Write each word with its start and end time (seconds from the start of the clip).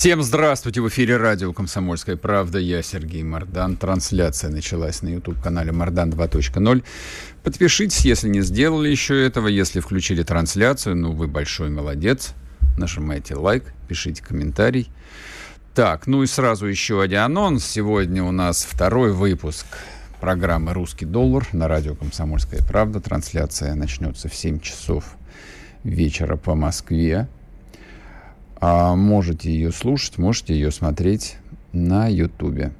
Всем 0.00 0.22
здравствуйте! 0.22 0.80
В 0.80 0.86
эфире 0.86 1.16
радио 1.16 1.52
«Комсомольская 1.52 2.16
правда». 2.16 2.60
Я 2.60 2.82
Сергей 2.82 3.24
Мордан. 3.24 3.76
Трансляция 3.76 4.48
началась 4.48 5.02
на 5.02 5.08
YouTube-канале 5.08 5.72
«Мордан 5.72 6.10
2.0». 6.10 6.84
Подпишитесь, 7.42 8.04
если 8.04 8.28
не 8.28 8.42
сделали 8.42 8.90
еще 8.90 9.26
этого. 9.26 9.48
Если 9.48 9.80
включили 9.80 10.22
трансляцию, 10.22 10.94
ну, 10.94 11.10
вы 11.10 11.26
большой 11.26 11.70
молодец. 11.70 12.34
Нажимайте 12.78 13.34
лайк, 13.34 13.64
пишите 13.88 14.22
комментарий. 14.22 14.88
Так, 15.74 16.06
ну 16.06 16.22
и 16.22 16.28
сразу 16.28 16.66
еще 16.66 17.02
один 17.02 17.18
анонс. 17.18 17.66
Сегодня 17.66 18.22
у 18.22 18.30
нас 18.30 18.62
второй 18.70 19.12
выпуск 19.12 19.66
программы 20.20 20.74
«Русский 20.74 21.06
доллар» 21.06 21.48
на 21.52 21.66
радио 21.66 21.96
«Комсомольская 21.96 22.60
правда». 22.62 23.00
Трансляция 23.00 23.74
начнется 23.74 24.28
в 24.28 24.34
7 24.36 24.60
часов 24.60 25.16
вечера 25.82 26.36
по 26.36 26.54
Москве. 26.54 27.26
А 28.60 28.96
можете 28.96 29.50
ее 29.50 29.72
слушать, 29.72 30.18
можете 30.18 30.54
ее 30.54 30.70
смотреть 30.70 31.36
на 31.72 32.08
Ютубе. 32.08 32.72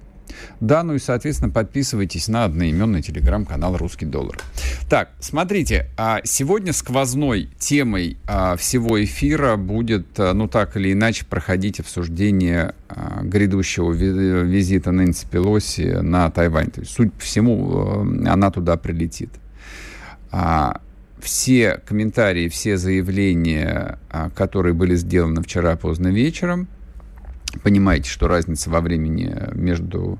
Да, 0.61 0.83
ну 0.83 0.95
и, 0.95 0.99
соответственно, 0.99 1.51
подписывайтесь 1.51 2.29
на 2.29 2.45
одноименный 2.45 3.03
телеграм-канал 3.03 3.77
«Русский 3.77 4.07
доллар». 4.07 4.39
Так, 4.89 5.11
смотрите, 5.21 5.89
а 5.97 6.21
сегодня 6.25 6.73
сквозной 6.73 7.49
темой 7.59 8.19
а, 8.27 8.57
всего 8.57 9.03
эфира 9.03 9.57
будет, 9.57 10.19
а, 10.19 10.35
ну 10.35 10.49
так 10.49 10.77
или 10.77 10.93
иначе, 10.93 11.25
проходить 11.25 11.81
обсуждение 11.81 12.75
грядущего 13.23 13.93
визита 13.93 14.93
Нэнси 14.93 15.27
Пелоси 15.31 15.99
на 16.03 16.31
Тайвань. 16.31 16.71
То 16.71 16.81
есть, 16.81 16.93
суть 16.93 17.13
по 17.13 17.21
всему, 17.21 18.03
она 18.27 18.51
туда 18.51 18.77
прилетит 18.77 19.31
все 21.21 21.81
комментарии, 21.87 22.49
все 22.49 22.77
заявления, 22.77 23.99
а, 24.11 24.31
которые 24.31 24.75
были 24.75 24.95
сделаны 24.95 25.43
вчера 25.43 25.77
поздно 25.77 26.09
вечером, 26.09 26.69
понимаете, 27.63 28.11
что 28.11 28.29
разница 28.29 28.71
во 28.71 28.81
времени 28.81 29.35
между 29.53 30.19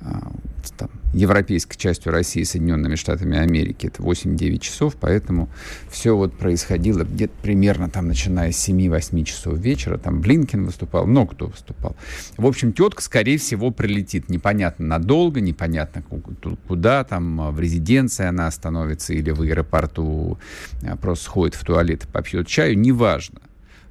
а, 0.00 0.32
там, 0.76 0.90
европейской 1.12 1.76
частью 1.76 2.12
России 2.12 2.42
Соединенными 2.42 2.94
Штатами 2.94 3.38
Америки 3.38 3.86
это 3.86 4.02
8-9 4.02 4.58
часов, 4.58 4.96
поэтому 5.00 5.48
все 5.90 6.16
вот 6.16 6.34
происходило 6.34 7.02
где-то 7.02 7.34
примерно 7.42 7.88
там, 7.88 8.08
начиная 8.08 8.52
с 8.52 8.68
7-8 8.68 9.24
часов 9.24 9.58
вечера, 9.58 9.98
там 9.98 10.20
Блинкин 10.20 10.66
выступал, 10.66 11.06
много 11.06 11.34
кто 11.34 11.46
выступал. 11.46 11.96
В 12.36 12.46
общем, 12.46 12.72
тетка, 12.72 13.02
скорее 13.02 13.38
всего, 13.38 13.70
прилетит. 13.70 14.28
Непонятно 14.28 14.86
надолго, 14.86 15.40
непонятно 15.40 16.02
куда, 16.66 17.04
там 17.04 17.52
в 17.52 17.60
резиденции 17.60 18.26
она 18.26 18.46
остановится 18.46 19.14
или 19.14 19.30
в 19.30 19.42
аэропорту 19.42 20.38
а, 20.82 20.96
просто 20.96 21.24
сходит 21.24 21.54
в 21.54 21.64
туалет 21.64 22.04
и 22.04 22.06
попьет 22.06 22.46
чаю, 22.46 22.78
неважно. 22.78 23.40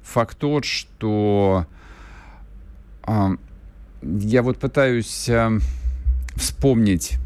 Факт 0.02 0.38
тот, 0.38 0.64
что 0.64 1.66
я 3.06 4.42
вот 4.42 4.58
пытаюсь... 4.58 5.28
вспомнить, 6.38 7.18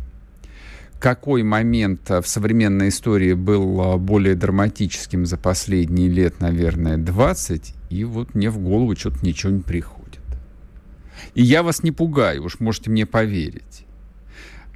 какой 0.98 1.42
момент 1.42 2.08
в 2.08 2.22
современной 2.24 2.88
истории 2.88 3.32
был 3.32 3.80
а, 3.80 3.98
более 3.98 4.36
драматическим 4.36 5.26
за 5.26 5.36
последние 5.36 6.08
лет, 6.08 6.40
наверное, 6.40 6.96
20, 6.96 7.74
и 7.90 8.04
вот 8.04 8.34
мне 8.34 8.50
в 8.50 8.58
голову 8.58 8.94
что-то 8.94 9.24
ничего 9.26 9.52
не 9.52 9.62
приходит. 9.62 10.20
И 11.34 11.42
я 11.42 11.62
вас 11.62 11.82
не 11.82 11.90
пугаю, 11.90 12.44
уж 12.44 12.60
можете 12.60 12.90
мне 12.90 13.04
поверить. 13.04 13.84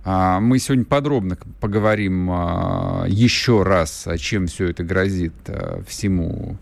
А, 0.09 0.39
мы 0.39 0.61
сегодня 0.61 0.85
подробно 0.85 1.37
поговорим 1.61 2.31
а, 2.31 3.07
еще 3.09 3.65
раз, 3.65 4.07
чем 4.19 4.47
все 4.47 4.69
это 4.69 4.85
грозит 4.85 5.35
всему 5.89 6.57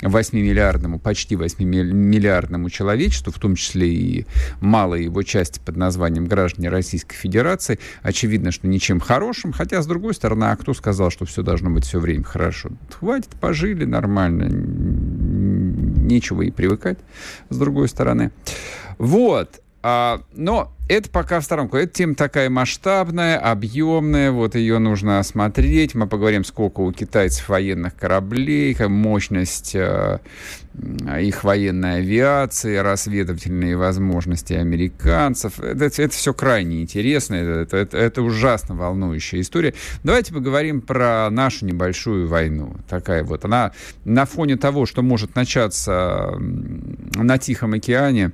8-миллиардному, 0.00 1.00
почти 1.00 1.34
8-миллиардному 1.34 2.70
человечеству, 2.70 3.32
в 3.32 3.40
том 3.40 3.56
числе 3.56 3.92
и 3.92 4.26
малой 4.60 5.04
его 5.04 5.24
части 5.24 5.60
под 5.64 5.76
названием 5.76 6.26
граждане 6.26 6.68
Российской 6.68 7.16
Федерации, 7.16 7.80
очевидно, 8.02 8.52
что 8.52 8.68
ничем 8.68 9.00
хорошим, 9.00 9.52
хотя, 9.52 9.82
с 9.82 9.86
другой 9.86 10.14
стороны, 10.14 10.44
а 10.44 10.56
кто 10.56 10.72
сказал, 10.72 11.10
что 11.10 11.24
все 11.24 11.42
должно 11.42 11.70
быть 11.70 11.84
все 11.84 11.98
время 11.98 12.22
хорошо? 12.22 12.70
Хватит, 12.90 13.30
пожили 13.40 13.84
нормально, 13.84 14.44
нечего 16.04 16.42
и 16.42 16.52
привыкать, 16.52 16.98
с 17.50 17.56
другой 17.56 17.88
стороны. 17.88 18.30
Вот, 18.98 19.60
а, 19.86 20.22
но 20.32 20.72
это 20.88 21.10
пока 21.10 21.40
в 21.40 21.44
сторонку. 21.44 21.76
Эта 21.76 21.92
тема 21.92 22.14
такая 22.14 22.48
масштабная, 22.48 23.38
объемная, 23.38 24.30
вот 24.30 24.54
ее 24.54 24.78
нужно 24.78 25.18
осмотреть. 25.18 25.94
Мы 25.94 26.06
поговорим, 26.06 26.42
сколько 26.42 26.80
у 26.80 26.90
китайцев 26.90 27.50
военных 27.50 27.94
кораблей, 27.94 28.74
мощность 28.88 29.74
э, 29.74 30.20
их 31.20 31.44
военной 31.44 31.98
авиации, 31.98 32.76
разведывательные 32.76 33.76
возможности 33.76 34.54
американцев. 34.54 35.60
Это, 35.60 35.84
это 35.84 36.14
все 36.14 36.32
крайне 36.32 36.80
интересно, 36.80 37.34
это, 37.34 37.76
это, 37.76 37.98
это 37.98 38.22
ужасно 38.22 38.74
волнующая 38.74 39.42
история. 39.42 39.74
Давайте 40.02 40.32
поговорим 40.32 40.80
про 40.80 41.28
нашу 41.28 41.66
небольшую 41.66 42.26
войну. 42.26 42.74
Такая 42.88 43.22
вот, 43.22 43.44
она 43.44 43.72
на 44.06 44.24
фоне 44.24 44.56
того, 44.56 44.86
что 44.86 45.02
может 45.02 45.36
начаться 45.36 46.32
на 46.38 47.36
Тихом 47.36 47.74
океане, 47.74 48.32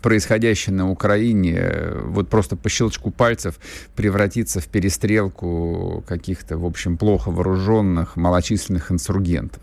происходящее 0.00 0.74
на 0.74 0.90
Украине 0.90 1.92
вот 2.02 2.28
просто 2.28 2.56
по 2.56 2.68
щелчку 2.68 3.10
пальцев 3.10 3.58
превратится 3.94 4.60
в 4.60 4.66
перестрелку 4.66 6.04
каких-то, 6.06 6.58
в 6.58 6.64
общем, 6.64 6.96
плохо 6.96 7.30
вооруженных, 7.30 8.16
малочисленных 8.16 8.92
инсургентов. 8.92 9.62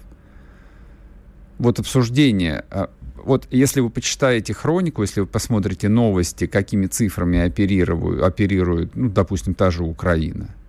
Вот 1.58 1.80
обсуждение, 1.80 2.66
а, 2.70 2.90
вот 3.16 3.48
если 3.50 3.80
вы 3.80 3.90
почитаете 3.90 4.54
хронику, 4.54 5.02
если 5.02 5.22
вы 5.22 5.28
посмотрите 5.28 5.90
новости, 5.90 6.48
какими 6.48 6.88
цифрами 6.88 7.40
оперируют, 7.40 8.24
оперирует, 8.24 8.96
ну, 8.96 9.10
допустим, 9.10 9.54
та 9.54 9.72
же 9.72 9.84
Украина– 9.84 10.50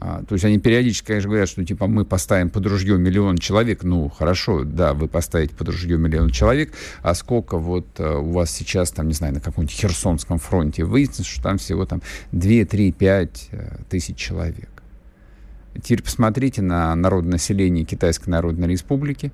то 0.00 0.32
есть 0.32 0.44
они 0.46 0.58
периодически, 0.58 1.08
конечно, 1.08 1.28
говорят, 1.28 1.48
что 1.48 1.64
типа 1.64 1.86
мы 1.86 2.06
поставим 2.06 2.48
под 2.48 2.66
ружье 2.66 2.96
миллион 2.96 3.36
человек. 3.36 3.82
Ну, 3.82 4.08
хорошо, 4.08 4.64
да, 4.64 4.94
вы 4.94 5.08
поставите 5.08 5.54
под 5.54 5.68
ружье 5.68 5.98
миллион 5.98 6.30
человек, 6.30 6.72
а 7.02 7.14
сколько 7.14 7.58
вот 7.58 7.86
а, 7.98 8.18
у 8.18 8.32
вас 8.32 8.50
сейчас, 8.50 8.92
там, 8.92 9.08
не 9.08 9.14
знаю, 9.14 9.34
на 9.34 9.40
каком-нибудь 9.40 9.74
Херсонском 9.74 10.38
фронте 10.38 10.84
выяснится, 10.84 11.24
что 11.24 11.42
там 11.42 11.58
всего 11.58 11.84
там 11.84 12.00
2, 12.32 12.64
3, 12.64 12.92
5 12.92 13.50
тысяч 13.90 14.16
человек. 14.16 14.70
Теперь 15.82 16.02
посмотрите 16.02 16.62
на 16.62 16.94
народное 16.94 17.32
население 17.32 17.84
Китайской 17.84 18.28
Народной 18.28 18.68
Республики, 18.68 19.32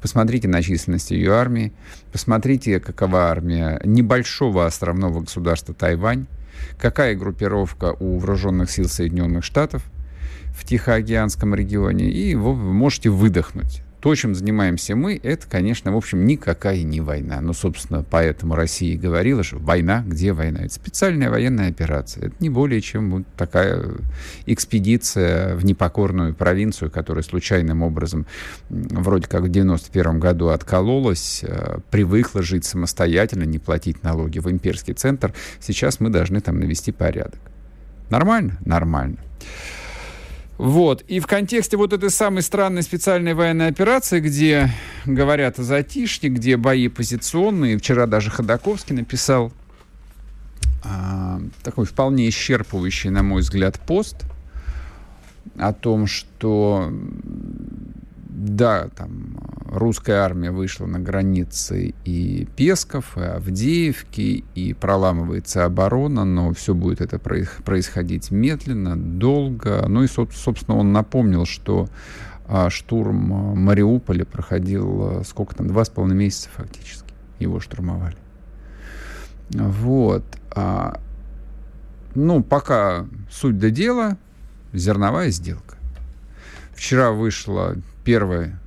посмотрите 0.00 0.48
на 0.48 0.62
численность 0.62 1.10
ее 1.10 1.34
армии, 1.34 1.72
посмотрите, 2.10 2.80
какова 2.80 3.30
армия 3.30 3.80
небольшого 3.84 4.66
островного 4.66 5.20
государства 5.20 5.74
Тайвань, 5.74 6.26
какая 6.78 7.14
группировка 7.14 7.94
у 7.98 8.18
вооруженных 8.18 8.70
сил 8.70 8.88
Соединенных 8.88 9.44
Штатов, 9.44 9.84
в 10.54 10.64
Тихоокеанском 10.64 11.54
регионе, 11.54 12.10
и 12.10 12.34
вы 12.34 12.54
можете 12.54 13.10
выдохнуть. 13.10 13.82
То, 14.04 14.14
чем 14.14 14.34
занимаемся 14.34 14.94
мы, 14.94 15.18
это, 15.22 15.46
конечно, 15.48 15.90
в 15.90 15.96
общем, 15.96 16.26
никакая 16.26 16.82
не 16.82 17.00
война. 17.00 17.40
Но, 17.40 17.54
собственно, 17.54 18.04
поэтому 18.08 18.54
Россия 18.54 18.92
и 18.92 18.98
говорила, 18.98 19.42
что 19.42 19.56
война, 19.56 20.04
где 20.06 20.34
война? 20.34 20.60
Это 20.60 20.74
специальная 20.74 21.30
военная 21.30 21.70
операция. 21.70 22.26
Это 22.26 22.36
не 22.38 22.50
более 22.50 22.82
чем 22.82 23.10
вот 23.10 23.22
такая 23.34 23.82
экспедиция 24.44 25.56
в 25.56 25.64
непокорную 25.64 26.34
провинцию, 26.34 26.90
которая 26.90 27.24
случайным 27.24 27.80
образом 27.80 28.26
вроде 28.68 29.26
как 29.26 29.40
в 29.44 29.48
91 29.48 30.20
году 30.20 30.48
откололась, 30.48 31.42
э, 31.42 31.78
привыкла 31.90 32.42
жить 32.42 32.66
самостоятельно, 32.66 33.44
не 33.44 33.58
платить 33.58 34.02
налоги 34.02 34.38
в 34.38 34.50
имперский 34.50 34.92
центр. 34.92 35.32
Сейчас 35.60 35.98
мы 36.00 36.10
должны 36.10 36.42
там 36.42 36.60
навести 36.60 36.92
порядок. 36.92 37.40
Нормально? 38.10 38.58
Нормально. 38.66 39.16
Вот. 40.58 41.02
И 41.08 41.18
в 41.20 41.26
контексте 41.26 41.76
вот 41.76 41.92
этой 41.92 42.10
самой 42.10 42.42
странной 42.42 42.82
специальной 42.82 43.34
военной 43.34 43.68
операции, 43.68 44.20
где 44.20 44.70
говорят 45.04 45.58
о 45.58 45.64
затишье, 45.64 46.30
где 46.30 46.56
бои 46.56 46.88
позиционные, 46.88 47.78
вчера 47.78 48.06
даже 48.06 48.30
Ходаковский 48.30 48.94
написал 48.94 49.52
а, 50.84 51.40
такой 51.62 51.86
вполне 51.86 52.28
исчерпывающий, 52.28 53.10
на 53.10 53.22
мой 53.22 53.40
взгляд, 53.40 53.80
пост 53.80 54.24
о 55.58 55.72
том, 55.72 56.06
что 56.06 56.92
да, 58.44 58.88
там 58.94 59.38
русская 59.66 60.16
армия 60.16 60.50
вышла 60.50 60.86
на 60.86 60.98
границы 60.98 61.94
и 62.04 62.46
Песков, 62.56 63.16
и 63.16 63.22
Авдеевки, 63.22 64.44
и 64.54 64.74
проламывается 64.74 65.64
оборона, 65.64 66.24
но 66.24 66.52
все 66.52 66.74
будет 66.74 67.00
это 67.00 67.18
происходить 67.18 68.30
медленно, 68.30 68.96
долго. 68.96 69.86
Ну 69.88 70.02
и, 70.02 70.06
собственно, 70.06 70.76
он 70.76 70.92
напомнил, 70.92 71.46
что 71.46 71.88
а 72.46 72.68
штурм 72.68 73.16
Мариуполя 73.58 74.26
проходил 74.26 75.24
сколько 75.24 75.54
там, 75.54 75.66
два 75.66 75.84
с 75.84 75.88
половиной 75.88 76.18
месяца 76.18 76.50
фактически. 76.54 77.14
Его 77.38 77.58
штурмовали. 77.60 78.16
Вот. 79.48 80.24
А, 80.54 81.00
ну, 82.14 82.42
пока 82.42 83.06
суть 83.30 83.58
до 83.58 83.70
дела, 83.70 84.18
зерновая 84.74 85.30
сделка. 85.30 85.76
Вчера 86.74 87.12
вышло 87.12 87.76
первое 88.04 88.60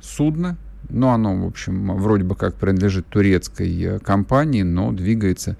судно, 0.00 0.56
но 0.88 1.12
оно, 1.12 1.36
в 1.36 1.46
общем, 1.46 1.96
вроде 1.96 2.24
бы 2.24 2.34
как 2.34 2.54
принадлежит 2.56 3.06
турецкой 3.06 3.82
э, 3.82 3.98
компании, 4.00 4.62
но 4.62 4.92
двигается 4.92 5.56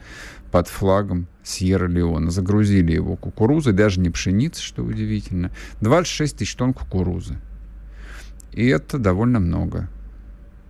под 0.50 0.68
флагом 0.68 1.26
Сьерра-Леона. 1.44 2.30
Загрузили 2.30 2.92
его 2.92 3.16
кукурузой, 3.16 3.72
даже 3.72 4.00
не 4.00 4.10
пшеницей, 4.10 4.62
что 4.62 4.82
удивительно. 4.82 5.50
26 5.80 6.38
тысяч 6.38 6.54
тонн 6.54 6.74
кукурузы. 6.74 7.38
И 8.52 8.66
это 8.66 8.98
довольно 8.98 9.40
много. 9.40 9.88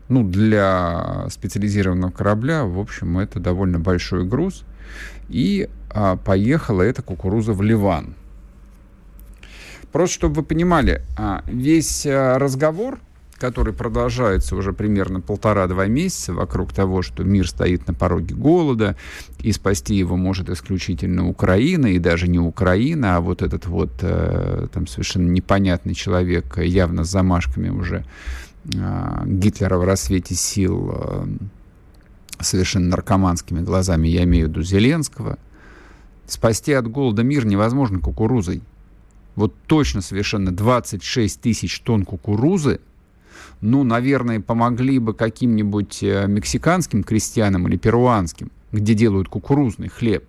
Ну, 0.08 0.28
для 0.28 1.26
специализированного 1.30 2.10
корабля, 2.10 2.64
в 2.64 2.78
общем, 2.78 3.18
это 3.18 3.40
довольно 3.40 3.80
большой 3.80 4.24
груз. 4.24 4.64
И 5.28 5.68
а, 5.90 6.16
поехала 6.16 6.82
эта 6.82 7.02
кукуруза 7.02 7.52
в 7.54 7.62
Ливан. 7.62 8.14
Просто 9.92 10.14
чтобы 10.14 10.36
вы 10.36 10.42
понимали, 10.42 11.02
а, 11.18 11.44
весь 11.46 12.06
а, 12.06 12.38
разговор, 12.38 12.98
который 13.38 13.74
продолжается 13.74 14.56
уже 14.56 14.72
примерно 14.72 15.20
полтора-два 15.20 15.86
месяца 15.86 16.32
вокруг 16.32 16.72
того, 16.72 17.02
что 17.02 17.24
мир 17.24 17.46
стоит 17.46 17.86
на 17.86 17.92
пороге 17.92 18.34
голода, 18.34 18.96
и 19.40 19.52
спасти 19.52 19.94
его 19.94 20.16
может 20.16 20.48
исключительно 20.48 21.28
Украина, 21.28 21.86
и 21.86 21.98
даже 21.98 22.28
не 22.28 22.38
Украина, 22.38 23.16
а 23.16 23.20
вот 23.20 23.42
этот 23.42 23.66
вот 23.66 23.90
э, 24.00 24.68
там 24.72 24.86
совершенно 24.86 25.28
непонятный 25.28 25.94
человек, 25.94 26.56
явно 26.58 27.04
с 27.04 27.10
замашками 27.10 27.68
уже 27.68 28.04
Гитлера 28.64 29.76
в 29.76 29.82
рассвете 29.82 30.36
сил, 30.36 30.94
совершенно 32.38 32.90
наркоманскими 32.90 33.60
глазами, 33.60 34.06
я 34.06 34.22
имею 34.22 34.46
в 34.46 34.50
виду 34.50 34.62
Зеленского, 34.62 35.36
спасти 36.28 36.72
от 36.72 36.88
голода 36.88 37.24
мир 37.24 37.44
невозможно 37.44 37.98
кукурузой. 37.98 38.62
Вот 39.34 39.55
точно 39.67 40.02
совершенно 40.02 40.52
26 40.52 41.40
тысяч 41.40 41.81
тонн 41.81 42.05
кукурузы, 42.05 42.81
ну, 43.61 43.84
наверное, 43.84 44.40
помогли 44.40 44.99
бы 44.99 45.14
каким-нибудь 45.14 46.02
э, 46.02 46.26
мексиканским 46.26 47.02
крестьянам 47.05 47.69
или 47.69 47.76
перуанским, 47.76 48.50
где 48.73 48.94
делают 48.94 49.29
кукурузный 49.29 49.88
хлеб. 49.88 50.25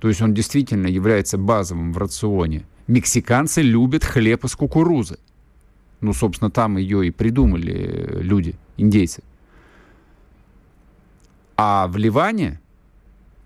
То 0.00 0.08
есть 0.08 0.20
он 0.20 0.34
действительно 0.34 0.86
является 0.86 1.38
базовым 1.38 1.92
в 1.92 1.98
рационе. 1.98 2.66
Мексиканцы 2.86 3.62
любят 3.62 4.04
хлеб 4.04 4.44
из 4.44 4.54
кукурузы. 4.54 5.18
Ну, 6.00 6.12
собственно, 6.12 6.50
там 6.50 6.76
ее 6.76 7.06
и 7.06 7.10
придумали 7.10 7.72
э, 7.74 8.20
люди, 8.20 8.56
индейцы. 8.76 9.22
А 11.56 11.86
в 11.88 11.96
Ливане, 11.96 12.60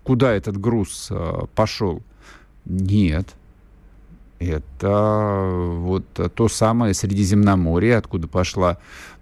куда 0.03 0.33
этот 0.33 0.57
груз 0.57 1.07
э, 1.11 1.45
пошел, 1.55 2.03
нет. 2.65 3.35
Это 4.41 5.67
вот 5.77 6.05
то 6.33 6.47
самое 6.47 6.95
Средиземноморье, 6.95 7.97
откуда 7.97 8.27
пошла 8.27 8.79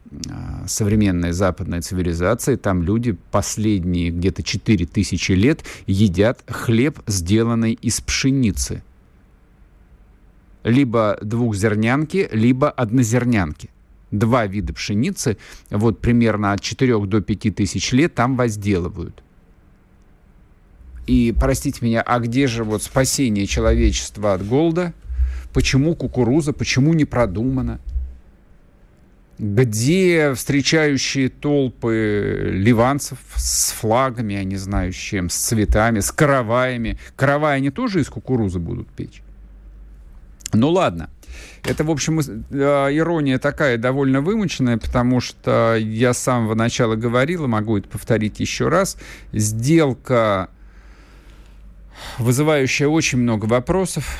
э, 0.10 0.18
современная 0.66 1.34
западная 1.34 1.82
цивилизация. 1.82 2.56
Там 2.56 2.84
люди 2.84 3.18
последние 3.30 4.12
где-то 4.12 4.44
4000 4.44 5.32
лет 5.34 5.66
едят 5.88 6.42
хлеб, 6.48 7.00
сделанный 7.06 7.74
из 7.74 8.00
пшеницы. 8.00 8.82
Либо 10.64 11.20
двухзернянки, 11.22 12.30
либо 12.32 12.70
однозернянки 12.70 13.70
два 14.12 14.48
вида 14.48 14.74
пшеницы, 14.74 15.38
вот 15.70 16.00
примерно 16.00 16.54
от 16.54 16.62
4 16.62 16.98
до 17.06 17.22
5 17.22 17.56
тысяч 17.56 17.92
лет 17.92 18.16
там 18.16 18.38
возделывают. 18.38 19.22
И, 21.08 21.36
простите 21.38 21.84
меня, 21.84 22.02
а 22.02 22.20
где 22.20 22.48
же 22.48 22.64
вот 22.64 22.84
спасение 22.84 23.46
человечества 23.48 24.34
от 24.34 24.48
голода? 24.48 24.94
Почему 25.54 25.96
кукуруза? 25.96 26.54
Почему 26.54 26.94
не 26.94 27.06
продумано? 27.06 27.80
Где 29.40 30.34
встречающие 30.34 31.30
толпы 31.30 32.52
ливанцев 32.54 33.20
с 33.36 33.72
флагами, 33.72 34.34
я 34.34 34.44
не 34.44 34.58
знаю 34.58 34.92
с 34.92 34.98
чем, 34.98 35.30
с 35.30 35.36
цветами, 35.36 36.02
с 36.02 36.12
караваями? 36.12 37.00
Караваи 37.16 37.58
они 37.58 37.70
тоже 37.70 38.02
из 38.02 38.10
кукурузы 38.10 38.60
будут 38.60 38.90
печь? 38.90 39.24
Ну 40.52 40.70
ладно. 40.70 41.10
Это, 41.64 41.84
в 41.84 41.92
общем, 41.92 42.20
э, 42.20 42.24
ирония 42.92 43.38
такая 43.38 43.78
довольно 43.78 44.22
вымученная, 44.22 44.78
потому 44.78 45.20
что 45.20 45.76
я 45.78 46.14
с 46.14 46.18
самого 46.18 46.56
начала 46.56 46.96
говорил, 46.96 47.46
и 47.46 47.48
могу 47.48 47.78
это 47.78 47.88
повторить 47.88 48.40
еще 48.40 48.68
раз, 48.68 48.98
сделка, 49.32 50.50
вызывающая 52.18 52.88
очень 52.88 53.20
много 53.20 53.46
вопросов, 53.46 54.18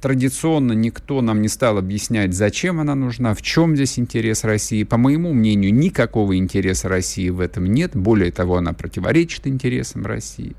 Традиционно 0.00 0.72
никто 0.72 1.20
нам 1.22 1.42
не 1.42 1.48
стал 1.48 1.76
объяснять, 1.76 2.32
зачем 2.32 2.78
она 2.78 2.94
нужна, 2.94 3.34
в 3.34 3.42
чем 3.42 3.74
здесь 3.74 3.98
интерес 3.98 4.44
России. 4.44 4.84
По 4.84 4.96
моему 4.96 5.32
мнению, 5.32 5.74
никакого 5.74 6.36
интереса 6.36 6.88
России 6.88 7.30
в 7.30 7.40
этом 7.40 7.66
нет. 7.66 7.96
Более 7.96 8.30
того, 8.30 8.58
она 8.58 8.72
противоречит 8.72 9.48
интересам 9.48 10.06
России. 10.06 10.54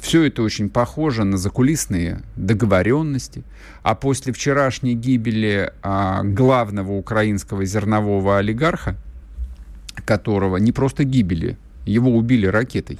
Все 0.00 0.24
это 0.24 0.42
очень 0.42 0.68
похоже 0.68 1.24
на 1.24 1.36
закулисные 1.36 2.22
договоренности. 2.34 3.44
А 3.82 3.94
после 3.94 4.32
вчерашней 4.32 4.94
гибели 4.94 5.72
а, 5.82 6.22
главного 6.24 6.92
украинского 6.92 7.64
зернового 7.64 8.38
олигарха, 8.38 8.96
которого 10.04 10.56
не 10.56 10.72
просто 10.72 11.04
гибели, 11.04 11.56
его 11.84 12.16
убили 12.16 12.46
ракетой. 12.46 12.98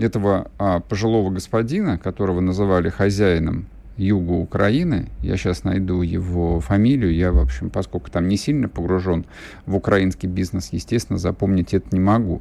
Этого 0.00 0.50
а, 0.58 0.80
пожилого 0.80 1.30
господина, 1.30 1.98
которого 1.98 2.40
называли 2.40 2.88
хозяином 2.88 3.66
юга 3.96 4.32
Украины, 4.32 5.10
я 5.20 5.36
сейчас 5.36 5.64
найду 5.64 6.00
его 6.00 6.60
фамилию, 6.60 7.14
я, 7.14 7.32
в 7.32 7.38
общем, 7.38 7.68
поскольку 7.68 8.10
там 8.10 8.28
не 8.28 8.38
сильно 8.38 8.68
погружен 8.68 9.26
в 9.66 9.76
украинский 9.76 10.28
бизнес, 10.28 10.70
естественно, 10.72 11.18
запомнить 11.18 11.74
это 11.74 11.88
не 11.92 12.00
могу 12.00 12.40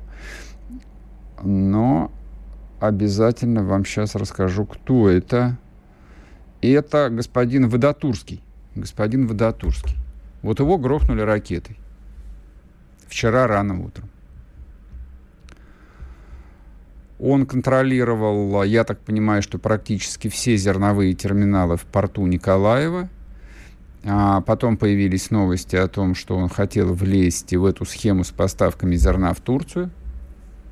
но 1.44 2.12
обязательно 2.80 3.64
вам 3.64 3.86
сейчас 3.86 4.16
расскажу, 4.16 4.66
кто 4.66 5.10
это. 5.10 5.58
Это 6.62 7.10
господин 7.10 7.70
Водотурский. 7.70 8.42
Господин 8.76 9.28
Водотурский. 9.28 9.98
Вот 10.42 10.60
его 10.60 10.78
грохнули 10.78 11.22
ракетой. 11.22 11.78
Вчера 13.08 13.48
рано 13.48 13.84
утром. 13.84 14.10
Он 17.20 17.46
контролировал, 17.46 18.64
я 18.64 18.84
так 18.84 19.00
понимаю, 19.00 19.42
что 19.42 19.60
практически 19.60 20.30
все 20.30 20.56
зерновые 20.56 21.14
терминалы 21.14 21.76
в 21.78 21.84
порту 21.84 22.26
Николаева. 22.26 23.10
А 24.06 24.42
потом 24.42 24.78
появились 24.78 25.30
новости 25.30 25.76
о 25.76 25.90
том, 25.90 26.16
что 26.16 26.38
он 26.38 26.48
хотел 26.48 26.94
влезть 26.94 27.54
в 27.54 27.66
эту 27.66 27.84
схему 27.84 28.24
с 28.24 28.32
поставками 28.32 28.96
зерна 28.96 29.34
в 29.34 29.42
Турцию 29.42 29.92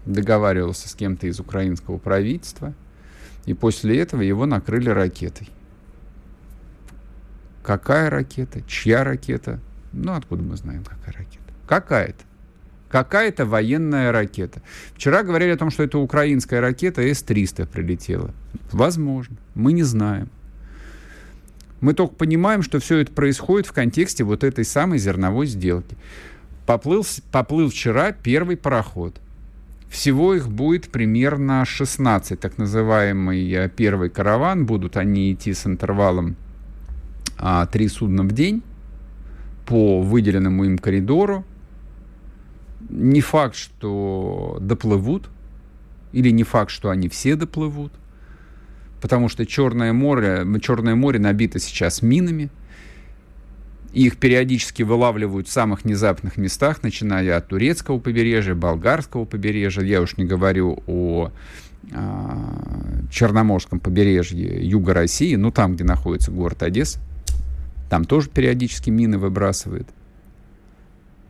договаривался 0.07 0.89
с 0.89 0.95
кем-то 0.95 1.27
из 1.27 1.39
украинского 1.39 1.97
правительства, 1.97 2.73
и 3.45 3.53
после 3.53 3.99
этого 3.99 4.21
его 4.21 4.45
накрыли 4.45 4.89
ракетой. 4.89 5.49
Какая 7.63 8.09
ракета? 8.09 8.61
Чья 8.63 9.03
ракета? 9.03 9.59
Ну, 9.91 10.13
откуда 10.13 10.41
мы 10.43 10.55
знаем, 10.55 10.83
какая 10.83 11.13
ракета? 11.13 11.53
Какая-то. 11.67 12.23
Какая-то 12.89 13.45
военная 13.45 14.11
ракета. 14.11 14.61
Вчера 14.95 15.23
говорили 15.23 15.51
о 15.51 15.57
том, 15.57 15.69
что 15.69 15.83
это 15.83 15.97
украинская 15.97 16.61
ракета 16.61 17.01
С-300 17.01 17.67
прилетела. 17.67 18.33
Возможно. 18.71 19.37
Мы 19.55 19.73
не 19.73 19.83
знаем. 19.83 20.29
Мы 21.81 21.93
только 21.93 22.15
понимаем, 22.15 22.63
что 22.63 22.79
все 22.79 22.97
это 22.99 23.11
происходит 23.11 23.67
в 23.67 23.73
контексте 23.73 24.23
вот 24.23 24.43
этой 24.43 24.65
самой 24.65 24.99
зерновой 24.99 25.47
сделки. 25.47 25.95
Поплыл, 26.65 27.05
поплыл 27.31 27.69
вчера 27.69 28.11
первый 28.11 28.57
пароход– 28.57 29.21
всего 29.89 30.33
их 30.33 30.49
будет 30.49 30.89
примерно 30.89 31.63
16, 31.65 32.39
так 32.39 32.57
называемый 32.57 33.49
э, 33.51 33.69
первый 33.69 34.09
караван. 34.09 34.65
Будут 34.65 34.97
они 34.97 35.31
идти 35.31 35.53
с 35.53 35.65
интервалом 35.65 36.35
а, 37.37 37.65
3 37.65 37.87
судна 37.87 38.23
в 38.23 38.31
день 38.31 38.61
по 39.65 40.01
выделенному 40.01 40.65
им 40.65 40.77
коридору. 40.77 41.45
Не 42.89 43.21
факт, 43.21 43.55
что 43.55 44.57
доплывут, 44.61 45.29
или 46.13 46.29
не 46.29 46.43
факт, 46.43 46.71
что 46.71 46.89
они 46.89 47.09
все 47.09 47.35
доплывут, 47.35 47.91
потому 49.01 49.29
что 49.29 49.45
Черное 49.45 49.93
море, 49.93 50.45
Черное 50.61 50.95
море 50.95 51.19
набито 51.19 51.59
сейчас 51.59 52.01
минами– 52.01 52.49
их 53.93 54.17
периодически 54.17 54.83
вылавливают 54.83 55.47
в 55.47 55.51
самых 55.51 55.83
внезапных 55.83 56.37
местах, 56.37 56.83
начиная 56.83 57.37
от 57.37 57.47
турецкого 57.47 57.99
побережья, 57.99 58.53
болгарского 58.53 59.25
побережья. 59.25 59.83
Я 59.83 60.01
уж 60.01 60.17
не 60.17 60.25
говорю 60.25 60.83
о 60.87 61.31
Черноморском 63.11 63.79
побережье 63.79 64.67
юга 64.67 64.93
России, 64.93 65.35
ну 65.35 65.51
там, 65.51 65.75
где 65.75 65.83
находится 65.83 66.31
город 66.31 66.61
Одесса, 66.63 66.99
там 67.89 68.03
тоже 68.03 68.29
периодически 68.29 68.89
мины 68.89 69.17
выбрасывают. 69.17 69.87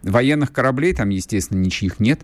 Военных 0.03 0.51
кораблей 0.51 0.93
там, 0.93 1.09
естественно, 1.09 1.59
ничьих 1.59 1.99
нет. 1.99 2.21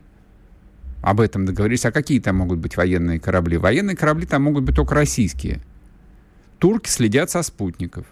Об 1.01 1.19
этом 1.19 1.45
договорились. 1.45 1.85
А 1.85 1.91
какие 1.91 2.19
там 2.19 2.37
могут 2.37 2.59
быть 2.59 2.77
военные 2.77 3.19
корабли? 3.19 3.57
Военные 3.57 3.95
корабли 3.95 4.25
там 4.25 4.43
могут 4.43 4.63
быть 4.63 4.75
только 4.75 4.95
российские. 4.95 5.61
Турки 6.59 6.89
следят 6.89 7.29
со 7.29 7.43
спутников. 7.43 8.05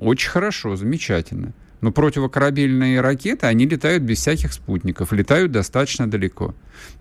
Очень 0.00 0.30
хорошо, 0.30 0.76
замечательно. 0.76 1.52
Но 1.80 1.92
противокорабельные 1.92 3.00
ракеты, 3.00 3.46
они 3.46 3.66
летают 3.66 4.02
без 4.02 4.18
всяких 4.18 4.52
спутников, 4.52 5.12
летают 5.12 5.52
достаточно 5.52 6.10
далеко. 6.10 6.54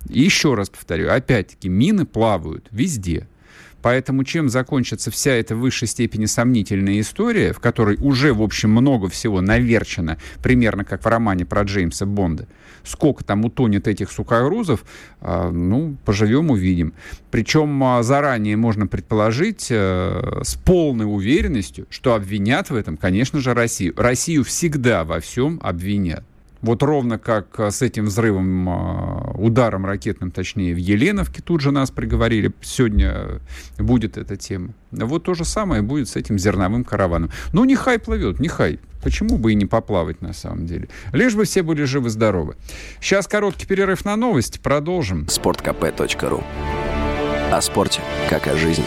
И 0.10 0.22
еще 0.22 0.54
раз 0.54 0.70
повторю, 0.70 1.10
опять-таки, 1.10 1.70
мины 1.70 2.06
плавают 2.06 2.68
везде. 2.72 3.28
Поэтому 3.88 4.26
чем 4.26 4.50
закончится 4.50 5.12
вся 5.12 5.32
эта 5.32 5.56
в 5.56 5.60
высшей 5.60 5.88
степени 5.88 6.26
сомнительная 6.26 7.00
история, 7.00 7.54
в 7.54 7.62
которой 7.62 7.96
уже, 8.02 8.34
в 8.34 8.42
общем, 8.42 8.70
много 8.70 9.08
всего 9.08 9.40
наверчено, 9.40 10.18
примерно 10.44 10.84
как 10.84 11.06
в 11.06 11.08
романе 11.08 11.46
про 11.46 11.62
Джеймса 11.62 12.06
Бонда, 12.06 12.50
сколько 12.84 13.24
там 13.24 13.46
утонет 13.46 13.88
этих 13.88 14.12
сухогрузов, 14.12 14.84
а, 15.22 15.52
ну, 15.52 15.96
поживем, 16.04 16.52
увидим. 16.52 16.96
Причем 17.32 17.82
а, 17.82 18.04
заранее 18.04 18.58
можно 18.58 18.88
предположить 18.88 19.68
э, 19.70 20.42
с 20.44 20.56
полной 20.56 21.06
уверенностью, 21.06 21.88
что 21.90 22.14
обвинят 22.14 22.70
в 22.70 22.76
этом, 22.76 22.98
конечно 22.98 23.40
же, 23.40 23.54
Россию. 23.54 23.94
Россию 23.96 24.44
всегда 24.44 25.06
во 25.06 25.22
всем 25.22 25.62
обвинят. 25.64 26.26
Вот 26.68 26.84
ровно 26.84 27.18
как 27.18 27.58
э, 27.62 27.72
с 27.72 27.82
этим 27.82 28.08
взрывом, 28.08 28.68
э, 28.68 29.32
ударом 29.36 29.86
ракетным, 29.86 30.32
точнее, 30.32 30.74
в 30.74 30.78
Еленовке 30.78 31.42
тут 31.42 31.62
же 31.62 31.72
нас 31.72 31.92
приговорили. 31.92 32.52
Сегодня 32.62 33.40
будет 33.80 34.18
эта 34.18 34.36
тема. 34.36 34.74
Вот 34.92 35.24
то 35.24 35.34
же 35.34 35.46
самое 35.46 35.82
будет 35.82 36.10
с 36.10 36.18
этим 36.18 36.38
зерновым 36.38 36.84
караваном. 36.84 37.32
Ну, 37.54 37.64
нехай 37.64 38.00
плывет, 38.00 38.42
нехай. 38.42 38.82
Почему 39.02 39.38
бы 39.38 39.54
и 39.54 39.56
не 39.56 39.66
поплавать 39.66 40.22
на 40.22 40.34
самом 40.34 40.66
деле? 40.66 40.90
Лишь 41.14 41.36
бы 41.36 41.46
все 41.46 41.64
были 41.64 41.84
живы-здоровы. 41.84 42.58
Сейчас 43.00 43.28
короткий 43.28 43.66
перерыв 43.66 44.04
на 44.04 44.18
новости. 44.18 44.60
Продолжим. 44.60 45.24
sportkp.ru 45.24 46.44
О 47.50 47.62
спорте, 47.62 48.02
как 48.30 48.46
о 48.48 48.58
жизни. 48.58 48.84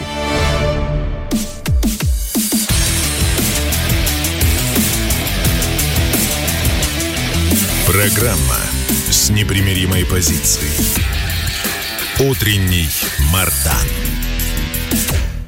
Программа 7.91 8.55
с 9.09 9.29
непримиримой 9.31 10.05
позицией. 10.05 10.71
Утренний 12.21 12.89
Мардан. 13.33 13.85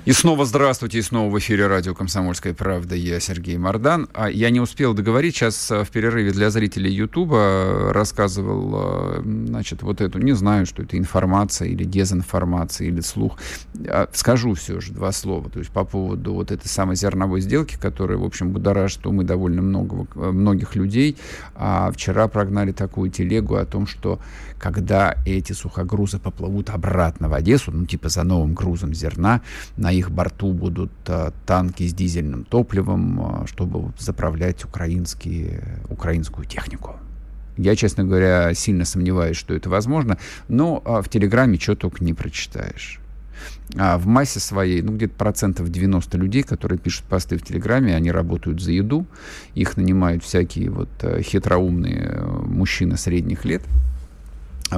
И 0.06 0.12
снова 0.12 0.44
здравствуйте, 0.44 1.00
и 1.00 1.02
снова 1.02 1.32
в 1.32 1.40
эфире 1.40 1.68
радио 1.68 1.96
«Комсомольская 1.96 2.54
правда». 2.54 2.94
Я 2.94 3.22
Сергей 3.22 3.58
Мордан. 3.58 4.10
А 4.14 4.30
я 4.30 4.50
не 4.50 4.60
успел 4.60 4.94
договорить, 4.94 5.34
сейчас 5.34 5.72
э, 5.72 5.86
в 5.86 5.92
перерыве 5.92 6.34
для 6.34 6.50
зрителей 6.50 6.92
Ютуба 6.92 7.38
э, 7.38 7.92
рассказывал, 7.94 8.74
э, 8.76 9.22
значит, 9.24 9.82
вот 9.82 10.02
эту, 10.02 10.20
не 10.20 10.34
знаю, 10.34 10.66
что 10.66 10.84
это 10.84 10.98
информация 10.98 11.70
или 11.70 11.86
дезинформация, 11.86 12.90
или 12.90 13.00
слух. 13.00 13.38
А, 13.88 14.10
скажу 14.12 14.56
все 14.56 14.82
же 14.82 14.92
два 14.92 15.14
слова, 15.14 15.50
то 15.50 15.60
есть 15.60 15.72
по 15.72 15.86
поводу 15.86 16.34
вот 16.34 16.52
этой 16.52 16.68
самой 16.68 16.98
зерновой 16.98 17.40
сделки, 17.40 17.78
которая, 17.80 18.18
в 18.18 18.26
общем, 18.26 18.52
будоражит 18.52 19.08
умы 19.08 19.24
довольно 19.24 19.62
много, 19.62 20.06
многих 20.16 20.76
людей. 20.76 21.16
А 21.56 21.90
вчера 21.94 22.28
прогнали 22.28 22.74
такую 22.74 23.10
телегу 23.10 23.56
о 23.56 23.66
том, 23.66 23.88
что 23.88 24.20
когда 24.60 25.16
эти 25.26 25.54
сухогрузы 25.54 26.20
поплывут 26.20 26.70
обратно 26.70 27.30
в 27.30 27.34
Одессу, 27.34 27.72
ну, 27.72 27.86
типа 27.86 28.10
за 28.10 28.24
новым 28.24 28.54
грузом 28.54 28.94
зерна, 28.94 29.42
на 29.78 29.93
их 29.94 30.12
борту 30.12 30.54
будут 30.54 30.92
а, 31.08 31.32
танки 31.46 31.88
с 31.88 31.94
дизельным 31.94 32.44
топливом, 32.44 33.22
а, 33.22 33.48
чтобы 33.48 33.92
заправлять 33.98 34.64
украинские, 34.66 35.80
украинскую 35.90 36.46
технику. 36.46 36.98
Я, 37.58 37.76
честно 37.76 38.04
говоря, 38.04 38.54
сильно 38.54 38.84
сомневаюсь, 38.84 39.38
что 39.38 39.54
это 39.54 39.70
возможно, 39.70 40.18
но 40.48 40.82
а, 40.86 41.02
в 41.02 41.10
Телеграме 41.10 41.60
что 41.60 41.76
только 41.76 42.04
не 42.04 42.14
прочитаешь. 42.14 43.00
А 43.76 43.98
в 43.98 44.06
массе 44.06 44.40
своей, 44.40 44.82
ну, 44.82 44.94
где-то 44.96 45.16
процентов 45.16 45.70
90 45.70 46.18
людей, 46.18 46.44
которые 46.44 46.80
пишут 46.80 47.06
посты 47.06 47.38
в 47.38 47.44
Телеграме, 47.44 47.96
они 47.96 48.12
работают 48.12 48.62
за 48.62 48.72
еду, 48.72 49.06
их 49.56 49.78
нанимают 49.78 50.24
всякие 50.24 50.70
вот 50.70 50.90
э, 51.02 51.22
хитроумные 51.22 52.12
э, 52.14 52.26
мужчины 52.26 52.98
средних 52.98 53.46
лет, 53.46 53.64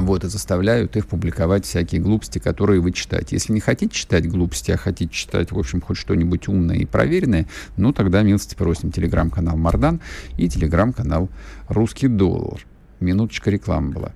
вот, 0.02 0.24
и 0.24 0.28
заставляют 0.28 0.96
их 0.96 1.08
публиковать 1.08 1.66
всякие 1.66 2.02
глупости, 2.02 2.40
которые 2.40 2.82
вы 2.82 2.92
читаете. 2.92 3.36
Если 3.36 3.54
не 3.54 3.60
хотите 3.60 3.94
читать 3.94 4.28
глупости, 4.28 4.72
а 4.72 4.78
хотите 4.78 5.14
читать, 5.14 5.52
в 5.52 5.60
общем, 5.60 5.82
хоть 5.82 5.98
что-нибудь 5.98 6.48
умное 6.48 6.78
и 6.78 6.86
проверенное, 6.86 7.48
ну, 7.78 7.94
тогда 7.94 8.22
милости 8.22 8.56
просим. 8.56 8.92
Телеграм-канал 8.92 9.58
Мардан 9.58 10.02
и 10.38 10.50
телеграм-канал 10.50 11.30
Русский 11.68 12.08
доллар. 12.08 12.66
Минуточка 13.00 13.52
рекламы 13.52 13.92
была. 13.92 14.12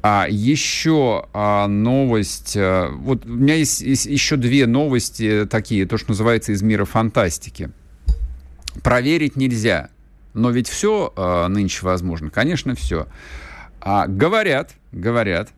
А 0.00 0.26
еще 0.28 1.26
а, 1.32 1.66
новость. 1.66 2.54
А, 2.56 2.90
вот 2.90 3.26
у 3.26 3.28
меня 3.28 3.54
есть, 3.54 3.80
есть 3.80 4.06
еще 4.06 4.36
две 4.36 4.66
новости 4.66 5.46
такие, 5.50 5.86
то, 5.86 5.98
что 5.98 6.10
называется 6.10 6.52
из 6.52 6.62
мира 6.62 6.84
фантастики. 6.84 7.70
Проверить 8.82 9.36
нельзя. 9.36 9.90
Но 10.34 10.50
ведь 10.50 10.68
все 10.68 11.12
а, 11.16 11.48
нынче 11.48 11.84
возможно. 11.84 12.30
Конечно, 12.30 12.74
все. 12.74 13.08
А 13.80 14.06
говорят, 14.06 14.74
говорят, 14.92 15.50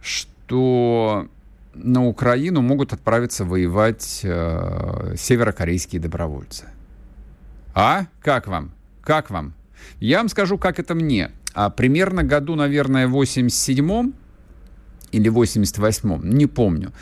что 0.00 1.28
на 1.74 2.06
Украину 2.06 2.62
могут 2.62 2.92
отправиться 2.92 3.44
воевать 3.44 4.20
э, 4.22 5.14
северокорейские 5.16 6.00
добровольцы. 6.00 6.66
А? 7.74 8.06
Как 8.22 8.46
вам? 8.46 8.72
Как 9.02 9.30
вам? 9.30 9.52
Я 10.00 10.18
вам 10.18 10.28
скажу, 10.28 10.58
как 10.58 10.78
это 10.78 10.94
мне. 10.94 11.30
А 11.54 11.70
примерно 11.70 12.22
году, 12.22 12.54
наверное, 12.54 13.06
в 13.06 13.20
87-м 13.20 14.14
или 15.12 15.30
88-м, 15.30 16.28
не 16.28 16.46
помню, 16.46 16.92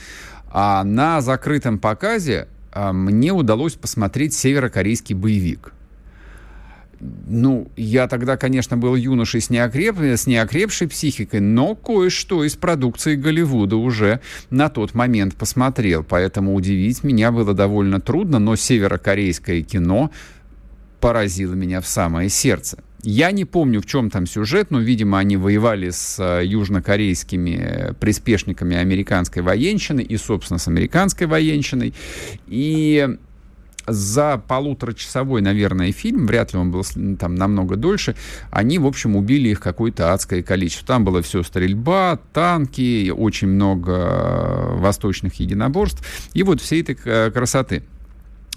а 0.51 0.85
на 0.85 1.21
закрытом 1.21 1.79
показе 1.79 2.49
а, 2.71 2.93
мне 2.93 3.33
удалось 3.33 3.75
посмотреть 3.75 4.35
северокорейский 4.35 5.15
боевик– 5.15 5.73
ну, 7.01 7.69
я 7.77 8.09
тогда, 8.09 8.37
конечно, 8.37 8.77
был 8.77 8.95
юношей 8.95 9.41
с, 9.41 9.51
неокреп... 9.51 9.99
с 9.99 10.27
неокрепшей 10.27 10.89
психикой, 10.89 11.41
но 11.41 11.75
кое-что 11.75 12.45
из 12.45 12.55
продукции 12.55 13.17
Голливуда 13.17 13.77
уже 13.77 14.21
на 14.51 14.69
тот 14.69 14.95
момент 14.95 15.35
посмотрел, 15.35 16.05
поэтому 16.05 16.55
удивить 16.55 17.05
меня 17.05 17.33
было 17.33 17.55
довольно 17.55 18.01
трудно, 18.01 18.39
но 18.39 18.57
северокорейское 18.57 19.63
кино 19.63 20.11
поразило 21.01 21.55
меня 21.55 21.81
в 21.81 21.87
самое 21.87 22.29
сердце. 22.29 22.79
Я 23.03 23.31
не 23.33 23.45
помню, 23.45 23.83
в 23.83 23.87
чем 23.87 24.09
там 24.09 24.27
сюжет, 24.27 24.71
но, 24.71 24.81
видимо, 24.81 25.19
они 25.19 25.37
воевали 25.37 25.91
с 25.91 26.17
э, 26.19 26.47
южнокорейскими 26.47 27.95
приспешниками 28.01 28.77
американской 28.77 29.43
военщины 29.43 30.01
и, 30.01 30.17
собственно, 30.17 30.59
с 30.59 30.69
американской 30.69 31.27
военщиной. 31.27 31.93
И 32.47 33.07
за 33.87 34.43
полуторачасовой, 34.49 35.43
наверное, 35.43 35.93
фильм, 35.93 36.27
вряд 36.27 36.53
ли 36.53 36.59
он 36.59 36.71
был 36.71 36.85
там 37.19 37.35
намного 37.35 37.77
дольше, 37.77 38.17
они, 38.51 38.79
в 38.79 38.87
общем, 38.87 39.17
убили 39.17 39.51
их 39.51 39.61
какое-то 39.61 40.13
адское 40.13 40.43
количество. 40.43 40.87
Там 40.87 41.05
было 41.05 41.23
все 41.23 41.43
стрельба, 41.43 42.19
танки, 42.33 43.11
очень 43.11 43.49
много 43.49 43.93
э, 43.93 44.77
восточных 44.79 45.35
единоборств 45.35 46.05
и 46.33 46.43
вот 46.43 46.61
всей 46.61 46.83
этой 46.83 46.97
э, 47.05 47.31
красоты. 47.31 47.83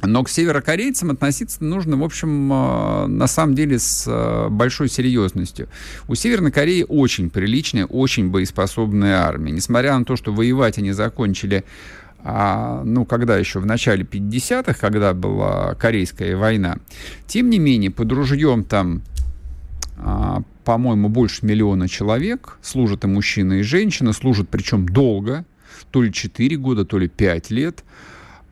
Но 0.03 0.23
к 0.23 0.29
северокорейцам 0.29 1.09
относиться 1.09 1.63
нужно, 1.63 1.97
в 1.97 2.03
общем, 2.03 2.53
э, 2.53 3.07
на 3.07 3.27
самом 3.27 3.55
деле 3.55 3.79
с 3.79 4.47
большой 4.49 4.89
серьезностью. 4.89 5.67
У 6.07 6.15
Северной 6.15 6.51
Кореи 6.51 6.85
очень 6.87 7.29
приличная, 7.29 7.85
очень 7.85 8.29
боеспособная 8.29 9.21
армия. 9.21 9.51
Несмотря 9.51 9.97
на 9.97 10.05
то, 10.05 10.15
что 10.15 10.33
воевать 10.33 10.77
они 10.77 10.91
закончили 10.91 11.63
а, 12.23 12.83
ну, 12.83 13.05
когда 13.05 13.37
еще 13.37 13.59
в 13.59 13.65
начале 13.65 14.03
50-х, 14.03 14.73
когда 14.73 15.13
была 15.13 15.75
Корейская 15.75 16.35
война, 16.35 16.77
тем 17.25 17.49
не 17.49 17.59
менее, 17.59 17.91
под 17.91 18.11
ружьем 18.11 18.63
там, 18.63 19.01
а, 19.97 20.41
по-моему, 20.63 21.09
больше 21.09 21.45
миллиона 21.45 21.87
человек, 21.87 22.57
служат 22.61 23.03
и 23.03 23.07
мужчины, 23.07 23.59
и 23.59 23.63
женщины, 23.63 24.13
служат 24.13 24.49
причем 24.49 24.87
долго, 24.87 25.45
то 25.91 26.01
ли 26.01 26.11
4 26.11 26.57
года, 26.57 26.85
то 26.85 26.97
ли 26.97 27.07
5 27.07 27.51
лет. 27.51 27.83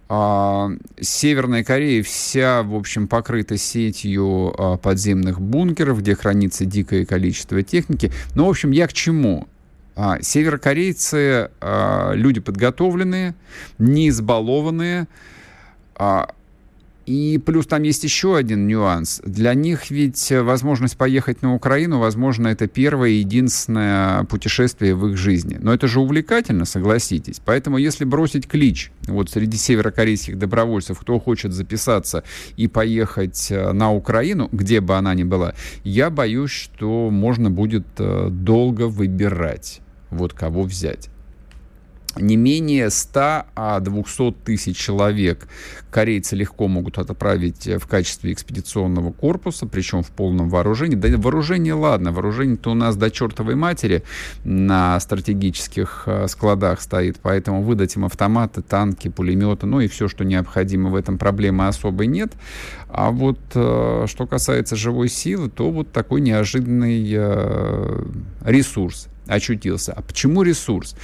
А, 0.08 0.70
Северная 1.02 1.64
Корея 1.64 2.04
вся, 2.04 2.62
в 2.62 2.76
общем, 2.76 3.08
покрыта 3.08 3.58
сетью 3.58 4.54
а, 4.58 4.78
подземных 4.78 5.42
бункеров, 5.42 6.00
где 6.00 6.16
хранится 6.16 6.66
дикое 6.66 7.06
количество 7.06 7.62
техники. 7.64 8.12
Ну, 8.36 8.46
в 8.46 8.50
общем, 8.50 8.72
я 8.72 8.88
к 8.88 8.94
чему? 8.94 9.48
А, 9.96 10.22
северокорейцы 10.22 11.50
а, 11.62 12.12
люди 12.14 12.42
подготовленные, 12.42 13.34
не 13.78 14.10
избалованные, 14.10 15.08
а, 15.96 16.28
И 17.06 17.40
плюс 17.46 17.68
там 17.68 17.84
есть 17.84 18.04
еще 18.04 18.36
один 18.36 18.66
нюанс. 18.66 19.22
Для 19.24 19.54
них 19.54 19.92
ведь 19.92 20.32
возможность 20.32 20.98
поехать 20.98 21.44
на 21.44 21.54
Украину, 21.54 22.00
возможно, 22.00 22.48
это 22.48 22.68
первое 22.68 23.10
и 23.10 23.20
единственное 23.20 24.24
путешествие 24.24 24.96
в 24.96 25.08
их 25.08 25.18
жизни. 25.18 25.58
Но 25.62 25.72
это 25.72 25.88
же 25.88 26.00
увлекательно, 26.00 26.66
согласитесь. 26.66 27.40
Поэтому 27.46 27.78
если 27.78 28.06
бросить 28.06 28.48
клич 28.48 28.92
вот 29.08 29.30
среди 29.30 29.56
северокорейских 29.58 30.38
добровольцев, 30.40 31.00
кто 31.00 31.20
хочет 31.20 31.54
записаться 31.54 32.24
и 32.58 32.68
поехать 32.68 33.52
э, 33.52 33.72
на 33.72 33.94
Украину, 33.94 34.50
где 34.52 34.82
бы 34.82 34.96
она 34.98 35.14
ни 35.14 35.24
была, 35.24 35.54
я 35.84 36.10
боюсь, 36.10 36.52
что 36.52 37.12
можно 37.12 37.52
будет 37.52 37.86
э, 38.00 38.30
долго 38.32 38.88
выбирать, 38.88 39.82
вот 40.10 40.34
кого 40.34 40.64
взять 40.64 41.10
не 42.18 42.38
менее 42.38 42.90
100, 42.90 43.44
а 43.56 43.80
200 43.80 44.32
тысяч 44.44 44.78
человек 44.78 45.48
корейцы 45.92 46.36
легко 46.36 46.68
могут 46.68 46.98
отправить 46.98 47.68
в 47.68 47.88
качестве 47.88 48.34
экспедиционного 48.34 49.12
корпуса, 49.12 49.66
причем 49.66 50.04
в 50.04 50.12
полном 50.12 50.50
вооружении. 50.50 50.96
Да 50.96 51.10
вооружение, 51.18 51.74
ладно, 51.74 52.12
вооружение-то 52.12 52.72
у 52.72 52.74
нас 52.74 52.96
до 52.96 53.12
чертовой 53.12 53.56
матери 53.56 54.04
на 54.44 55.00
стратегических 55.00 56.04
э, 56.06 56.28
складах 56.28 56.82
стоит, 56.82 57.18
поэтому 57.22 57.62
выдать 57.62 57.96
им 57.96 58.06
автоматы, 58.06 58.62
танки, 58.62 59.08
пулеметы, 59.10 59.66
ну 59.66 59.80
и 59.80 59.88
все, 59.88 60.08
что 60.08 60.26
необходимо 60.26 60.90
в 60.90 60.96
этом, 60.96 61.18
проблемы 61.18 61.68
особой 61.68 62.08
нет. 62.08 62.34
А 62.90 63.12
вот 63.12 63.40
э, 63.54 64.06
что 64.08 64.28
касается 64.28 64.76
живой 64.76 65.10
силы, 65.10 65.50
то 65.50 65.72
вот 65.72 65.92
такой 65.92 66.22
неожиданный 66.22 67.10
э, 67.14 68.04
ресурс 68.44 69.08
очутился. 69.28 69.94
А 69.94 70.02
почему 70.02 70.44
ресурс? 70.44 70.96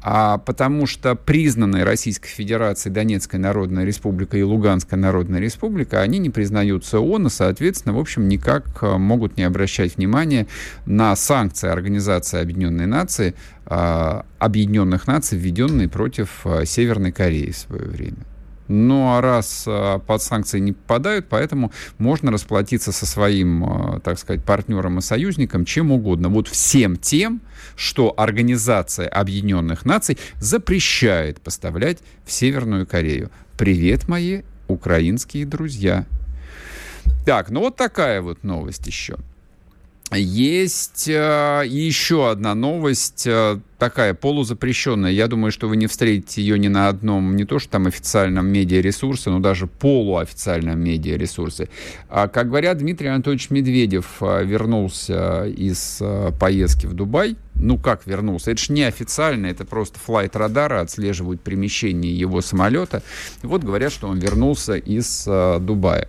а 0.00 0.38
потому 0.38 0.86
что 0.86 1.14
признанные 1.16 1.84
Российской 1.84 2.28
Федерацией 2.28 2.94
Донецкая 2.94 3.40
Народная 3.40 3.84
Республика 3.84 4.36
и 4.36 4.42
Луганская 4.42 4.98
Народная 4.98 5.40
Республика, 5.40 6.00
они 6.00 6.18
не 6.18 6.30
признаются 6.30 7.00
ООН, 7.00 7.26
и, 7.26 7.30
соответственно, 7.30 7.94
в 7.94 7.98
общем, 7.98 8.28
никак 8.28 8.82
э, 8.82 8.96
могут 8.96 9.36
не 9.36 9.42
обращать 9.42 9.96
внимания 9.96 10.46
на 10.86 11.14
санкции 11.16 11.68
Организации 11.68 12.40
Объединенной 12.40 12.86
Нации, 12.86 13.34
а, 13.66 14.24
Объединенных 14.38 15.06
Наций, 15.06 15.36
введенные 15.36 15.88
против 15.88 16.40
э, 16.44 16.64
Северной 16.64 17.12
Кореи 17.12 17.50
в 17.50 17.56
свое 17.58 17.84
время. 17.84 18.24
Ну, 18.68 19.16
а 19.16 19.22
раз 19.22 19.64
а, 19.66 19.98
под 19.98 20.22
санкции 20.22 20.58
не 20.58 20.72
попадают, 20.72 21.26
поэтому 21.28 21.72
можно 21.96 22.30
расплатиться 22.30 22.92
со 22.92 23.06
своим, 23.06 23.64
а, 23.64 24.00
так 24.00 24.18
сказать, 24.18 24.44
партнером 24.44 24.98
и 24.98 25.02
союзником 25.02 25.64
чем 25.64 25.90
угодно. 25.90 26.28
Вот 26.28 26.48
всем 26.48 26.96
тем, 26.96 27.40
что 27.76 28.12
Организация 28.16 29.08
Объединенных 29.08 29.86
Наций 29.86 30.18
запрещает 30.38 31.40
поставлять 31.40 31.98
в 32.26 32.32
Северную 32.32 32.86
Корею. 32.86 33.30
Привет, 33.56 34.06
мои 34.06 34.42
украинские 34.68 35.46
друзья. 35.46 36.04
Так, 37.24 37.50
ну 37.50 37.60
вот 37.60 37.76
такая 37.76 38.20
вот 38.20 38.44
новость 38.44 38.86
еще. 38.86 39.16
Есть 40.10 41.06
э, 41.06 41.64
еще 41.66 42.30
одна 42.30 42.54
новость, 42.54 43.26
э, 43.26 43.60
такая 43.78 44.14
полузапрещенная. 44.14 45.10
Я 45.10 45.28
думаю, 45.28 45.52
что 45.52 45.68
вы 45.68 45.76
не 45.76 45.86
встретите 45.86 46.40
ее 46.40 46.58
ни 46.58 46.68
на 46.68 46.88
одном, 46.88 47.36
не 47.36 47.44
то 47.44 47.58
что 47.58 47.72
там 47.72 47.86
официальном 47.86 48.46
медиаресурсе, 48.46 49.28
но 49.28 49.38
даже 49.38 49.66
полуофициальном 49.66 50.80
медиаресурсе. 50.80 51.68
А, 52.08 52.26
как 52.28 52.48
говорят, 52.48 52.78
Дмитрий 52.78 53.08
Анатольевич 53.08 53.50
Медведев 53.50 54.22
э, 54.22 54.44
вернулся 54.46 55.44
из 55.44 55.98
э, 56.00 56.32
поездки 56.40 56.86
в 56.86 56.94
Дубай. 56.94 57.36
Ну, 57.54 57.76
как 57.76 58.06
вернулся? 58.06 58.52
Это 58.52 58.62
же 58.62 58.72
не 58.72 58.84
официально, 58.84 59.46
это 59.46 59.66
просто 59.66 59.98
флайт 59.98 60.36
радара, 60.36 60.80
отслеживают 60.80 61.42
перемещение 61.42 62.18
его 62.18 62.40
самолета. 62.40 63.02
И 63.42 63.46
вот 63.46 63.62
говорят, 63.62 63.92
что 63.92 64.08
он 64.08 64.18
вернулся 64.18 64.74
из 64.76 65.24
э, 65.26 65.58
Дубая. 65.60 66.08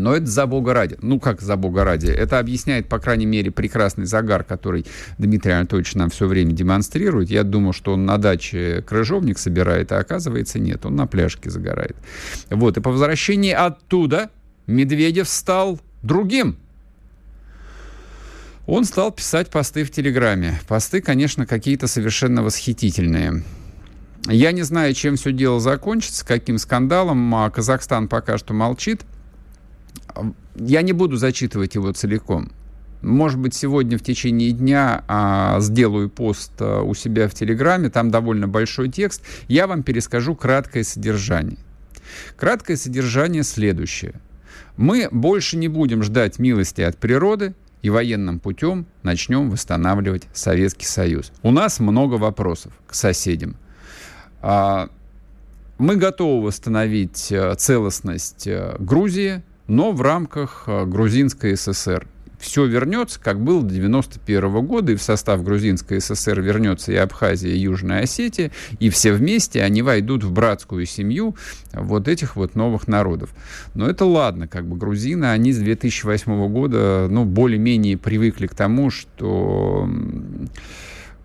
Но 0.00 0.16
это 0.16 0.26
за 0.26 0.46
бога 0.46 0.74
ради. 0.74 0.98
Ну, 1.02 1.20
как 1.20 1.40
за 1.40 1.56
бога 1.56 1.84
ради? 1.84 2.10
Это 2.10 2.38
объясняет, 2.38 2.88
по 2.88 2.98
крайней 2.98 3.26
мере, 3.26 3.50
прекрасный 3.50 4.06
загар, 4.06 4.44
который 4.44 4.86
Дмитрий 5.18 5.52
Анатольевич 5.52 5.94
нам 5.94 6.10
все 6.10 6.26
время 6.26 6.52
демонстрирует. 6.52 7.30
Я 7.30 7.44
думал, 7.44 7.72
что 7.72 7.92
он 7.92 8.06
на 8.06 8.18
даче 8.18 8.82
крыжовник 8.86 9.38
собирает, 9.38 9.92
а 9.92 9.98
оказывается 9.98 10.58
нет, 10.58 10.86
он 10.86 10.96
на 10.96 11.06
пляжке 11.06 11.50
загорает. 11.50 11.96
Вот, 12.50 12.76
и 12.76 12.80
по 12.80 12.90
возвращении 12.90 13.52
оттуда 13.52 14.30
Медведев 14.66 15.28
стал 15.28 15.80
другим. 16.02 16.56
Он 18.66 18.84
стал 18.84 19.10
писать 19.10 19.50
посты 19.50 19.84
в 19.84 19.90
Телеграме. 19.90 20.60
Посты, 20.68 21.00
конечно, 21.00 21.44
какие-то 21.44 21.88
совершенно 21.88 22.42
восхитительные. 22.42 23.42
Я 24.28 24.52
не 24.52 24.62
знаю, 24.62 24.94
чем 24.94 25.16
все 25.16 25.32
дело 25.32 25.60
закончится, 25.60 26.24
каким 26.24 26.58
скандалом. 26.58 27.34
А 27.34 27.50
Казахстан 27.50 28.06
пока 28.06 28.38
что 28.38 28.54
молчит. 28.54 29.02
Я 30.56 30.82
не 30.82 30.92
буду 30.92 31.16
зачитывать 31.16 31.74
его 31.74 31.92
целиком. 31.92 32.52
Может 33.02 33.38
быть, 33.38 33.54
сегодня 33.54 33.96
в 33.96 34.02
течение 34.02 34.52
дня 34.52 35.04
а, 35.08 35.58
сделаю 35.60 36.10
пост 36.10 36.52
а, 36.60 36.82
у 36.82 36.94
себя 36.94 37.28
в 37.28 37.34
Телеграме, 37.34 37.88
там 37.88 38.10
довольно 38.10 38.46
большой 38.46 38.90
текст. 38.90 39.22
Я 39.48 39.66
вам 39.66 39.82
перескажу 39.82 40.34
краткое 40.34 40.84
содержание. 40.84 41.58
Краткое 42.36 42.76
содержание 42.76 43.42
следующее. 43.42 44.14
Мы 44.76 45.08
больше 45.10 45.56
не 45.56 45.68
будем 45.68 46.02
ждать 46.02 46.38
милости 46.38 46.82
от 46.82 46.98
природы 46.98 47.54
и 47.82 47.90
военным 47.90 48.38
путем 48.38 48.86
начнем 49.02 49.50
восстанавливать 49.50 50.24
Советский 50.32 50.86
Союз. 50.86 51.32
У 51.42 51.50
нас 51.50 51.80
много 51.80 52.14
вопросов 52.14 52.72
к 52.86 52.94
соседям. 52.94 53.56
А, 54.42 54.90
мы 55.78 55.96
готовы 55.96 56.46
восстановить 56.46 57.32
а, 57.32 57.54
целостность 57.54 58.46
а, 58.46 58.76
Грузии, 58.78 59.42
но 59.70 59.92
в 59.92 60.02
рамках 60.02 60.64
э, 60.66 60.84
Грузинской 60.84 61.56
ССР. 61.56 62.04
Все 62.40 62.66
вернется, 62.66 63.20
как 63.20 63.40
было 63.40 63.62
до 63.62 63.72
91 63.72 64.66
года, 64.66 64.92
и 64.92 64.96
в 64.96 65.02
состав 65.02 65.44
Грузинской 65.44 66.00
ССР 66.00 66.40
вернется 66.40 66.90
и 66.90 66.96
Абхазия, 66.96 67.52
и 67.52 67.58
Южная 67.58 68.02
Осетия, 68.02 68.50
и 68.80 68.90
все 68.90 69.12
вместе 69.12 69.62
они 69.62 69.82
войдут 69.82 70.24
в 70.24 70.32
братскую 70.32 70.86
семью 70.86 71.36
вот 71.72 72.08
этих 72.08 72.34
вот 72.34 72.56
новых 72.56 72.88
народов. 72.88 73.30
Но 73.74 73.88
это 73.88 74.06
ладно, 74.06 74.48
как 74.48 74.66
бы 74.66 74.76
грузины, 74.76 75.26
они 75.26 75.52
с 75.52 75.58
2008 75.58 76.48
года, 76.48 77.06
ну, 77.08 77.24
более-менее 77.24 77.96
привыкли 77.96 78.48
к 78.48 78.54
тому, 78.56 78.90
что 78.90 79.88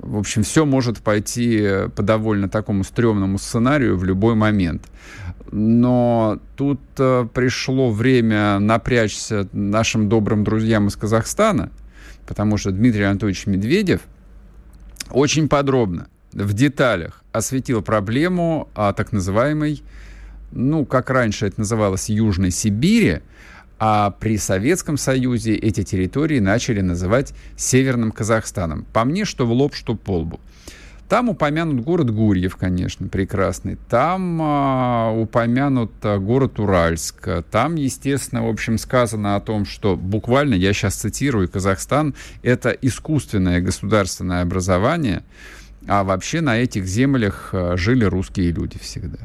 в 0.06 0.18
общем, 0.18 0.44
все 0.44 0.66
может 0.66 1.00
пойти 1.00 1.68
по 1.96 2.04
довольно 2.04 2.48
такому 2.48 2.84
стрёмному 2.84 3.40
сценарию 3.40 3.98
в 3.98 4.04
любой 4.04 4.36
момент. 4.36 4.84
Но 5.52 6.40
тут 6.56 6.80
э, 6.98 7.28
пришло 7.34 7.92
время 7.92 8.60
напрячься 8.60 9.48
нашим 9.54 10.10
добрым 10.10 10.44
друзьям 10.44 10.88
из 10.88 10.96
Казахстана, 10.96 11.72
потому 12.28 12.58
что 12.58 12.72
Дмитрий 12.72 13.04
Анатольевич 13.04 13.46
Медведев 13.46 14.02
очень 15.12 15.48
подробно, 15.48 16.08
в 16.34 16.54
деталях 16.54 17.24
осветил 17.32 17.82
проблему 17.82 18.70
о 18.76 18.94
так 18.94 19.12
называемой, 19.12 19.84
ну, 20.52 20.86
как 20.86 21.10
раньше 21.10 21.48
это 21.48 21.60
называлось, 21.60 22.10
Южной 22.10 22.52
Сибири, 22.52 23.22
а 23.78 24.12
при 24.12 24.38
Советском 24.38 24.98
Союзе 24.98 25.56
эти 25.56 25.84
территории 25.84 26.40
начали 26.40 26.82
называть 26.82 27.34
Северным 27.58 28.12
Казахстаном. 28.12 28.86
По 28.94 29.04
мне, 29.04 29.26
что 29.26 29.46
в 29.46 29.52
лоб, 29.52 29.76
что 29.76 29.96
по 29.96 30.20
лбу. 30.20 30.40
Там 31.08 31.30
упомянут 31.30 31.84
город 31.84 32.10
Гурьев, 32.10 32.56
конечно, 32.56 33.08
прекрасный. 33.08 33.78
Там 33.90 34.40
а, 34.42 35.12
упомянут 35.12 35.92
а, 36.02 36.18
город 36.18 36.60
Уральск. 36.60 37.30
Там, 37.52 37.76
естественно, 37.76 38.44
в 38.46 38.50
общем, 38.50 38.80
сказано 38.80 39.36
о 39.36 39.40
том, 39.40 39.66
что 39.66 39.96
буквально, 39.96 40.56
я 40.56 40.74
сейчас 40.74 40.96
цитирую, 40.96 41.48
Казахстан— 41.48 42.16
это 42.42 42.72
искусственное 42.72 43.62
государственное 43.62 44.42
образование, 44.42 45.22
а 45.88 46.04
вообще 46.04 46.42
на 46.42 46.58
этих 46.58 46.88
землях 46.88 47.50
а, 47.54 47.78
жили 47.78 48.06
русские 48.06 48.52
люди 48.52 48.80
всегда. 48.80 49.20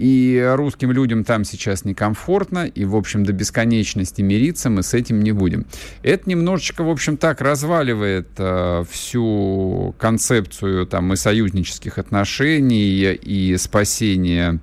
И 0.00 0.42
русским 0.56 0.92
людям 0.92 1.24
там 1.24 1.44
сейчас 1.44 1.84
некомфортно, 1.84 2.64
и, 2.64 2.86
в 2.86 2.96
общем, 2.96 3.22
до 3.22 3.34
бесконечности 3.34 4.22
мириться 4.22 4.70
мы 4.70 4.82
с 4.82 4.94
этим 4.94 5.20
не 5.20 5.32
будем. 5.32 5.66
Это 6.02 6.30
немножечко, 6.30 6.82
в 6.82 6.88
общем, 6.88 7.18
так 7.18 7.42
разваливает 7.42 8.28
э, 8.38 8.84
всю 8.90 9.94
концепцию 9.98 10.86
там 10.86 11.12
и 11.12 11.16
союзнических 11.16 11.98
отношений, 11.98 13.12
и 13.12 13.56
спасения 13.58 14.60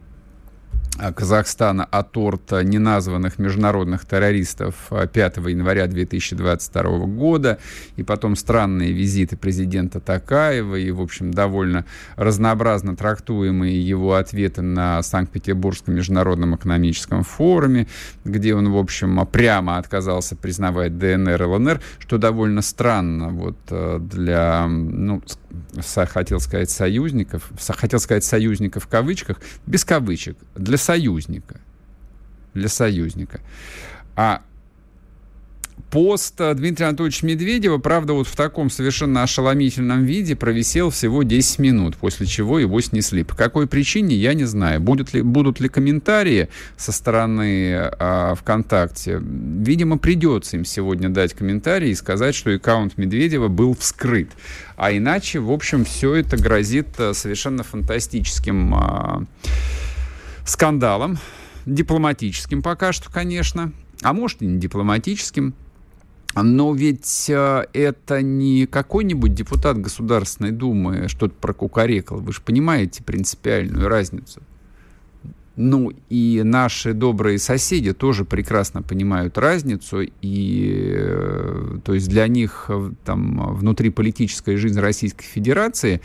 Казахстана 1.16 1.86
от 1.86 2.12
торта 2.12 2.64
неназванных 2.64 3.40
международных 3.40 4.06
террористов 4.06 4.76
5 4.90 5.38
э, 5.38 5.52
января 5.52 5.88
2022 5.88 6.84
года, 7.06 7.60
и 7.96 8.04
потом 8.04 8.36
странные 8.36 8.92
визиты 8.92 9.38
президента 9.38 10.00
Такаева, 10.00 10.76
и, 10.76 10.92
в 10.92 11.02
общем, 11.02 11.32
довольно 11.32 11.86
разнообразно 12.16 12.96
трактуемые 12.96 13.80
его 13.80 14.16
ответы 14.16 14.62
на 14.62 15.02
Санкт-Петербургском 15.04 15.96
международном 15.96 16.56
экономическом 16.56 17.24
форуме, 17.24 17.88
где 18.26 18.56
он, 18.56 18.72
в 18.72 18.78
общем, 18.78 19.26
прямо 19.28 19.78
отказался 19.78 20.36
признавать 20.36 20.98
ДНР 20.98 21.42
и 21.42 21.46
ЛНР, 21.46 21.82
что 22.00 22.18
довольно 22.18 22.62
странно 22.62 23.30
вот 23.30 23.58
э, 23.70 24.00
для, 24.00 24.68
ну, 24.68 25.22
хотел 26.08 26.40
сказать 26.40 26.70
союзников, 26.70 27.52
хотел 27.76 28.00
сказать 28.00 28.24
союзников 28.24 28.86
в 28.86 28.88
кавычках, 28.88 29.40
без 29.66 29.86
кавычек, 29.86 30.38
для 30.56 30.78
союзника. 30.78 31.60
для 32.54 32.70
союзника. 32.70 33.42
А 34.16 34.42
пост 35.90 36.36
Дмитрия 36.38 36.88
Анатольевича 36.88 37.26
Медведева, 37.26 37.78
правда, 37.78 38.14
вот 38.14 38.28
в 38.28 38.36
таком 38.36 38.70
совершенно 38.70 39.24
ошеломительном 39.24 40.04
виде 40.04 40.36
провисел 40.36 40.90
всего 40.90 41.24
10 41.24 41.60
минут, 41.60 41.98
после 41.98 42.26
чего 42.26 42.60
его 42.60 42.80
снесли. 42.82 43.24
По 43.24 43.36
какой 43.36 43.68
причине, 43.68 44.16
я 44.16 44.34
не 44.34 44.46
знаю. 44.46 44.82
Будут 44.82 45.14
ли, 45.14 45.22
будут 45.22 45.60
ли 45.60 45.70
комментарии 45.70 46.50
со 46.76 46.92
стороны 46.92 47.74
а, 47.76 48.36
ВКонтакте? 48.36 49.22
Видимо, 49.22 49.98
придется 49.98 50.58
им 50.58 50.66
сегодня 50.66 51.10
дать 51.10 51.34
комментарий 51.34 51.92
и 51.92 51.96
сказать, 51.96 52.36
что 52.36 52.54
аккаунт 52.54 52.98
Медведева 52.98 53.48
был 53.48 53.76
вскрыт. 53.76 54.30
А 54.76 54.92
иначе, 54.92 55.40
в 55.40 55.52
общем, 55.52 55.86
все 55.86 56.16
это 56.16 56.38
грозит 56.38 56.88
а, 56.98 57.14
совершенно 57.14 57.64
фантастическим 57.64 58.76
а, 58.76 59.24
скандалом, 60.46 61.18
дипломатическим 61.66 62.62
пока 62.62 62.92
что, 62.94 63.12
конечно, 63.12 63.72
а 64.02 64.14
может 64.14 64.42
и 64.42 64.46
не 64.46 64.60
дипломатическим. 64.60 65.54
Но 66.36 66.74
ведь 66.74 67.30
э, 67.30 67.66
это 67.74 68.22
не 68.22 68.68
какой-нибудь 68.68 69.34
депутат 69.34 69.80
Государственной 69.80 70.52
Думы 70.52 71.08
что-то 71.08 71.34
прокукарекал. 71.34 72.20
Вы 72.20 72.32
же 72.32 72.42
понимаете 72.42 73.04
принципиальную 73.04 73.88
разницу. 73.88 74.42
Ну 75.56 75.92
и 76.10 76.42
наши 76.44 76.94
добрые 76.94 77.40
соседи 77.40 77.92
тоже 77.92 78.26
прекрасно 78.26 78.84
понимают 78.84 79.40
разницу, 79.40 80.02
и 80.22 80.94
э, 80.96 81.80
то 81.84 81.96
есть 81.96 82.10
для 82.10 82.28
них 82.28 82.66
э, 82.70 82.92
там 83.04 83.56
внутриполитическая 83.56 84.56
жизнь 84.58 84.80
Российской 84.80 85.26
Федерации 85.26 86.00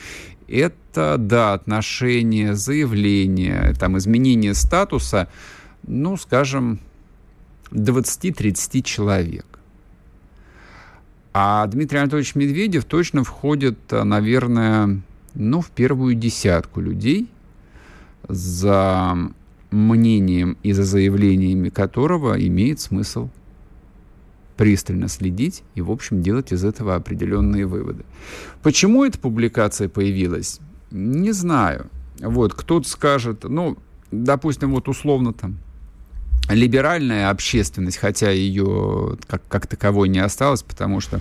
это, 0.48 1.16
да, 1.18 1.52
отношения, 1.52 2.54
заявления, 2.54 3.74
там 3.78 3.98
изменение 3.98 4.54
статуса, 4.54 5.28
ну, 5.86 6.16
скажем, 6.16 6.80
20-30 7.72 8.82
человек. 8.82 9.51
А 11.34 11.66
Дмитрий 11.66 11.98
Анатольевич 11.98 12.34
Медведев 12.34 12.84
точно 12.84 13.24
входит, 13.24 13.78
э, 13.90 14.02
наверное, 14.04 15.00
ну, 15.34 15.60
в 15.60 15.70
первую 15.70 16.14
десятку 16.14 16.80
людей, 16.80 17.28
за 18.28 19.16
мнением 19.70 20.58
и 20.62 20.72
за 20.72 20.84
заявлениями 20.84 21.70
которого 21.70 22.34
имеет 22.34 22.80
смысл 22.80 23.30
пристально 24.56 25.08
следить 25.08 25.62
и, 25.74 25.80
в 25.80 25.90
общем, 25.90 26.22
делать 26.22 26.52
из 26.52 26.64
этого 26.64 26.94
определенные 26.94 27.66
выводы. 27.66 28.04
Почему 28.62 29.04
эта 29.04 29.18
публикация 29.18 29.88
появилась? 29.88 30.60
Не 30.90 31.32
знаю. 31.32 31.86
Вот, 32.20 32.52
кто-то 32.52 32.88
скажет, 32.88 33.44
ну, 33.44 33.78
допустим, 34.10 34.72
вот 34.72 34.88
условно 34.88 35.32
там, 35.32 35.56
либеральная 36.48 37.30
общественность, 37.30 37.98
хотя 37.98 38.30
ее 38.30 39.16
как, 39.26 39.42
как 39.48 39.66
таковой 39.66 40.08
не 40.08 40.18
осталось, 40.18 40.62
потому 40.62 41.00
что 41.00 41.20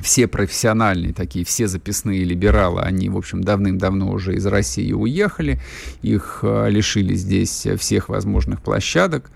все 0.00 0.26
профессиональные 0.26 1.12
такие, 1.12 1.44
все 1.44 1.68
записные 1.68 2.24
либералы, 2.24 2.80
они, 2.80 3.08
в 3.08 3.16
общем, 3.16 3.42
давным-давно 3.42 4.10
уже 4.10 4.34
из 4.34 4.46
России 4.46 4.92
уехали, 4.92 5.60
их 6.00 6.40
э, 6.42 6.70
лишили 6.70 7.14
здесь 7.14 7.66
всех 7.78 8.08
возможных 8.08 8.62
площадок, 8.62 9.30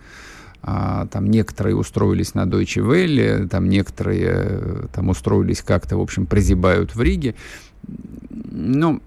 а, 0.62 1.06
там 1.06 1.26
некоторые 1.26 1.76
устроились 1.76 2.34
на 2.34 2.44
Deutsche 2.44 2.82
Welle, 2.82 3.46
там 3.48 3.68
некоторые 3.68 4.30
э, 4.32 4.86
там 4.92 5.10
устроились 5.10 5.62
как-то, 5.62 5.96
в 5.96 6.00
общем, 6.00 6.26
прозябают 6.26 6.94
в 6.94 7.02
Риге. 7.02 7.36
Ну, 8.50 9.00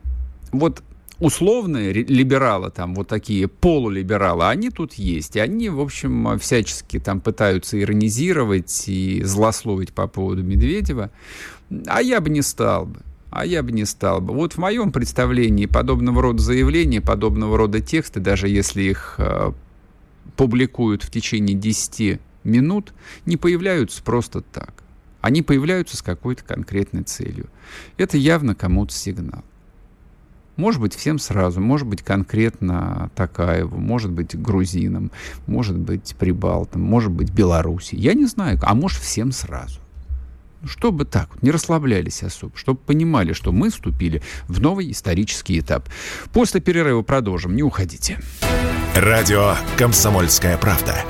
вот 0.51 0.83
условные 1.19 1.91
либералы, 1.91 2.71
там 2.71 2.95
вот 2.95 3.07
такие 3.07 3.47
полулибералы, 3.47 4.47
они 4.47 4.69
тут 4.69 4.93
есть. 4.93 5.35
И 5.35 5.39
они, 5.39 5.69
в 5.69 5.79
общем, 5.79 6.39
всячески 6.39 6.99
там 6.99 7.21
пытаются 7.21 7.79
иронизировать 7.79 8.85
и 8.87 9.21
злословить 9.23 9.93
по 9.93 10.07
поводу 10.07 10.43
Медведева. 10.43 11.11
А 11.87 12.01
я 12.01 12.21
бы 12.21 12.29
не 12.29 12.41
стал 12.41 12.85
бы. 12.85 12.99
А 13.31 13.45
я 13.45 13.61
бы 13.61 13.71
не 13.71 13.85
стал 13.85 14.21
бы. 14.21 14.33
Вот 14.33 14.53
в 14.53 14.57
моем 14.57 14.91
представлении 14.91 15.67
подобного 15.67 16.21
рода 16.21 16.41
заявления, 16.41 16.99
подобного 16.99 17.57
рода 17.57 17.79
тексты, 17.79 18.19
даже 18.19 18.47
если 18.47 18.81
их 18.81 19.15
э, 19.19 19.51
публикуют 20.35 21.03
в 21.03 21.11
течение 21.11 21.55
10 21.55 22.19
минут, 22.43 22.93
не 23.25 23.37
появляются 23.37 24.01
просто 24.01 24.41
так. 24.41 24.73
Они 25.21 25.41
появляются 25.41 25.97
с 25.97 26.01
какой-то 26.01 26.43
конкретной 26.43 27.03
целью. 27.03 27.49
Это 27.97 28.17
явно 28.17 28.55
кому-то 28.55 28.93
сигнал. 28.93 29.43
Может 30.59 30.81
быть, 30.81 30.93
всем 30.93 31.19
сразу, 31.19 31.61
может 31.61 31.87
быть, 31.87 32.03
конкретно 32.03 33.09
Такаеву, 33.15 33.77
может 33.77 34.11
быть, 34.11 34.37
грузинам, 34.37 35.09
может 35.47 35.77
быть, 35.77 36.17
прибалтам, 36.19 36.81
может 36.81 37.13
быть, 37.13 37.31
Беларуси. 37.31 37.95
Я 37.95 38.13
не 38.13 38.25
знаю, 38.25 38.59
а 38.63 38.75
может, 38.75 38.99
всем 38.99 39.31
сразу. 39.31 39.79
Ну, 40.61 40.67
чтобы 40.67 41.05
так, 41.05 41.41
не 41.41 41.51
расслаблялись 41.51 42.23
особо, 42.23 42.57
чтобы 42.57 42.77
понимали, 42.77 43.31
что 43.31 43.53
мы 43.53 43.69
вступили 43.69 44.21
в 44.49 44.59
новый 44.59 44.91
исторический 44.91 45.59
этап. 45.59 45.87
После 46.33 46.59
перерыва 46.59 47.03
продолжим, 47.03 47.55
не 47.55 47.63
уходите. 47.63 48.19
Радио 48.93 49.55
«Комсомольская 49.77 50.57
правда». 50.57 51.05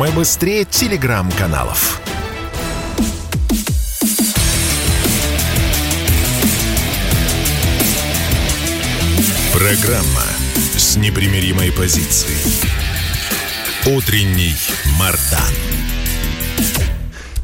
Мы 0.00 0.10
быстрее 0.10 0.64
телеграм-каналов. 0.64 2.02
Программа 9.54 10.26
с 10.76 10.96
непримиримой 10.96 11.70
позицией. 11.70 12.34
Утренний 13.86 14.52
Мардан. 14.98 15.54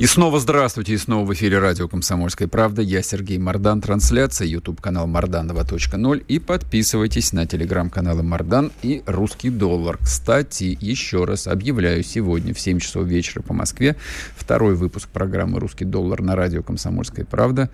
И 0.00 0.06
снова 0.06 0.40
здравствуйте, 0.40 0.94
и 0.94 0.96
снова 0.96 1.24
в 1.24 1.32
эфире 1.34 1.60
радио 1.60 1.86
«Комсомольская 1.86 2.48
правда». 2.48 2.82
Я 2.82 3.02
Сергей 3.02 3.38
Мардан, 3.38 3.80
трансляция, 3.80 4.48
YouTube-канал 4.48 5.06
Мардан 5.06 5.48
2.0. 5.48 6.24
И 6.26 6.40
подписывайтесь 6.40 7.32
на 7.32 7.46
телеграм-каналы 7.46 8.24
Мардан 8.24 8.72
и 8.82 9.04
Русский 9.06 9.50
доллар. 9.50 9.96
Кстати, 10.02 10.76
еще 10.80 11.26
раз 11.26 11.46
объявляю 11.46 12.02
сегодня 12.02 12.52
в 12.52 12.58
7 12.58 12.80
часов 12.80 13.06
вечера 13.06 13.40
по 13.42 13.54
Москве 13.54 13.94
второй 14.36 14.74
выпуск 14.74 15.08
программы 15.08 15.60
«Русский 15.60 15.84
доллар» 15.84 16.22
на 16.22 16.34
радио 16.34 16.64
«Комсомольская 16.64 17.24
правда» 17.24 17.70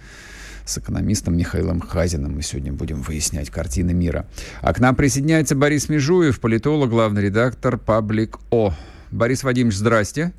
с 0.66 0.78
экономистом 0.78 1.36
Михаилом 1.36 1.80
Хазиным. 1.80 2.34
Мы 2.34 2.42
сегодня 2.42 2.72
будем 2.72 3.00
выяснять 3.00 3.50
картины 3.50 3.94
мира. 3.94 4.26
А 4.60 4.74
к 4.74 4.80
нам 4.80 4.94
присоединяется 4.96 5.54
Борис 5.54 5.88
Межуев, 5.88 6.40
политолог, 6.40 6.90
главный 6.90 7.22
редактор 7.22 7.78
«Паблик 7.78 8.38
О». 8.50 8.72
Борис 9.10 9.44
Вадимович, 9.44 9.76
здрасте. 9.76 10.32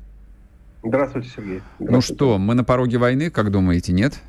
Здравствуйте, 0.84 1.30
Сергей. 1.34 1.62
Ну 1.78 1.86
Здравствуйте. 1.86 1.92
Ну 1.94 2.00
что, 2.00 2.38
мы 2.38 2.54
на 2.54 2.62
пороге 2.62 2.98
войны, 2.98 3.30
как 3.30 3.50
думаете, 3.50 3.92
нет? 3.92 4.20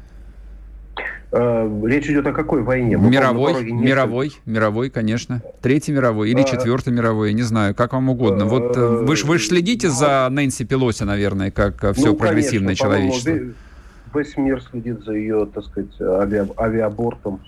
Э, 1.31 1.69
речь 1.85 2.07
идет 2.07 2.25
о 2.25 2.31
какой 2.31 2.63
войне? 2.63 2.97
Мы 2.97 3.11
мировой, 3.11 3.69
мировой, 3.71 4.31
мировой, 4.45 4.89
конечно. 4.89 5.43
Третий 5.61 5.91
мировой 5.91 6.31
или 6.31 6.41
а, 6.41 6.43
четвертый 6.43 6.91
мировой, 6.91 7.33
не 7.33 7.43
знаю, 7.43 7.75
как 7.75 7.93
вам 7.93 8.09
угодно. 8.09 8.45
Вот 8.45 8.75
э, 8.75 8.87
вы 9.05 9.15
же 9.15 9.25
вы 9.25 9.37
следите 9.37 9.89
за 9.89 10.27
Нэнси 10.31 10.65
Пелоси, 10.65 11.03
наверное, 11.03 11.51
как 11.51 11.93
все 11.93 12.07
ну, 12.07 12.15
прогрессивное 12.15 12.75
конечно, 12.75 12.85
человечество 12.85 13.33
весь 14.13 14.37
мир 14.37 14.61
следит 14.61 15.03
за 15.03 15.13
ее, 15.13 15.47
так 15.53 15.63
сказать, 15.65 15.99
ави, 15.99 16.45
авиабортом 16.57 17.41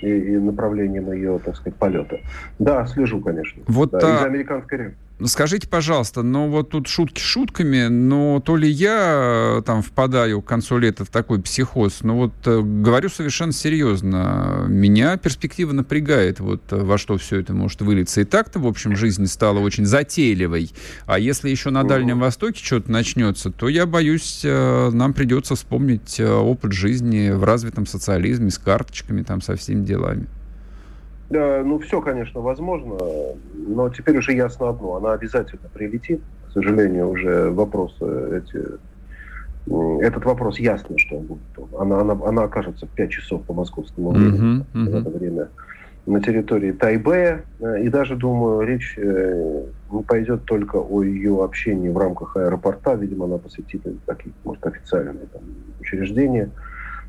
и, 0.00 0.08
и 0.08 0.38
направлением 0.38 1.12
ее, 1.12 1.38
так 1.44 1.56
сказать, 1.56 1.76
полета. 1.76 2.20
Да, 2.58 2.86
слежу, 2.86 3.20
конечно. 3.20 3.62
Вот 3.66 3.90
да, 3.90 3.98
а... 3.98 4.20
из 4.20 4.24
американской 4.24 4.94
Скажите, 5.24 5.66
пожалуйста, 5.66 6.22
ну 6.22 6.48
вот 6.48 6.70
тут 6.70 6.86
шутки 6.86 7.20
шутками, 7.20 7.88
но 7.88 8.40
то 8.40 8.56
ли 8.56 8.68
я 8.68 9.58
э, 9.58 9.62
там 9.66 9.82
впадаю 9.82 10.40
к 10.42 10.46
концу 10.46 10.78
лета 10.78 11.04
в 11.04 11.08
такой 11.08 11.42
психоз, 11.42 12.02
но 12.02 12.16
вот 12.16 12.32
э, 12.44 12.60
говорю 12.60 13.08
совершенно 13.08 13.52
серьезно, 13.52 14.66
меня 14.68 15.16
перспектива 15.16 15.72
напрягает, 15.72 16.38
вот 16.38 16.62
э, 16.72 16.76
во 16.76 16.98
что 16.98 17.18
все 17.18 17.40
это 17.40 17.52
может 17.52 17.80
вылиться. 17.80 18.20
И 18.20 18.24
так-то, 18.24 18.60
в 18.60 18.66
общем, 18.68 18.94
жизнь 18.94 19.26
стала 19.26 19.58
очень 19.58 19.86
затейливой, 19.86 20.70
а 21.06 21.18
если 21.18 21.50
еще 21.50 21.70
на 21.70 21.82
Дальнем 21.82 22.20
Востоке 22.20 22.64
что-то 22.64 22.92
начнется, 22.92 23.50
то 23.50 23.68
я 23.68 23.86
боюсь, 23.86 24.42
нам 24.44 25.14
придется 25.14 25.56
вспомнить 25.56 26.20
опыт 26.20 26.72
жизни 26.72 27.30
в 27.30 27.42
развитом 27.42 27.86
социализме 27.86 28.50
с 28.50 28.58
карточками, 28.58 29.24
там, 29.24 29.42
со 29.42 29.56
всеми 29.56 29.84
делами. 29.84 30.28
Да, 31.30 31.62
ну, 31.64 31.78
все, 31.78 32.00
конечно, 32.00 32.40
возможно, 32.40 32.96
но 33.54 33.90
теперь 33.90 34.16
уже 34.16 34.32
ясно 34.32 34.70
одно. 34.70 34.96
Она 34.96 35.12
обязательно 35.12 35.68
прилетит. 35.72 36.22
К 36.48 36.52
сожалению, 36.52 37.10
уже 37.10 37.50
вопросы 37.50 38.42
эти... 38.42 38.64
Этот 40.00 40.24
вопрос 40.24 40.58
ясно, 40.58 40.96
что 40.96 41.16
он 41.16 41.26
будет. 41.26 41.42
Она, 41.78 42.00
она, 42.00 42.18
она 42.24 42.44
окажется 42.44 42.86
в 42.86 42.90
5 42.90 43.10
часов 43.10 43.42
по 43.42 43.52
московскому 43.52 44.12
времени 44.12 44.60
uh-huh, 44.60 44.64
uh-huh. 44.72 44.90
в 44.90 44.96
это 44.96 45.10
время 45.10 45.48
на 46.06 46.22
территории 46.22 46.72
Тайбэя. 46.72 47.44
И 47.82 47.88
даже, 47.90 48.16
думаю, 48.16 48.66
речь 48.66 48.94
э, 48.96 49.64
не 49.92 50.02
пойдет 50.02 50.44
только 50.46 50.76
о 50.76 51.02
ее 51.02 51.44
общении 51.44 51.90
в 51.90 51.98
рамках 51.98 52.36
аэропорта. 52.38 52.94
Видимо, 52.94 53.26
она 53.26 53.36
посетит 53.36 53.82
такие, 54.06 54.34
может, 54.44 54.66
официальные 54.66 55.26
там, 55.30 55.42
учреждения 55.80 56.48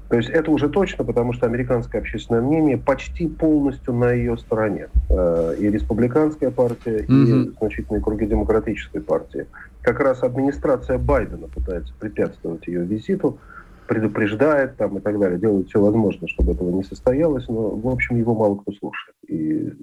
То 0.09 0.17
есть 0.17 0.29
это 0.29 0.49
уже 0.49 0.69
точно, 0.69 1.03
потому 1.05 1.33
что 1.33 1.45
американское 1.45 2.01
общественное 2.01 2.41
мнение 2.41 2.77
почти 2.77 3.27
полностью 3.27 3.93
на 3.93 4.11
ее 4.11 4.37
стороне. 4.37 4.87
Э, 5.09 5.55
и 5.57 5.69
республиканская 5.69 6.49
партия, 6.49 7.05
mm-hmm. 7.05 7.45
и 7.45 7.51
значительные 7.59 8.01
круги 8.01 8.25
демократической 8.25 9.01
партии. 9.01 9.45
Как 9.81 9.99
раз 9.99 10.23
администрация 10.23 10.97
Байдена 10.97 11.47
пытается 11.47 11.93
препятствовать 11.99 12.65
ее 12.65 12.83
визиту, 12.85 13.37
предупреждает 13.87 14.77
там 14.77 14.97
и 14.97 15.01
так 15.01 15.19
далее, 15.19 15.39
делает 15.39 15.69
все 15.69 15.79
возможное, 15.79 16.27
чтобы 16.27 16.53
этого 16.53 16.71
не 16.71 16.83
состоялось, 16.83 17.47
но, 17.47 17.69
в 17.69 17.87
общем, 17.87 18.17
его 18.17 18.33
мало 18.33 18.55
кто 18.55 18.71
слушает. 18.71 19.15
И 19.27 19.73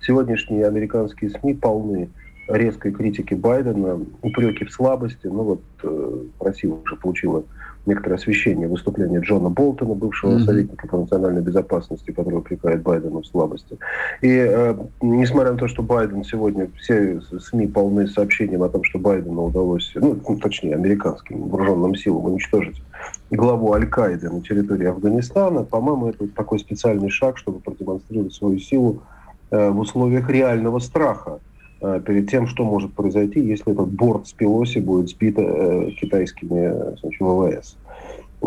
сегодняшние 0.00 0.66
американские 0.66 1.30
СМИ 1.30 1.54
полны 1.54 2.08
резкой 2.48 2.92
критики 2.92 3.34
Байдена, 3.34 4.00
упреки 4.22 4.64
в 4.64 4.72
слабости. 4.72 5.26
Ну 5.26 5.42
вот 5.42 5.62
э, 5.82 6.24
Россия 6.40 6.72
уже 6.72 6.96
получила 6.96 7.44
некоторое 7.90 8.14
освещение 8.14 8.68
выступления 8.68 9.20
Джона 9.20 9.50
Болтона, 9.50 9.94
бывшего 9.94 10.32
mm-hmm. 10.32 10.44
советника 10.44 10.88
по 10.88 10.98
национальной 10.98 11.42
безопасности, 11.42 12.10
который 12.10 12.38
упрекает 12.38 12.82
Байдена 12.82 13.20
в 13.20 13.26
слабости. 13.26 13.78
И 14.22 14.28
э, 14.28 14.74
несмотря 15.02 15.52
на 15.52 15.58
то, 15.58 15.68
что 15.68 15.82
Байден 15.82 16.24
сегодня, 16.24 16.68
все 16.78 17.20
СМИ 17.20 17.66
полны 17.66 18.06
сообщением 18.06 18.62
о 18.62 18.68
том, 18.68 18.84
что 18.84 18.98
Байдену 18.98 19.44
удалось, 19.46 19.92
ну, 19.94 20.16
точнее, 20.40 20.74
американским 20.74 21.48
вооруженным 21.48 21.94
силам 21.94 22.24
уничтожить 22.24 22.82
главу 23.30 23.72
Аль-Каиды 23.72 24.30
на 24.30 24.40
территории 24.40 24.86
Афганистана, 24.86 25.64
по-моему, 25.64 26.08
это 26.08 26.26
такой 26.28 26.58
специальный 26.58 27.10
шаг, 27.10 27.38
чтобы 27.38 27.60
продемонстрировать 27.60 28.34
свою 28.34 28.58
силу 28.58 29.02
э, 29.50 29.70
в 29.70 29.78
условиях 29.78 30.28
реального 30.28 30.78
страха 30.78 31.40
перед 31.80 32.30
тем, 32.30 32.46
что 32.46 32.64
может 32.64 32.92
произойти, 32.92 33.40
если 33.40 33.72
этот 33.72 33.88
борт 33.88 34.28
с 34.28 34.32
Пелоси 34.32 34.78
будет 34.78 35.08
сбит 35.08 35.38
э, 35.38 35.90
китайскими 36.00 36.96
значит, 37.00 37.20
ВВС. 37.20 37.76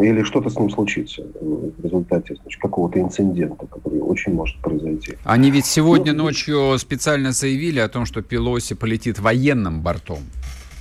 Или 0.02 0.24
что-то 0.24 0.50
с 0.50 0.58
ним 0.58 0.72
случится 0.72 1.24
в 1.40 1.84
результате 1.84 2.36
какого-то 2.60 3.00
инцидента, 3.00 3.68
который 3.68 4.00
очень 4.00 4.34
может 4.34 4.60
произойти. 4.60 5.14
Они 5.24 5.52
ведь 5.52 5.68
сегодня 5.68 6.14
ну, 6.14 6.24
ночью 6.24 6.78
специально 6.80 7.32
заявили 7.32 7.80
о 7.80 7.88
том, 7.88 8.06
что 8.06 8.24
Пелоси 8.24 8.74
полетит 8.74 9.20
военным 9.20 9.82
бортом. 9.82 10.20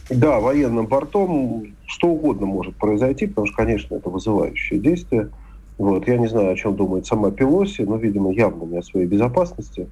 Да, 0.09 0.41
военным 0.41 0.87
бортом 0.87 1.75
что 1.87 2.09
угодно 2.09 2.47
может 2.47 2.75
произойти, 2.77 3.27
потому 3.27 3.47
что, 3.47 3.57
конечно, 3.57 3.95
это 3.95 4.09
вызывающее 4.09 4.81
действие. 4.81 5.29
Вот. 5.77 6.09
Я 6.09 6.17
не 6.17 6.29
знаю, 6.29 6.53
о 6.53 6.57
чем 6.57 6.75
думает 6.75 7.07
сама 7.07 7.31
Пелоси, 7.31 7.83
но, 7.83 7.97
видимо, 7.97 8.33
явно 8.33 8.65
не 8.65 8.79
о 8.79 8.83
своей 8.83 9.07
безопасности. 9.07 9.89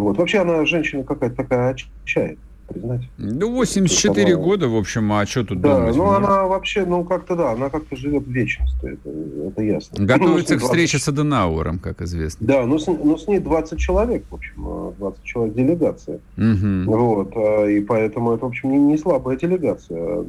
Вот. 0.00 0.18
Вообще 0.18 0.38
она 0.38 0.64
женщина 0.66 1.04
какая-то 1.04 1.36
такая 1.36 1.70
отчаянная 1.70 2.38
признать. 2.66 3.02
Ну, 3.18 3.52
84 3.52 4.34
она... 4.34 4.42
года, 4.42 4.68
в 4.68 4.76
общем, 4.76 5.12
а 5.12 5.26
что 5.26 5.44
тут 5.44 5.60
да, 5.60 5.80
думать? 5.80 5.96
ну, 5.96 6.10
она 6.10 6.44
вообще, 6.46 6.84
ну, 6.84 7.04
как-то, 7.04 7.36
да, 7.36 7.52
она 7.52 7.68
как-то 7.68 7.94
живет 7.94 8.26
в 8.26 8.30
вечности, 8.30 8.86
это, 8.86 9.10
это 9.48 9.62
ясно. 9.62 10.04
Готовится 10.04 10.54
ну, 10.54 10.60
к 10.60 10.62
встрече 10.62 10.96
20... 10.98 11.04
с 11.04 11.08
Аденауэром, 11.08 11.78
как 11.78 12.00
известно. 12.02 12.46
Да, 12.46 12.66
но 12.66 12.78
с, 12.78 12.86
но 12.86 13.16
с 13.16 13.28
ней 13.28 13.38
20 13.38 13.78
человек, 13.78 14.24
в 14.30 14.34
общем, 14.34 14.94
20 14.98 15.22
человек 15.22 15.54
делегация. 15.54 16.20
Угу. 16.38 16.84
Вот, 16.86 17.32
а, 17.36 17.66
и 17.66 17.80
поэтому 17.80 18.32
это, 18.32 18.46
в 18.46 18.48
общем, 18.48 18.72
не, 18.72 18.78
не 18.78 18.96
слабая 18.96 19.36
делегация. 19.36 20.24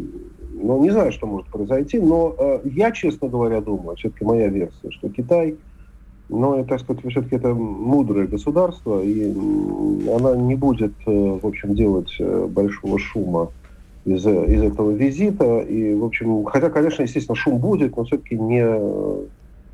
Ну, 0.57 0.83
не 0.83 0.91
знаю, 0.91 1.11
что 1.11 1.27
может 1.27 1.47
произойти, 1.47 1.99
но 1.99 2.35
а, 2.37 2.61
я, 2.65 2.91
честно 2.91 3.29
говоря, 3.29 3.61
думаю, 3.61 3.95
все-таки 3.95 4.25
моя 4.25 4.47
версия, 4.47 4.91
что 4.91 5.09
Китай 5.09 5.55
но, 6.29 6.63
так 6.63 6.79
сказать, 6.79 7.03
все-таки 7.07 7.35
это 7.35 7.53
мудрое 7.53 8.27
государство, 8.27 9.01
и 9.01 9.31
она 10.11 10.35
не 10.35 10.55
будет, 10.55 10.93
э, 11.05 11.39
в 11.41 11.45
общем, 11.45 11.75
делать 11.75 12.15
э, 12.19 12.47
большого 12.47 12.97
шума 12.97 13.51
из, 14.05 14.25
из 14.25 14.63
этого 14.63 14.91
визита. 14.91 15.59
И, 15.59 15.93
в 15.93 16.03
общем, 16.03 16.45
хотя, 16.45 16.69
конечно, 16.69 17.03
естественно, 17.03 17.35
шум 17.35 17.59
будет, 17.59 17.95
но 17.95 18.05
все-таки 18.05 18.37
не 18.37 18.65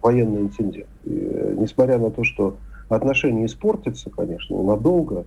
военный 0.02 0.42
инцидент. 0.42 0.88
И, 1.06 1.56
несмотря 1.58 1.98
на 1.98 2.12
то, 2.12 2.24
что 2.24 2.56
отношения 2.90 3.46
испортятся, 3.46 4.10
конечно, 4.10 4.62
надолго, 4.62 5.26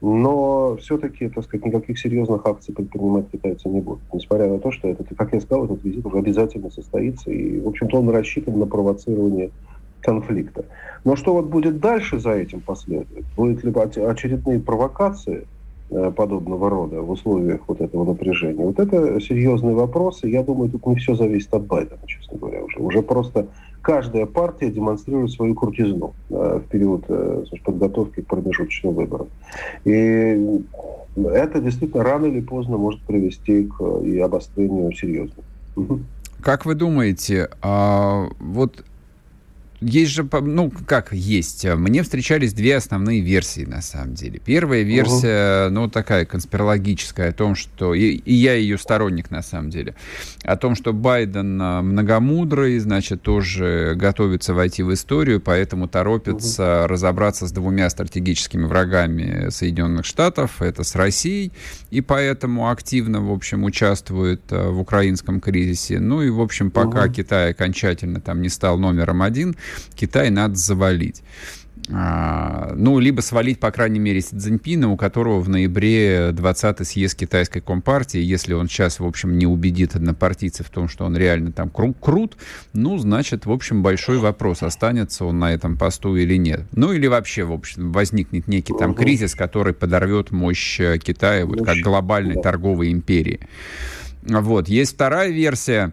но 0.00 0.76
все-таки, 0.76 1.28
так 1.28 1.44
сказать, 1.44 1.66
никаких 1.66 1.98
серьезных 1.98 2.46
акций 2.46 2.72
предпринимать 2.72 3.30
китайцы 3.30 3.68
не 3.68 3.80
будут. 3.80 4.02
Несмотря 4.12 4.48
на 4.48 4.58
то, 4.58 4.70
что, 4.70 4.88
этот, 4.88 5.08
как 5.16 5.32
я 5.32 5.40
сказал, 5.40 5.64
этот 5.64 5.82
визит 5.82 6.06
уже 6.06 6.18
обязательно 6.18 6.70
состоится. 6.70 7.30
И, 7.30 7.58
в 7.58 7.68
общем-то, 7.68 7.98
он 7.98 8.10
рассчитан 8.10 8.58
на 8.58 8.66
провоцирование 8.66 9.50
конфликта. 10.00 10.64
Но 11.04 11.16
что 11.16 11.32
вот 11.32 11.46
будет 11.46 11.80
дальше 11.80 12.18
за 12.18 12.32
этим 12.32 12.60
последует? 12.60 13.24
Будут 13.36 13.64
ли 13.64 13.72
очередные 13.72 14.60
провокации 14.60 15.46
э, 15.90 16.12
подобного 16.14 16.68
рода 16.70 17.00
в 17.00 17.10
условиях 17.10 17.60
вот 17.66 17.80
этого 17.80 18.04
напряжения? 18.04 18.64
Вот 18.64 18.78
это 18.78 19.20
серьезные 19.20 19.74
вопросы. 19.74 20.28
Я 20.28 20.42
думаю, 20.42 20.70
тут 20.70 20.86
не 20.86 20.96
все 20.96 21.14
зависит 21.14 21.52
от 21.54 21.64
Байдена, 21.64 22.00
честно 22.06 22.38
говоря, 22.38 22.64
уже. 22.64 22.78
Уже 22.78 23.02
просто 23.02 23.46
каждая 23.80 24.26
партия 24.26 24.70
демонстрирует 24.70 25.30
свою 25.30 25.54
крутизну 25.54 26.14
э, 26.30 26.60
в 26.64 26.68
период 26.68 27.04
э, 27.08 27.44
подготовки 27.64 28.20
к 28.20 28.26
промежуточным 28.26 28.94
выборам. 28.94 29.28
И 29.84 30.62
это 31.16 31.60
действительно 31.60 32.04
рано 32.04 32.26
или 32.26 32.40
поздно 32.40 32.76
может 32.76 33.00
привести 33.02 33.64
к 33.64 33.82
и 34.04 34.18
обострению 34.18 34.92
серьезному. 34.92 35.44
Как 36.40 36.66
вы 36.66 36.74
думаете, 36.74 37.48
а 37.62 38.28
вот 38.38 38.84
есть 39.80 40.12
же, 40.12 40.28
ну, 40.42 40.72
как 40.86 41.12
есть. 41.12 41.64
Мне 41.64 42.02
встречались 42.02 42.52
две 42.52 42.76
основные 42.76 43.20
версии, 43.20 43.64
на 43.64 43.80
самом 43.80 44.14
деле. 44.14 44.40
Первая 44.44 44.82
версия, 44.82 45.66
угу. 45.66 45.74
ну, 45.74 45.88
такая 45.88 46.24
конспирологическая, 46.24 47.30
о 47.30 47.32
том, 47.32 47.54
что... 47.54 47.94
И, 47.94 48.16
и 48.16 48.34
я 48.34 48.54
ее 48.54 48.76
сторонник, 48.76 49.30
на 49.30 49.42
самом 49.42 49.70
деле. 49.70 49.94
О 50.42 50.56
том, 50.56 50.74
что 50.74 50.92
Байден 50.92 51.60
а, 51.62 51.82
многомудрый, 51.82 52.78
значит, 52.78 53.22
тоже 53.22 53.94
готовится 53.94 54.52
войти 54.52 54.82
в 54.82 54.92
историю, 54.92 55.40
поэтому 55.40 55.86
торопится 55.86 56.80
угу. 56.80 56.92
разобраться 56.92 57.46
с 57.46 57.52
двумя 57.52 57.88
стратегическими 57.90 58.64
врагами 58.64 59.50
Соединенных 59.50 60.06
Штатов. 60.06 60.60
Это 60.60 60.82
с 60.82 60.96
Россией. 60.96 61.52
И 61.90 62.00
поэтому 62.00 62.70
активно, 62.70 63.20
в 63.20 63.30
общем, 63.32 63.62
участвует 63.62 64.42
а, 64.50 64.70
в 64.70 64.80
украинском 64.80 65.40
кризисе. 65.40 66.00
Ну 66.00 66.22
и, 66.22 66.30
в 66.30 66.40
общем, 66.40 66.72
пока 66.72 67.04
угу. 67.04 67.12
Китай 67.12 67.50
окончательно 67.52 68.20
там 68.20 68.42
не 68.42 68.48
стал 68.48 68.78
номером 68.78 69.22
один, 69.22 69.54
Китай 69.94 70.30
надо 70.30 70.56
завалить. 70.56 71.22
А, 71.90 72.72
ну, 72.76 72.98
либо 72.98 73.20
свалить, 73.20 73.60
по 73.60 73.70
крайней 73.70 73.98
мере, 73.98 74.20
Си 74.20 74.36
Цзиньпина, 74.36 74.90
у 74.90 74.96
которого 74.96 75.40
в 75.40 75.48
ноябре 75.48 76.30
20-й 76.30 76.84
съезд 76.84 77.18
китайской 77.18 77.60
компартии, 77.60 78.20
если 78.20 78.52
он 78.52 78.68
сейчас, 78.68 79.00
в 79.00 79.06
общем, 79.06 79.38
не 79.38 79.46
убедит 79.46 79.96
однопартийцев 79.96 80.66
в 80.66 80.70
том, 80.70 80.88
что 80.88 81.06
он 81.06 81.16
реально 81.16 81.52
там 81.52 81.70
кру 81.70 81.94
крут, 81.94 82.36
ну, 82.74 82.98
значит, 82.98 83.46
в 83.46 83.52
общем, 83.52 83.82
большой 83.82 84.18
вопрос, 84.18 84.62
останется 84.62 85.24
он 85.24 85.38
на 85.38 85.52
этом 85.52 85.78
посту 85.78 86.16
или 86.16 86.36
нет. 86.36 86.62
Ну, 86.72 86.92
или 86.92 87.06
вообще, 87.06 87.44
в 87.44 87.52
общем, 87.52 87.92
возникнет 87.92 88.48
некий 88.48 88.74
там 88.78 88.94
кризис, 88.94 89.34
который 89.34 89.72
подорвет 89.72 90.30
мощь 90.30 90.80
э, 90.80 90.98
Китая, 90.98 91.46
вот 91.46 91.64
как 91.64 91.78
глобальной 91.78 92.40
торговой 92.42 92.92
империи. 92.92 93.40
Вот. 94.22 94.68
Есть 94.68 94.94
вторая 94.94 95.30
версия, 95.30 95.92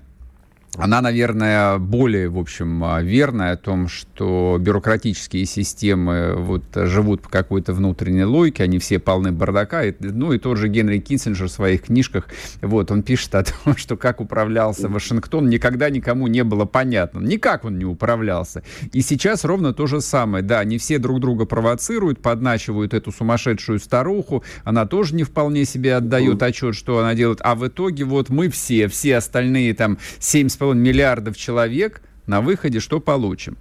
она, 0.77 1.01
наверное, 1.01 1.77
более, 1.77 2.29
в 2.29 2.37
общем, 2.37 2.83
а, 2.83 3.01
верная 3.01 3.53
о 3.53 3.57
том, 3.57 3.87
что 3.87 4.57
бюрократические 4.59 5.45
системы 5.45 6.35
вот 6.35 6.63
живут 6.73 7.21
по 7.21 7.29
какой-то 7.29 7.73
внутренней 7.73 8.25
логике, 8.25 8.63
они 8.63 8.79
все 8.79 8.99
полны 8.99 9.31
бардака. 9.31 9.83
И, 9.83 9.93
ну 9.99 10.33
и 10.33 10.39
тот 10.39 10.57
же 10.57 10.67
Генри 10.67 10.99
Киссинджер 10.99 11.47
в 11.47 11.51
своих 11.51 11.83
книжках, 11.83 12.27
вот, 12.61 12.91
он 12.91 13.03
пишет 13.03 13.35
о 13.35 13.43
том, 13.63 13.77
что 13.77 13.97
как 13.97 14.21
управлялся 14.21 14.89
Вашингтон, 14.89 15.49
никогда 15.49 15.89
никому 15.89 16.27
не 16.27 16.43
было 16.43 16.65
понятно. 16.65 17.19
Никак 17.19 17.65
он 17.65 17.77
не 17.77 17.85
управлялся. 17.85 18.63
И 18.91 19.01
сейчас 19.01 19.45
ровно 19.45 19.73
то 19.73 19.87
же 19.87 20.01
самое. 20.01 20.43
Да, 20.43 20.59
они 20.59 20.77
все 20.77 20.99
друг 20.99 21.19
друга 21.19 21.45
провоцируют, 21.45 22.21
подначивают 22.21 22.93
эту 22.93 23.11
сумасшедшую 23.11 23.79
старуху, 23.79 24.43
она 24.63 24.85
тоже 24.85 25.15
не 25.15 25.23
вполне 25.23 25.65
себе 25.65 25.95
отдает 25.95 26.41
отчет, 26.43 26.75
что 26.75 26.99
она 26.99 27.13
делает, 27.13 27.39
а 27.43 27.55
в 27.55 27.67
итоге 27.67 28.03
вот 28.03 28.29
мы 28.29 28.49
все, 28.49 28.87
все 28.87 29.17
остальные 29.17 29.73
там 29.73 29.97
7,5 30.19 30.64
миллиардов 30.73 31.37
человек, 31.37 32.01
на 32.27 32.41
выходе 32.41 32.79
что 32.79 32.99
получим? 32.99 33.57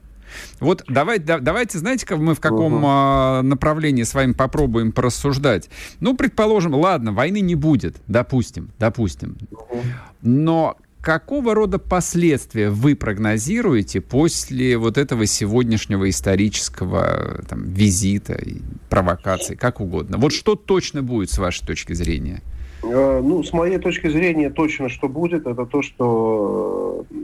Вот 0.61 0.85
давай, 0.89 1.19
да, 1.19 1.39
давайте, 1.39 1.79
знаете, 1.79 2.07
как 2.07 2.19
мы 2.19 2.35
в 2.35 2.41
каком 2.41 2.75
угу. 2.75 2.85
а, 2.87 3.43
направлении 3.43 4.03
с 4.03 4.15
вами 4.15 4.33
попробуем 4.33 4.93
порассуждать. 4.93 5.69
Ну, 6.01 6.17
предположим, 6.17 6.75
ладно, 6.75 7.13
войны 7.13 7.41
не 7.41 7.55
будет, 7.55 7.97
допустим, 8.07 8.71
допустим. 8.79 9.37
Угу. 9.51 9.83
Но 10.23 10.77
какого 11.01 11.55
рода 11.55 11.79
последствия 11.79 12.71
вы 12.71 12.97
прогнозируете 12.97 14.01
после 14.01 14.79
вот 14.79 14.97
этого 14.97 15.27
сегодняшнего 15.27 16.09
исторического 16.09 17.43
там, 17.49 17.65
визита, 17.65 18.41
провокации, 18.89 19.55
как 19.55 19.81
угодно? 19.81 20.17
Вот 20.17 20.33
что 20.33 20.55
точно 20.55 21.03
будет 21.03 21.31
с 21.31 21.39
вашей 21.39 21.67
точки 21.67 21.93
зрения? 21.93 22.43
Э, 22.87 23.21
ну, 23.23 23.43
с 23.43 23.53
моей 23.53 23.79
точки 23.79 24.09
зрения, 24.09 24.51
точно 24.51 24.89
что 24.89 25.09
будет, 25.09 25.47
это 25.47 25.65
то, 25.67 25.83
что, 25.83 27.05
э, 27.11 27.15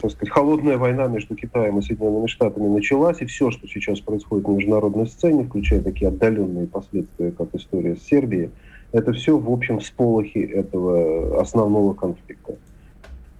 так 0.00 0.10
сказать, 0.12 0.32
холодная 0.32 0.78
война 0.78 1.06
между 1.08 1.34
Китаем 1.34 1.78
и 1.78 1.82
Соединенными 1.82 2.26
Штатами 2.26 2.68
началась, 2.68 3.20
и 3.20 3.26
все, 3.26 3.50
что 3.50 3.66
сейчас 3.68 4.00
происходит 4.00 4.48
на 4.48 4.52
международной 4.52 5.06
сцене, 5.06 5.44
включая 5.44 5.82
такие 5.82 6.08
отдаленные 6.08 6.66
последствия, 6.66 7.32
как 7.32 7.54
история 7.54 7.96
с 7.96 8.02
Сербией, 8.02 8.50
это 8.92 9.12
все, 9.12 9.36
в 9.36 9.50
общем, 9.50 9.78
всполохи 9.78 10.38
этого 10.38 11.40
основного 11.40 11.94
конфликта. 11.94 12.56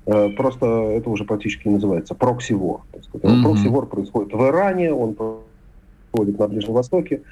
Э, 0.06 0.28
просто 0.30 0.66
это 0.66 1.08
уже 1.08 1.24
практически 1.24 1.68
называется 1.68 2.14
прокси-вор. 2.14 2.82
Mm-hmm. 2.92 3.42
Прокси-вор 3.42 3.86
происходит 3.86 4.32
в 4.32 4.46
Иране, 4.46 4.92
он 4.92 5.14
происходит 5.14 6.38
на 6.38 6.48
Ближнем 6.48 6.74
Востоке, 6.74 7.22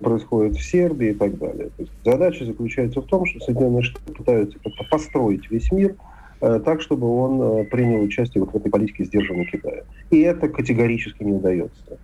происходит 0.00 0.56
в 0.56 0.62
Сербии 0.62 1.10
и 1.10 1.14
так 1.14 1.38
далее. 1.38 1.70
То 1.76 1.82
есть 1.82 1.92
задача 2.04 2.44
заключается 2.44 3.00
в 3.00 3.06
том, 3.06 3.26
что 3.26 3.40
Соединенные 3.40 3.82
Штаты 3.82 4.12
пытаются 4.12 4.58
как-то 4.58 4.84
построить 4.90 5.50
весь 5.50 5.70
мир 5.70 5.94
э, 6.40 6.60
так, 6.64 6.80
чтобы 6.80 7.06
он 7.08 7.40
э, 7.40 7.64
принял 7.64 8.02
участие 8.02 8.42
вот 8.42 8.52
в 8.52 8.56
этой 8.56 8.70
политике 8.70 9.04
сдержанного 9.04 9.46
Китая. 9.46 9.82
И 10.10 10.20
это 10.20 10.48
категорически 10.48 11.22
не 11.22 11.32
удается. 11.32 11.98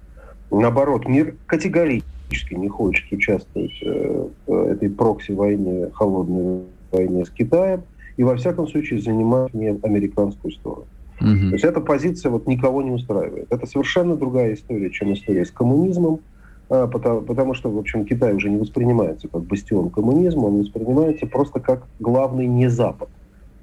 Наоборот, 0.51 1.09
мир 1.09 1.35
категорически 1.47 2.55
не 2.55 2.69
хочет 2.69 3.11
участвовать 3.13 3.83
э, 3.83 4.29
в 4.47 4.53
этой 4.53 4.91
прокси-войне, 4.91 5.91
холодной 5.93 6.63
войне 6.93 7.25
с 7.25 7.31
Китаем, 7.31 7.83
и 8.17 8.23
во 8.23 8.37
всяком 8.37 8.69
случае 8.69 9.01
занимать 9.01 9.53
не 9.55 9.69
американскую 9.83 10.53
сторону. 10.53 10.87
Угу. 11.21 11.49
То 11.49 11.53
есть 11.53 11.65
эта 11.65 11.81
позиция 11.81 12.31
вот 12.31 12.47
никого 12.47 12.83
не 12.83 12.91
устраивает. 12.91 13.47
Это 13.51 13.67
совершенно 13.67 14.17
другая 14.17 14.55
история, 14.55 14.91
чем 14.91 15.13
история 15.13 15.45
с 15.45 15.51
коммунизмом, 15.51 16.21
потому, 16.69 17.21
потому 17.23 17.55
что, 17.55 17.71
в 17.71 17.79
общем, 17.79 18.05
Китай 18.05 18.35
уже 18.35 18.51
не 18.51 18.59
воспринимается 18.59 19.29
как 19.29 19.43
бастион 19.43 19.91
коммунизма, 19.91 20.47
он 20.47 20.61
воспринимается 20.61 21.27
просто 21.27 21.61
как 21.61 21.87
главный 22.01 22.47
не 22.47 22.69
Запад. 22.69 23.09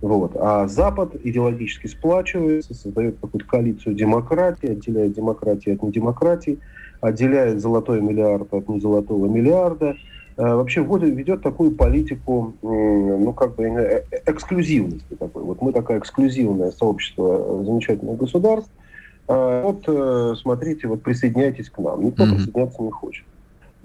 Вот. 0.04 0.34
А 0.36 0.68
Запад 0.68 1.16
идеологически 1.24 1.88
сплачивается, 1.88 2.74
создает 2.74 3.18
какую-то 3.22 3.48
коалицию 3.48 3.96
демократии, 3.96 4.72
отделяет 4.72 5.14
демократию 5.14 5.76
от 5.76 5.84
недемократии, 5.84 6.60
отделяет 7.00 7.62
золотой 7.62 8.02
миллиард 8.02 8.54
от 8.54 8.68
незолотого 8.68 9.28
миллиарда, 9.28 9.96
а, 10.36 10.56
вообще 10.56 10.82
вводит, 10.82 11.16
ведет 11.16 11.42
такую 11.42 11.72
политику, 11.72 12.54
ну, 12.62 13.34
как 13.34 13.56
бы, 13.56 13.64
э, 13.64 14.04
э, 14.12 14.20
эксклюзивности 14.26 15.16
такой. 15.18 15.44
Вот 15.44 15.62
мы 15.62 15.72
такое 15.72 16.00
эксклюзивное 16.00 16.72
сообщество 16.72 17.64
замечательных 17.64 18.18
государств, 18.18 18.72
а, 18.72 18.84
вот, 19.28 19.84
э, 19.88 20.34
смотрите, 20.38 20.88
вот 20.88 21.02
присоединяйтесь 21.02 21.70
к 21.70 21.78
нам. 21.80 22.04
Никто 22.04 22.24
mm-hmm. 22.24 22.36
присоединяться 22.36 22.82
не 22.82 22.92
хочет. 22.92 23.26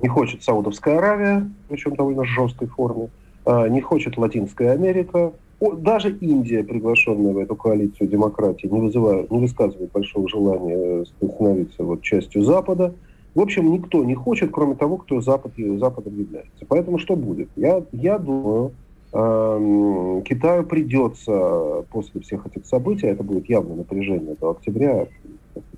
Не 0.03 0.09
хочет 0.09 0.43
Саудовская 0.43 0.99
Аравия, 0.99 1.51
причем 1.69 1.95
довольно 1.95 2.25
жесткой 2.25 2.69
форме. 2.69 3.09
А, 3.45 3.69
не 3.69 3.81
хочет 3.81 4.17
Латинская 4.17 4.73
Америка. 4.73 5.33
Даже 5.61 6.11
Индия, 6.11 6.63
приглашенная 6.63 7.33
в 7.33 7.39
эту 7.39 7.57
коалицию 7.57 8.09
демократии, 8.09 8.69
не, 8.69 8.81
вызывает, 8.81 9.31
не 9.31 9.41
высказывает 9.41 9.91
большого 9.91 10.29
желания 10.29 11.05
становиться 11.05 11.83
вот 11.83 12.03
частью 12.03 12.45
Запада. 12.45 12.95
В 13.35 13.41
общем, 13.41 13.73
никто 13.73 14.05
не 14.05 14.15
хочет, 14.15 14.51
кроме 14.53 14.77
того, 14.77 14.99
кто 14.99 15.21
Запад, 15.21 15.53
Западом 15.57 16.17
является. 16.17 16.65
Поэтому 16.69 16.99
что 16.99 17.17
будет? 17.17 17.49
Я, 17.57 17.83
я 17.91 18.19
думаю, 18.19 18.73
э, 19.13 20.23
Китаю 20.25 20.65
придется 20.65 21.85
после 21.91 22.21
всех 22.21 22.47
этих 22.47 22.67
событий, 22.67 23.07
это 23.07 23.25
будет 23.25 23.49
явное 23.49 23.77
напряжение 23.77 24.37
до 24.41 24.51
октября, 24.51 25.09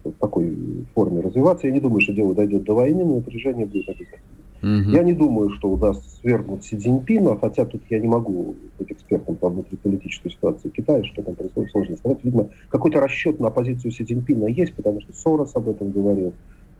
в 0.05 0.13
такой 0.13 0.87
форме 0.95 1.21
развиваться. 1.21 1.67
Я 1.67 1.73
не 1.73 1.81
думаю, 1.81 2.01
что 2.01 2.13
дело 2.13 2.35
дойдет 2.35 2.65
до 2.65 2.75
войны, 2.75 3.05
но 3.05 3.17
напряжение 3.17 3.67
будет 3.67 3.89
обязательно. 3.89 4.21
Угу. 4.63 4.91
Я 4.91 5.03
не 5.03 5.15
думаю, 5.15 5.51
что 5.51 5.71
удастся 5.71 6.11
свергнуть 6.21 6.65
Си 6.65 6.77
Цзиньпина, 6.77 7.39
хотя 7.39 7.65
тут 7.65 7.83
я 7.89 7.99
не 7.99 8.09
могу 8.09 8.55
быть 8.79 8.93
экспертом 8.93 9.37
по 9.37 9.49
внутриполитической 9.49 10.31
ситуации 10.31 10.69
Китая, 10.69 11.03
что 11.05 11.23
там 11.23 11.35
происходит, 11.35 11.71
сложно 11.71 11.97
сказать. 11.97 12.19
Видно, 12.23 12.51
какой-то 12.69 13.01
расчет 13.01 13.41
на 13.41 13.51
позицию 13.51 13.91
Си 13.91 14.05
Цзиньпина 14.05 14.47
есть, 14.47 14.75
потому 14.75 15.01
что 15.01 15.15
Сорос 15.15 15.57
об 15.57 15.71
этом 15.71 15.91
говорил, 15.93 16.35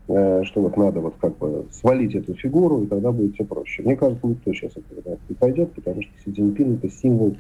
э, 0.09 0.43
что 0.45 0.61
вот 0.61 0.77
надо 0.77 1.01
вот 1.01 1.15
как 1.21 1.39
бы 1.39 1.65
свалить 1.71 2.15
эту 2.15 2.35
фигуру, 2.35 2.83
и 2.83 2.87
тогда 2.87 3.13
будет 3.13 3.35
все 3.35 3.45
проще. 3.45 3.83
Мне 3.83 3.97
кажется, 3.97 4.27
никто 4.27 4.53
сейчас 4.53 4.73
этого 4.73 5.19
не 5.29 5.35
пойдет, 5.35 5.73
потому 5.73 6.03
что 6.03 6.13
Си 6.23 6.33
Цзиньпин 6.33 6.75
это 6.75 6.91
символ 6.91 7.37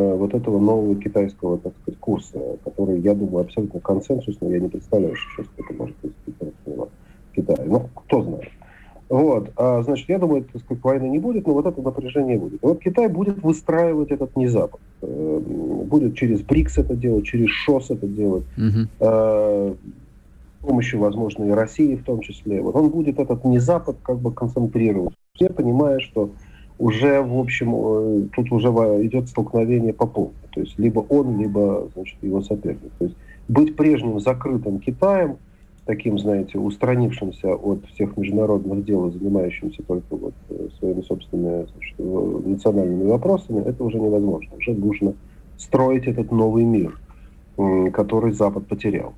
вот 0.00 0.34
этого 0.34 0.58
нового 0.58 0.94
китайского, 0.96 1.58
так 1.58 1.72
сказать, 1.82 1.98
курса, 2.00 2.38
который, 2.64 3.00
я 3.00 3.14
думаю, 3.14 3.44
абсолютно 3.44 3.80
консенсусный. 3.80 4.50
Я 4.50 4.60
не 4.60 4.68
представляю, 4.68 5.14
что 5.16 5.42
сейчас 5.42 5.52
это 5.58 5.74
может 5.74 5.96
быть 6.02 6.12
в 6.26 7.34
Китае. 7.34 7.66
Ну, 7.66 7.88
кто 7.94 8.22
знает. 8.22 8.50
Вот, 9.08 9.52
а, 9.56 9.82
значит, 9.82 10.08
я 10.08 10.18
думаю, 10.18 10.44
так 10.44 10.60
сказать, 10.62 10.82
войны 10.82 11.08
не 11.08 11.18
будет, 11.18 11.46
но 11.46 11.54
вот 11.54 11.66
это 11.66 11.80
напряжение 11.80 12.38
будет. 12.38 12.62
И 12.62 12.66
вот 12.66 12.80
Китай 12.80 13.06
будет 13.06 13.40
выстраивать 13.42 14.10
этот 14.10 14.34
не 14.36 14.48
Запад. 14.48 14.80
Э, 15.00 15.40
будет 15.86 16.16
через 16.16 16.40
БРИКС 16.42 16.78
это 16.78 16.96
делать, 16.96 17.24
через 17.24 17.48
ШОС 17.48 17.90
это 17.90 18.06
делать. 18.08 18.44
Uh-huh. 18.58 19.76
С 20.60 20.66
помощью, 20.66 20.98
возможно, 20.98 21.44
и 21.44 21.50
России 21.50 21.94
в 21.94 22.02
том 22.02 22.20
числе. 22.20 22.60
Вот 22.60 22.74
он 22.74 22.90
будет 22.90 23.20
этот 23.20 23.44
не 23.44 23.60
Запад 23.60 23.98
как 24.02 24.18
бы 24.18 24.32
концентрировать. 24.32 25.14
Все 25.34 25.50
понимая, 25.50 26.00
что 26.00 26.30
уже, 26.78 27.22
в 27.22 27.38
общем, 27.38 27.74
э, 27.74 28.28
тут 28.34 28.52
уже 28.52 28.68
идет 28.68 29.28
столкновение 29.28 29.92
по 29.92 30.06
полной. 30.06 30.34
То 30.52 30.60
есть 30.60 30.78
либо 30.78 31.00
он, 31.00 31.38
либо 31.38 31.88
значит, 31.94 32.16
его 32.22 32.42
соперник. 32.42 32.92
То 32.98 33.04
есть 33.04 33.16
быть 33.48 33.76
прежним 33.76 34.20
закрытым 34.20 34.80
Китаем, 34.80 35.36
таким, 35.84 36.18
знаете, 36.18 36.58
устранившимся 36.58 37.54
от 37.54 37.84
всех 37.86 38.16
международных 38.16 38.84
дел 38.84 39.08
и 39.08 39.12
занимающимся 39.12 39.82
только 39.84 40.16
вот 40.16 40.34
э, 40.50 40.68
своими 40.78 41.00
собственными 41.02 41.66
значит, 41.72 42.46
национальными 42.46 43.08
вопросами, 43.08 43.62
это 43.64 43.84
уже 43.84 43.98
невозможно. 43.98 44.56
Уже 44.56 44.72
нужно 44.74 45.14
строить 45.56 46.06
этот 46.06 46.30
новый 46.32 46.64
мир, 46.64 46.98
который 47.92 48.32
Запад 48.32 48.66
потерял. 48.66 49.14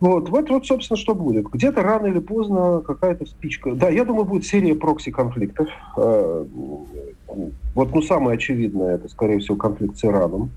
Вот, 0.00 0.28
вот, 0.28 0.50
вот, 0.50 0.66
собственно, 0.66 0.96
что 0.96 1.14
будет. 1.14 1.46
Где-то 1.46 1.82
рано 1.82 2.06
или 2.06 2.18
поздно 2.18 2.82
какая-то 2.86 3.26
спичка. 3.26 3.74
Да, 3.74 3.88
я 3.88 4.04
думаю, 4.04 4.24
будет 4.24 4.44
серия 4.44 4.74
прокси-конфликтов. 4.74 5.68
Э, 5.96 6.44
вот, 7.74 7.94
ну, 7.94 8.02
самое 8.02 8.36
очевидное, 8.36 8.96
это, 8.96 9.08
скорее 9.08 9.38
всего, 9.38 9.56
конфликт 9.56 9.96
с 9.96 10.04
Ираном. 10.04 10.50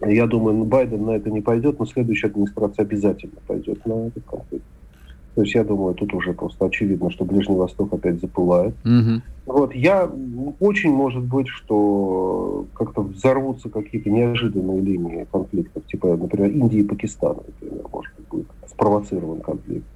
Я 0.00 0.26
думаю, 0.26 0.56
ну, 0.56 0.64
Байден 0.64 1.04
на 1.04 1.10
это 1.10 1.30
не 1.30 1.40
пойдет, 1.40 1.78
но 1.78 1.86
следующая 1.86 2.28
администрация 2.28 2.84
обязательно 2.84 3.40
пойдет 3.46 3.84
на 3.86 4.06
этот 4.06 4.24
конфликт. 4.24 4.64
То 5.34 5.42
есть 5.42 5.54
я 5.54 5.62
думаю, 5.62 5.94
тут 5.94 6.12
уже 6.12 6.32
просто 6.32 6.66
очевидно, 6.66 7.10
что 7.10 7.24
Ближний 7.24 7.54
Восток 7.54 7.92
опять 7.92 8.20
запылает. 8.20 8.74
Угу. 8.84 9.22
Вот 9.46 9.74
я 9.74 10.10
очень 10.58 10.90
может 10.90 11.22
быть, 11.22 11.48
что 11.48 12.66
как-то 12.74 13.02
взорвутся 13.02 13.68
какие-то 13.68 14.10
неожиданные 14.10 14.80
линии 14.80 15.26
конфликтов, 15.30 15.86
типа, 15.86 16.16
например, 16.16 16.50
Индии 16.50 16.80
и 16.80 16.84
Пакистана, 16.84 17.40
например, 17.46 17.84
может 17.92 18.12
спровоцирован 18.80 19.40
конфликт. 19.40 19.86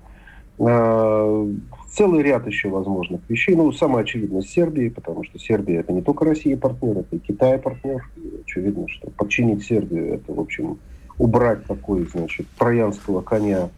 А, 0.58 1.48
целый 1.90 2.22
ряд 2.22 2.46
еще 2.46 2.68
возможных 2.68 3.22
вещей. 3.28 3.56
Ну, 3.56 3.72
самое 3.72 4.02
очевидное, 4.02 4.42
с 4.42 4.46
Сербией, 4.46 4.90
потому 4.90 5.24
что 5.24 5.38
Сербия 5.38 5.80
это 5.80 5.92
не 5.92 6.02
только 6.02 6.24
Россия 6.24 6.56
партнер, 6.56 6.98
это 6.98 7.16
и 7.16 7.18
Китай 7.18 7.58
партнер. 7.58 8.08
И 8.16 8.42
очевидно, 8.44 8.86
что 8.88 9.10
подчинить 9.10 9.64
Сербию 9.64 10.14
это, 10.14 10.32
в 10.32 10.40
общем, 10.40 10.78
убрать 11.18 11.64
такой, 11.64 12.06
значит, 12.06 12.46
троянского 12.58 13.22
коня 13.22 13.70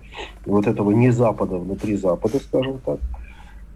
вот 0.45 0.67
этого 0.67 0.91
не 0.91 1.11
Запада 1.11 1.57
внутри 1.57 1.97
Запада, 1.97 2.39
скажем 2.39 2.81
так. 2.85 2.99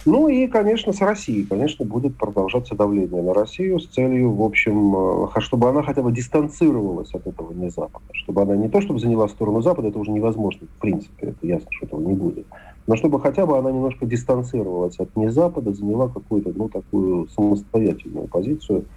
Ну 0.06 0.28
и, 0.28 0.46
конечно, 0.46 0.92
с 0.94 1.00
Россией, 1.00 1.44
конечно, 1.44 1.84
будет 1.84 2.16
продолжаться 2.16 2.74
давление 2.74 3.22
на 3.22 3.34
Россию 3.34 3.78
с 3.80 3.88
целью, 3.88 4.32
в 4.32 4.42
общем, 4.42 5.26
э, 5.26 5.40
чтобы 5.40 5.68
она 5.68 5.82
хотя 5.82 6.02
бы 6.02 6.10
дистанцировалась 6.10 7.12
от 7.12 7.26
этого 7.26 7.52
не 7.52 7.68
Запада. 7.68 8.04
Чтобы 8.12 8.42
она 8.42 8.56
не 8.56 8.68
то, 8.68 8.80
чтобы 8.80 8.98
заняла 8.98 9.28
сторону 9.28 9.60
Запада, 9.60 9.88
это 9.88 9.98
уже 9.98 10.10
невозможно, 10.10 10.66
в 10.66 10.80
принципе, 10.80 11.28
это 11.28 11.46
ясно, 11.46 11.68
что 11.70 11.86
этого 11.86 12.00
не 12.00 12.14
будет. 12.14 12.46
Но 12.86 12.96
чтобы 12.96 13.20
хотя 13.20 13.44
бы 13.44 13.58
она 13.58 13.70
немножко 13.70 14.06
дистанцировалась 14.06 14.98
от 14.98 15.14
не 15.16 15.30
Запада, 15.30 15.74
заняла 15.74 16.08
какую-то, 16.08 16.52
ну, 16.54 16.70
такую 16.70 17.28
самостоятельную 17.28 18.26
позицию– 18.26 18.86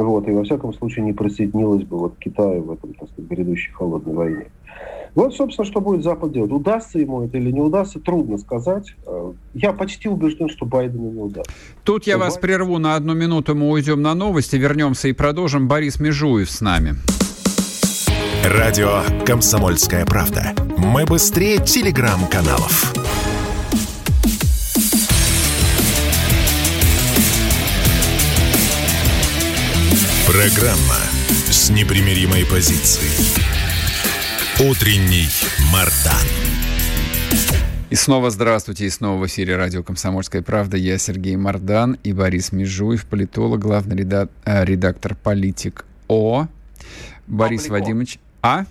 вот, 0.00 0.28
и 0.28 0.32
во 0.32 0.44
всяком 0.44 0.72
случае 0.74 1.04
не 1.04 1.12
присоединилась 1.12 1.84
бы 1.84 1.98
вот 1.98 2.16
Китаю 2.18 2.62
в 2.62 2.72
этом, 2.72 2.94
так 2.94 3.08
сказать, 3.10 3.30
грядущей 3.30 3.72
холодной 3.72 4.14
войне. 4.14 4.46
Вот, 5.14 5.34
собственно, 5.34 5.66
что 5.66 5.80
будет 5.80 6.02
Запад 6.02 6.32
делать. 6.32 6.50
Удастся 6.50 6.98
ему 6.98 7.22
это 7.22 7.36
или 7.36 7.50
не 7.50 7.60
удастся, 7.60 8.00
трудно 8.00 8.38
сказать. 8.38 8.94
Э, 9.06 9.32
я 9.52 9.72
почти 9.74 10.08
убежден, 10.08 10.48
что 10.48 10.64
Байдену 10.64 11.10
не 11.10 11.20
удастся. 11.20 11.52
Тут 11.84 12.06
я 12.06 12.16
вас 12.16 12.34
Байден... 12.34 12.40
прерву 12.40 12.78
на 12.78 12.94
одну 12.94 13.14
минуту, 13.14 13.54
мы 13.54 13.68
уйдем 13.70 14.00
на 14.00 14.14
новости, 14.14 14.56
вернемся 14.56 15.08
и 15.08 15.12
продолжим. 15.12 15.68
Борис 15.68 16.00
Межуев 16.00 16.50
с 16.50 16.62
нами. 16.62 16.94
Радио 18.44 19.02
«Комсомольская 19.26 20.06
правда». 20.06 20.54
Мы 20.78 21.04
быстрее 21.04 21.58
телеграм-каналов. 21.58 22.92
Программа 30.32 30.96
с 31.50 31.68
непримиримой 31.68 32.46
позицией. 32.46 33.36
Утренний 34.66 35.28
Мардан. 35.70 36.26
И 37.90 37.94
снова 37.94 38.30
здравствуйте, 38.30 38.86
и 38.86 38.88
снова 38.88 39.20
в 39.20 39.26
эфире 39.26 39.56
радио 39.56 39.82
«Комсомольская 39.82 40.40
правда». 40.40 40.78
Я 40.78 40.96
Сергей 40.96 41.36
Мардан 41.36 41.98
и 42.02 42.14
Борис 42.14 42.50
Межуев, 42.50 43.04
политолог, 43.04 43.60
главный 43.60 44.06
э, 44.06 44.64
редактор 44.64 45.16
«Политик 45.16 45.84
О». 46.08 46.46
Борис 47.26 47.64
Паблико. 47.64 47.72
Вадимович... 47.72 48.18
А? 48.40 48.64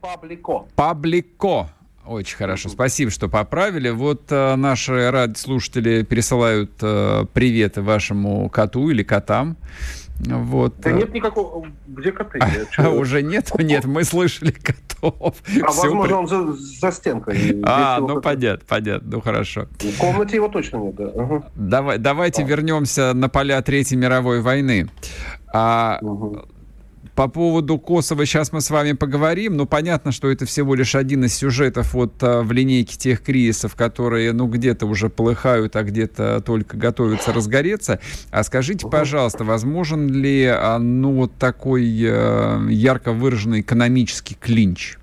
Паблико. 0.00 0.66
Паблико. 0.76 1.70
Очень 2.06 2.36
хорошо. 2.36 2.68
Спасибо, 2.68 3.10
что 3.10 3.28
поправили. 3.28 3.90
Вот 3.90 4.30
э, 4.30 4.54
наши 4.54 5.10
радиослушатели 5.10 6.04
пересылают 6.04 6.70
э, 6.82 7.24
приветы 7.32 7.82
вашему 7.82 8.48
коту 8.48 8.90
или 8.90 9.02
котам. 9.02 9.56
Вот. 10.20 10.74
Да 10.78 10.92
нет 10.92 11.12
никакого... 11.12 11.66
Где 11.86 12.12
коты? 12.12 12.38
А, 12.78 12.90
уже 12.90 13.22
нет? 13.22 13.50
Нет, 13.58 13.84
мы 13.84 14.04
слышали 14.04 14.50
котов. 14.50 15.14
А 15.62 15.70
Все 15.70 15.82
возможно, 15.82 16.04
при... 16.04 16.12
он 16.12 16.28
за, 16.28 16.52
за 16.52 16.92
стенкой. 16.92 17.60
А, 17.64 17.98
ну 18.00 18.20
понятно, 18.20 18.64
понятно, 18.68 19.10
ну 19.10 19.20
хорошо. 19.20 19.66
В 19.78 19.98
комнате 19.98 20.36
его 20.36 20.48
точно 20.48 20.78
нет, 20.78 20.94
да. 20.94 21.04
Угу. 21.06 21.44
Давай, 21.56 21.98
давайте 21.98 22.42
а. 22.42 22.46
вернемся 22.46 23.12
на 23.12 23.28
поля 23.28 23.60
Третьей 23.62 23.96
мировой 23.96 24.40
войны. 24.40 24.88
А, 25.52 25.98
угу. 26.00 26.44
По 27.14 27.28
поводу 27.28 27.78
Косово 27.78 28.26
сейчас 28.26 28.50
мы 28.50 28.60
с 28.60 28.70
вами 28.70 28.92
поговорим. 28.92 29.56
Ну, 29.56 29.66
понятно, 29.66 30.10
что 30.10 30.30
это 30.30 30.46
всего 30.46 30.74
лишь 30.74 30.96
один 30.96 31.24
из 31.24 31.34
сюжетов 31.34 31.94
вот 31.94 32.14
а, 32.22 32.42
в 32.42 32.50
линейке 32.50 32.96
тех 32.96 33.22
кризисов, 33.22 33.76
которые, 33.76 34.32
ну, 34.32 34.48
где-то 34.48 34.86
уже 34.86 35.08
полыхают, 35.10 35.76
а 35.76 35.84
где-то 35.84 36.42
только 36.44 36.76
готовятся 36.76 37.32
разгореться. 37.32 38.00
А 38.30 38.42
скажите, 38.42 38.88
пожалуйста, 38.88 39.44
возможен 39.44 40.08
ли, 40.08 40.44
а, 40.46 40.78
ну, 40.78 41.12
вот 41.12 41.36
такой 41.38 41.84
э, 42.02 42.66
ярко 42.70 43.12
выраженный 43.12 43.60
экономический 43.60 44.34
клинч? 44.34 44.96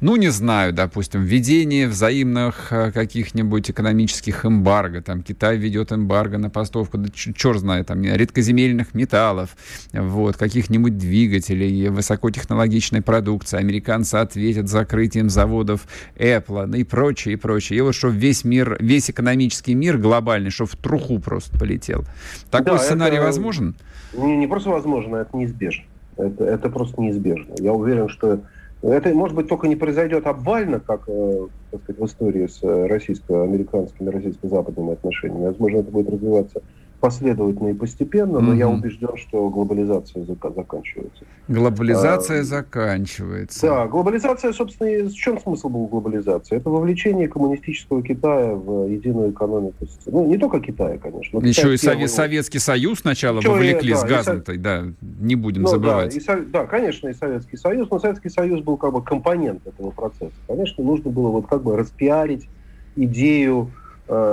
Ну, 0.00 0.16
не 0.16 0.28
знаю, 0.28 0.72
допустим, 0.72 1.22
введение 1.22 1.88
взаимных 1.88 2.72
э, 2.72 2.92
каких-нибудь 2.92 3.70
экономических 3.70 4.44
эмбарго. 4.44 5.02
Там 5.02 5.22
Китай 5.22 5.56
ведет 5.56 5.92
эмбарго 5.92 6.38
на 6.38 6.50
поставку, 6.50 6.98
да 6.98 7.08
черт 7.12 7.60
знает, 7.60 7.88
там, 7.88 8.02
редкоземельных 8.02 8.94
металлов, 8.94 9.56
вот, 9.92 10.36
каких-нибудь 10.36 10.96
двигателей, 10.96 11.88
высокотехнологичной 11.88 13.02
продукции. 13.02 13.58
Американцы 13.58 14.16
ответят 14.16 14.68
закрытием 14.68 15.30
заводов 15.30 15.86
Apple 16.16 16.66
ну 16.66 16.76
и 16.76 16.84
прочее, 16.84 17.34
и 17.34 17.36
прочее. 17.36 17.78
И 17.78 17.82
вот 17.82 17.94
что 17.94 18.08
весь 18.08 18.44
мир, 18.44 18.76
весь 18.80 19.10
экономический 19.10 19.74
мир 19.74 19.98
глобальный, 19.98 20.50
что 20.50 20.66
в 20.66 20.76
труху 20.76 21.18
просто 21.18 21.58
полетел. 21.58 22.04
Такой 22.50 22.78
да, 22.78 22.78
сценарий 22.78 23.16
это 23.16 23.26
возможен? 23.26 23.74
Не, 24.12 24.36
не 24.36 24.46
просто 24.46 24.70
возможно, 24.70 25.16
это 25.16 25.36
неизбежно. 25.36 25.84
Это, 26.16 26.44
это 26.44 26.68
просто 26.68 27.00
неизбежно. 27.00 27.54
Я 27.58 27.72
уверен, 27.72 28.08
что 28.08 28.40
это, 28.82 29.12
может 29.14 29.36
быть, 29.36 29.48
только 29.48 29.66
не 29.68 29.76
произойдет 29.76 30.26
обвально, 30.26 30.80
как 30.80 31.02
э, 31.08 31.48
так 31.70 31.82
сказать, 31.82 32.00
в 32.00 32.04
истории 32.06 32.46
с 32.46 32.62
российско-американскими, 32.62 34.10
российско-западными 34.10 34.92
отношениями. 34.92 35.46
Возможно, 35.46 35.78
это 35.78 35.90
будет 35.90 36.10
развиваться 36.10 36.62
последовательно 37.00 37.68
и 37.68 37.74
постепенно, 37.74 38.40
но 38.40 38.52
mm-hmm. 38.52 38.58
я 38.58 38.68
убежден, 38.68 39.16
что 39.16 39.48
глобализация 39.48 40.24
заканчивается. 40.24 41.24
Глобализация 41.48 42.40
а, 42.40 42.44
заканчивается. 42.44 43.66
Да, 43.66 43.86
глобализация, 43.86 44.52
собственно, 44.52 45.08
в 45.08 45.14
чем 45.14 45.40
смысл 45.40 45.68
был 45.68 45.86
глобализации? 45.86 46.56
Это 46.56 46.70
вовлечение 46.70 47.28
коммунистического 47.28 48.02
Китая 48.02 48.54
в 48.54 48.88
единую 48.88 49.30
экономику. 49.30 49.86
Ну, 50.06 50.26
не 50.26 50.38
только 50.38 50.60
Китая, 50.60 50.98
конечно. 50.98 51.38
Еще 51.38 51.74
и 51.74 51.76
Совет, 51.76 52.10
Советский 52.10 52.58
Союз 52.58 53.00
сначала 53.00 53.38
Еще 53.38 53.50
вовлекли 53.50 53.90
и, 53.90 53.94
да, 53.94 53.98
с 53.98 54.04
газом 54.04 54.42
да, 54.46 54.84
не 55.20 55.36
будем 55.36 55.62
ну, 55.62 55.68
забывать. 55.68 56.26
Да, 56.26 56.34
и, 56.34 56.44
да, 56.46 56.66
конечно, 56.66 57.08
и 57.08 57.14
Советский 57.14 57.56
Союз, 57.56 57.88
но 57.90 57.98
Советский 57.98 58.30
Союз 58.30 58.60
был 58.62 58.76
как 58.76 58.92
бы 58.92 59.02
компонент 59.02 59.66
этого 59.66 59.90
процесса. 59.90 60.34
Конечно, 60.46 60.82
нужно 60.84 61.10
было 61.10 61.28
вот 61.28 61.46
как 61.46 61.62
бы 61.62 61.76
распиарить 61.76 62.48
идею 62.96 63.70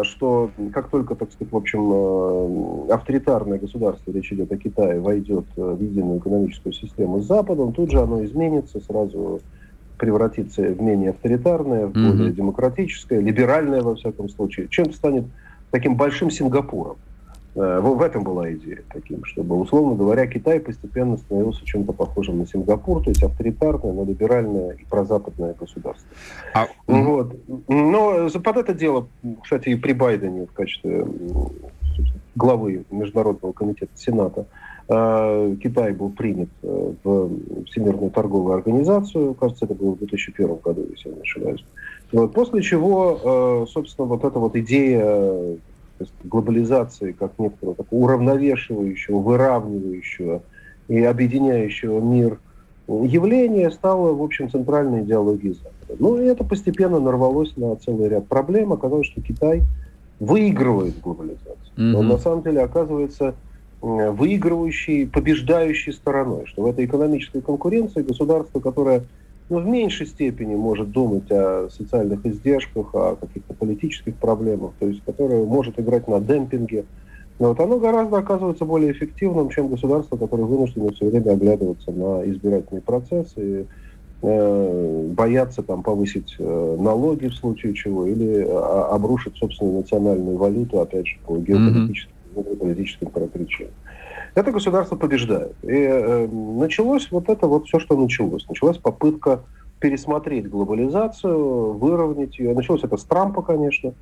что 0.03 0.51
как 0.73 0.89
только, 0.89 1.15
так 1.15 1.31
сказать, 1.31 1.51
в 1.51 1.57
общем, 1.57 1.91
э, 1.91 2.93
авторитарное 2.93 3.59
государство, 3.59 4.11
речь 4.11 4.31
идет 4.31 4.51
о 4.51 4.57
Китае, 4.57 5.01
войдет 5.01 5.45
в 5.55 5.81
единую 5.81 6.19
экономическую 6.19 6.71
систему 6.71 7.19
с 7.19 7.25
Западом, 7.25 7.73
тут 7.73 7.91
же 7.91 7.99
оно 7.99 8.23
изменится, 8.23 8.79
сразу 8.79 9.41
превратится 9.97 10.61
в 10.61 10.81
менее 10.81 11.11
авторитарное, 11.11 11.87
в 11.87 11.91
более 11.91 12.29
mm-hmm. 12.29 12.33
демократическое, 12.33 13.19
либеральное, 13.19 13.81
во 13.81 13.95
всяком 13.95 14.29
случае, 14.29 14.67
чем 14.69 14.93
станет 14.93 15.25
таким 15.71 15.95
большим 15.95 16.31
Сингапуром. 16.31 16.97
Э, 17.55 17.79
в 17.79 18.01
этом 18.01 18.23
была 18.23 18.51
идея 18.53 18.83
таким, 18.91 19.23
чтобы, 19.23 19.57
условно 19.57 19.95
говоря, 19.95 20.27
Китай 20.27 20.59
постепенно 20.59 21.17
становился 21.17 21.65
чем-то 21.65 21.93
похожим 21.93 22.39
на 22.39 22.47
Сингапур, 22.47 23.01
то 23.01 23.09
есть 23.09 23.23
авторитарное, 23.23 23.93
но 23.93 24.03
либеральное 24.03 24.71
и 24.71 24.83
прозападное 24.85 25.55
государство. 25.57 26.07
А... 26.53 26.67
Вот. 26.87 27.33
Но 27.69 28.27
под 28.29 28.57
это 28.57 28.73
дело, 28.73 29.07
кстати, 29.41 29.69
и 29.69 29.75
при 29.75 29.93
Байдене 29.93 30.47
в 30.47 30.51
качестве 30.51 31.07
главы 32.35 32.83
Международного 32.91 33.53
комитета 33.53 33.91
Сената 33.95 34.47
э, 34.89 35.55
Китай 35.63 35.93
был 35.93 36.09
принят 36.09 36.49
э, 36.61 36.93
в 37.05 37.63
Всемирную 37.67 38.11
торговую 38.11 38.55
организацию, 38.55 39.33
кажется, 39.33 39.63
это 39.63 39.75
было 39.75 39.91
в 39.91 39.99
2001 39.99 40.55
году, 40.57 40.85
если 40.91 41.07
я 41.07 41.15
не 41.15 41.21
ошибаюсь. 41.21 41.65
Вот. 42.11 42.33
После 42.33 42.61
чего, 42.61 43.65
собственно, 43.67 44.07
вот 44.07 44.23
эта 44.23 44.37
вот 44.37 44.55
идея 44.57 45.57
глобализации 46.23 47.11
как 47.11 47.37
некоторого 47.37 47.75
такого 47.75 48.03
уравновешивающего, 48.05 49.19
выравнивающего 49.19 50.41
и 50.87 51.01
объединяющего 51.03 51.99
мир 51.99 52.39
явление 52.87 53.71
стало, 53.71 54.13
в 54.13 54.21
общем, 54.21 54.49
центральной 54.49 55.01
идеологией 55.01 55.53
Запада. 55.53 55.95
Ну, 55.99 56.21
и 56.21 56.25
это 56.25 56.43
постепенно 56.43 56.99
нарвалось 56.99 57.55
на 57.57 57.75
целый 57.77 58.09
ряд 58.09 58.27
проблем. 58.27 58.73
Оказалось, 58.73 59.07
что 59.07 59.21
Китай 59.21 59.63
выигрывает 60.19 60.99
глобализацию. 61.01 61.55
Mm-hmm. 61.77 61.93
Он 61.95 62.07
на 62.07 62.17
самом 62.17 62.43
деле 62.43 62.61
оказывается 62.61 63.35
выигрывающей, 63.81 65.07
побеждающей 65.07 65.93
стороной, 65.93 66.45
что 66.47 66.63
в 66.63 66.65
этой 66.65 66.85
экономической 66.85 67.41
конкуренции 67.41 68.01
государство, 68.01 68.59
которое 68.59 69.03
ну, 69.49 69.59
в 69.59 69.67
меньшей 69.67 70.07
степени 70.07 70.55
может 70.55 70.91
думать 70.91 71.29
о 71.29 71.69
социальных 71.69 72.25
издержках, 72.25 72.95
о 72.95 73.15
каких-то 73.15 73.53
политических 73.53 74.15
проблемах, 74.15 74.71
то 74.79 74.87
есть 74.87 75.03
которое 75.05 75.43
может 75.45 75.79
играть 75.79 76.07
на 76.07 76.19
демпинге. 76.19 76.85
Но 77.37 77.49
вот 77.49 77.59
оно 77.59 77.77
гораздо 77.77 78.17
оказывается 78.17 78.65
более 78.65 78.91
эффективным, 78.93 79.49
чем 79.49 79.67
государство, 79.67 80.17
которое 80.17 80.43
вынуждено 80.43 80.91
все 80.93 81.09
время 81.09 81.31
оглядываться 81.31 81.91
на 81.91 82.27
избирательный 82.29 82.81
процесс 82.81 83.33
и 83.35 83.65
э, 84.21 85.07
бояться 85.11 85.61
там 85.61 85.83
повысить 85.83 86.35
э, 86.39 86.77
налоги 86.79 87.27
в 87.27 87.35
случае 87.35 87.73
чего 87.73 88.07
или 88.07 88.37
э, 88.37 88.47
обрушить 88.47 89.35
собственную 89.35 89.79
национальную 89.79 90.37
валюту, 90.37 90.79
опять 90.79 91.07
же, 91.07 91.17
по 91.25 91.37
геополитическим, 91.37 92.11
mm-hmm. 92.35 92.55
политическим 92.55 93.09
причинам 93.09 93.71
это 94.35 94.51
государство 94.51 94.97
побеждает. 94.97 95.55
И 95.63 95.71
э, 95.71 96.27
началось 96.27 97.09
вот 97.09 97.29
это 97.29 97.47
вот 97.47 97.65
все, 97.67 97.79
что 97.79 97.97
началось. 97.97 98.47
Началась 98.47 98.77
попытка 98.77 99.41
пересмотреть 99.79 100.49
глобализацию, 100.49 101.73
выровнять 101.73 102.37
ее. 102.37 102.53
Началось 102.53 102.83
это 102.83 102.97
с 102.97 103.03
Трампа, 103.05 103.41
конечно, 103.41 103.93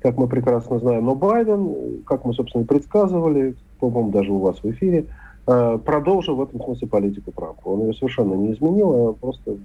как 0.00 0.18
мы 0.18 0.28
прекрасно 0.28 0.78
знаем. 0.78 1.06
Но 1.06 1.14
Байден, 1.14 2.02
как 2.04 2.24
мы, 2.26 2.34
собственно, 2.34 2.64
предсказывали, 2.64 3.56
по-моему, 3.78 4.10
даже 4.10 4.32
у 4.32 4.38
вас 4.38 4.62
в 4.62 4.70
эфире, 4.70 5.06
э, 5.46 5.78
продолжил 5.84 6.36
в 6.36 6.42
этом 6.42 6.62
смысле 6.62 6.86
политику 6.86 7.32
Трампа. 7.32 7.68
Он 7.68 7.86
ее 7.86 7.94
совершенно 7.94 8.34
не 8.34 8.52
изменил, 8.52 9.08
а 9.08 9.12
просто 9.14 9.56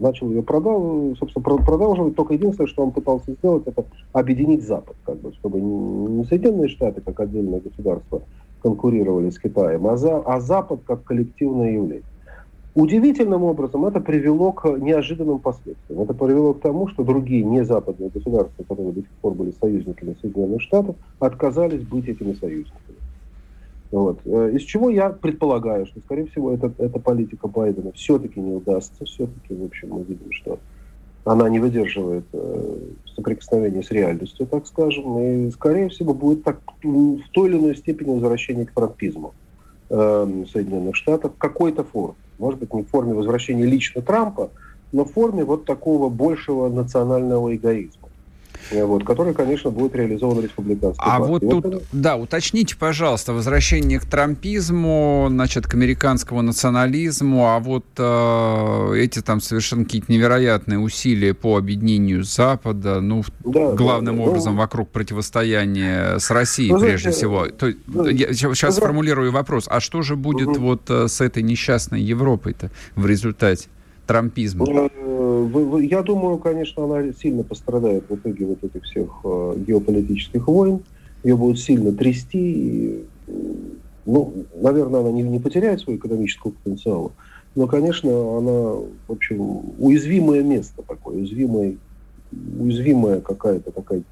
начал 0.00 0.28
ее 0.30 0.42
продал, 0.42 1.14
собственно, 1.20 1.44
продолживать. 1.58 2.16
Только 2.16 2.34
единственное, 2.34 2.66
что 2.66 2.82
он 2.82 2.90
пытался 2.90 3.32
сделать, 3.32 3.62
это 3.66 3.84
объединить 4.12 4.66
Запад, 4.66 4.96
как 5.04 5.20
бы, 5.20 5.32
чтобы 5.34 5.60
не 5.60 6.24
Соединенные 6.24 6.68
Штаты 6.68 7.00
как 7.00 7.20
отдельное 7.20 7.60
государство 7.60 8.22
конкурировали 8.62 9.30
с 9.30 9.38
Китаем, 9.38 9.86
а, 9.86 9.96
за, 9.96 10.18
а 10.18 10.40
Запад 10.40 10.80
как 10.86 11.04
коллективное 11.04 11.72
явление. 11.72 12.02
Удивительным 12.74 13.42
образом 13.42 13.84
это 13.84 14.00
привело 14.00 14.52
к 14.52 14.78
неожиданным 14.78 15.40
последствиям. 15.40 16.02
Это 16.02 16.14
привело 16.14 16.54
к 16.54 16.60
тому, 16.60 16.86
что 16.86 17.02
другие 17.02 17.42
незападные 17.42 18.10
государства, 18.10 18.62
которые 18.62 18.92
до 18.92 19.00
сих 19.00 19.10
пор 19.20 19.34
были 19.34 19.52
союзниками 19.60 20.16
Соединенных 20.20 20.62
Штатов, 20.62 20.94
отказались 21.18 21.82
быть 21.82 22.08
этими 22.08 22.32
союзниками. 22.34 22.96
Вот. 23.90 24.20
Э, 24.24 24.52
из 24.52 24.62
чего 24.62 24.88
я 24.88 25.10
предполагаю, 25.10 25.86
что, 25.86 26.00
скорее 26.00 26.26
всего, 26.26 26.52
это, 26.52 26.72
эта 26.78 27.00
политика 27.00 27.48
Байдена 27.48 27.90
все-таки 27.92 28.40
не 28.40 28.52
удастся. 28.52 29.04
Все-таки, 29.04 29.52
в 29.52 29.64
общем, 29.64 29.88
мы 29.90 30.02
видим, 30.04 30.30
что 30.30 30.60
она 31.24 31.48
не 31.48 31.58
выдерживает 31.58 32.24
э, 32.32 32.76
соприкосновения 33.14 33.82
с 33.82 33.90
реальностью, 33.90 34.46
так 34.46 34.66
скажем, 34.66 35.18
и, 35.18 35.50
скорее 35.50 35.88
всего, 35.88 36.14
будет 36.14 36.44
так, 36.44 36.60
в 36.82 37.20
той 37.32 37.48
или 37.48 37.58
иной 37.58 37.76
степени 37.76 38.14
возвращение 38.14 38.66
к 38.66 38.72
трампизму 38.72 39.34
э, 39.90 40.44
Соединенных 40.52 40.96
Штатов 40.96 41.32
какой-то 41.38 41.84
форме. 41.84 42.16
Может 42.38 42.60
быть, 42.60 42.72
не 42.72 42.82
в 42.82 42.88
форме 42.88 43.14
возвращения 43.14 43.64
лично 43.64 44.02
Трампа, 44.02 44.50
но 44.92 45.04
в 45.04 45.12
форме 45.12 45.44
вот 45.44 45.66
такого 45.66 46.08
большего 46.08 46.68
национального 46.68 47.54
эгоизма. 47.54 48.08
Э, 48.70 48.84
вот, 48.84 49.04
который, 49.04 49.34
конечно, 49.34 49.70
будет 49.70 49.94
реализован 49.94 50.42
республиканской 50.42 51.04
А 51.04 51.18
вот 51.18 51.40
тут, 51.40 51.64
вот, 51.64 51.82
да, 51.92 52.16
уточните, 52.16 52.76
пожалуйста, 52.76 53.32
возвращение 53.32 53.98
к 53.98 54.04
трампизму, 54.04 55.26
значит, 55.28 55.66
к 55.66 55.74
американскому 55.74 56.42
национализму, 56.42 57.46
а 57.48 57.58
вот 57.58 57.84
э, 57.98 58.92
эти 58.96 59.20
там 59.20 59.40
совершенно 59.40 59.84
какие-то 59.84 60.12
невероятные 60.12 60.78
усилия 60.78 61.34
по 61.34 61.56
объединению 61.56 62.24
Запада, 62.24 63.00
ну, 63.00 63.24
да, 63.44 63.72
главным 63.72 64.18
да, 64.18 64.22
образом 64.22 64.54
ну, 64.54 64.60
вокруг 64.60 64.90
противостояния 64.90 66.18
с 66.18 66.30
Россией, 66.30 66.72
ну, 66.72 66.80
прежде 66.80 67.10
знаете, 67.10 67.18
всего. 67.18 67.46
То, 67.46 67.72
ну, 67.86 68.06
я 68.06 68.32
сейчас 68.32 68.76
ну, 68.76 68.82
сформулирую 68.82 69.32
вопрос, 69.32 69.66
а 69.68 69.80
что 69.80 70.02
же 70.02 70.16
будет 70.16 70.48
угу. 70.48 70.60
вот 70.60 70.90
э, 70.90 71.08
с 71.08 71.20
этой 71.20 71.42
несчастной 71.42 72.02
Европой-то 72.02 72.70
в 72.94 73.06
результате 73.06 73.68
трампизма? 74.10 74.66
Ну, 74.66 75.78
я 75.78 76.02
думаю, 76.02 76.38
конечно, 76.38 76.84
она 76.84 77.12
сильно 77.12 77.44
пострадает 77.44 78.04
в 78.08 78.14
итоге 78.16 78.44
вот 78.46 78.64
этих 78.64 78.82
всех 78.82 79.20
э, 79.24 79.54
геополитических 79.66 80.48
войн. 80.48 80.80
Ее 81.22 81.36
будут 81.36 81.60
сильно 81.60 81.92
трясти. 81.92 83.04
Ну, 84.06 84.46
наверное, 84.60 85.00
она 85.00 85.12
не, 85.12 85.22
не 85.22 85.38
потеряет 85.38 85.80
свой 85.80 85.96
экономический 85.96 86.50
потенциал. 86.50 87.12
но, 87.54 87.68
конечно, 87.68 88.10
она, 88.10 88.80
в 89.06 89.12
общем, 89.12 89.40
уязвимое 89.78 90.42
место 90.42 90.82
такое, 90.82 91.18
уязвимое, 91.18 91.76
уязвимая 92.32 93.20
какая-то 93.20 93.70
такая 93.70 94.02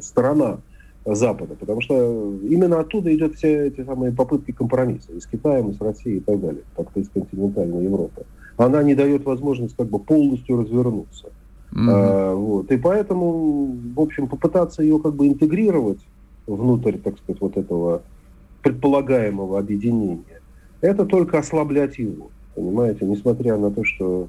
сторона 0.00 0.58
Запада, 1.04 1.54
потому 1.60 1.82
что 1.82 1.94
именно 2.42 2.80
оттуда 2.80 3.14
идет 3.14 3.34
все 3.34 3.66
эти 3.68 3.84
самые 3.84 4.12
попытки 4.12 4.52
компромисса 4.52 5.12
и 5.12 5.20
с 5.20 5.26
Китаем, 5.26 5.70
и 5.70 5.74
с 5.74 5.80
Россией 5.80 6.16
и 6.18 6.20
так 6.20 6.40
далее, 6.40 6.62
так-то 6.74 7.00
из 7.00 7.08
континентальной 7.10 7.84
Европы. 7.84 8.24
Она 8.56 8.82
не 8.82 8.94
дает 8.94 9.24
возможность 9.24 9.76
как 9.76 9.88
бы 9.88 9.98
полностью 9.98 10.58
развернуться. 10.58 11.26
Mm-hmm. 11.72 11.88
А, 11.88 12.34
вот. 12.34 12.70
И 12.70 12.76
поэтому, 12.76 13.76
в 13.94 14.00
общем, 14.00 14.28
попытаться 14.28 14.82
ее 14.82 14.98
как 14.98 15.14
бы 15.14 15.26
интегрировать 15.26 16.00
внутрь, 16.46 16.98
так 16.98 17.18
сказать, 17.18 17.40
вот 17.40 17.56
этого 17.56 18.02
предполагаемого 18.62 19.58
объединения, 19.58 20.40
это 20.80 21.04
только 21.04 21.38
ослаблять 21.38 21.98
его. 21.98 22.30
Понимаете, 22.54 23.04
несмотря 23.04 23.56
на 23.58 23.70
то, 23.70 23.84
что 23.84 24.28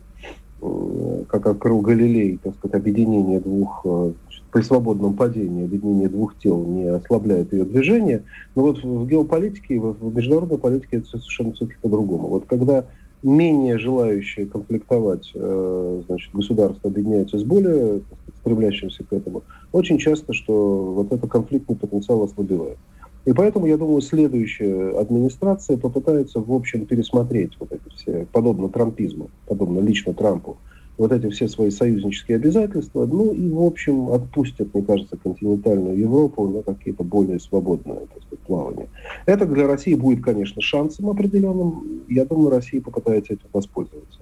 как 1.30 1.46
открыл 1.46 1.82
Галилей, 1.82 2.40
так 2.42 2.56
сказать, 2.56 2.76
объединение 2.82 3.40
двух 3.40 3.82
э, 3.86 4.14
при 4.52 4.62
свободном 4.62 5.14
падении 5.14 5.66
объединение 5.66 6.10
двух 6.10 6.38
тел 6.40 6.66
не 6.66 6.86
ослабляет 6.86 7.54
ее 7.54 7.64
движение, 7.64 8.24
но 8.56 8.64
вот 8.64 8.84
в 8.84 9.08
геополитике, 9.08 9.80
в 9.80 10.16
международной 10.16 10.58
политике 10.58 10.98
это 10.98 11.08
совершенно 11.10 11.54
все-таки 11.54 11.78
по-другому. 11.82 12.28
Вот 12.28 12.46
когда 12.48 12.86
менее 13.24 13.78
желающие 13.78 14.45
конфликтовать 14.45 15.32
э, 15.34 16.01
значит, 16.07 16.34
государства 16.34 16.89
объединяются 16.89 17.39
с 17.39 17.43
более 17.43 18.01
стремлящимся 18.39 19.03
к 19.03 19.11
этому, 19.13 19.43
очень 19.72 19.97
часто, 19.97 20.34
что 20.34 20.93
вот 20.93 21.11
этот 21.11 21.30
конфликтный 21.30 21.76
потенциал 21.76 22.24
ослабевает. 22.24 22.78
И 23.26 23.34
поэтому, 23.34 23.65
я 23.65 23.76
думаю, 23.76 23.99
следующая 23.99 24.97
администрация 24.97 25.76
попытается, 25.76 26.39
в 26.39 26.53
общем, 26.53 26.86
пересмотреть 26.86 27.51
вот 27.59 27.74
эти 27.74 27.95
все, 27.95 28.26
подобно 28.32 28.70
трампизму, 28.70 29.30
подобно 29.47 29.80
лично 29.80 30.13
Трампу, 30.13 30.57
вот 30.98 31.12
эти 31.12 31.30
все 31.30 31.48
свои 31.48 31.70
союзнические 31.70 32.38
обязательства, 32.38 33.06
ну 33.06 33.32
и, 33.32 33.50
в 33.50 33.62
общем, 33.62 34.10
отпустят, 34.10 34.74
мне 34.74 34.84
кажется, 34.84 35.16
континентальную 35.16 35.98
Европу 35.98 36.48
на 36.48 36.64
какие-то 36.64 37.04
более 37.04 37.39
свободные 37.39 38.00
так 38.00 38.24
сказать, 38.24 38.39
плавания. 38.45 38.88
Это 39.26 39.45
для 39.45 39.68
России 39.68 39.93
будет, 39.93 40.24
конечно, 40.24 40.62
шансом 40.62 41.10
определенным. 41.10 42.04
Я 42.08 42.26
думаю, 42.26 42.50
Россия 42.50 42.82
попытается 42.82 43.34
этим 43.34 43.45
воспользоваться. 43.54 44.20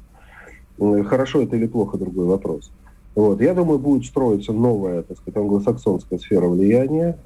Хорошо 1.05 1.41
это 1.41 1.55
или 1.55 1.67
плохо, 1.67 1.97
другой 1.97 2.25
вопрос. 2.25 2.71
Вот. 3.15 3.39
Я 3.39 3.53
думаю, 3.53 3.79
будет 3.79 4.05
строиться 4.05 4.51
новая, 4.51 5.01
так 5.03 5.17
сказать, 5.17 5.37
англосаксонская 5.37 6.19
сфера 6.19 6.47
влияния. 6.47 7.17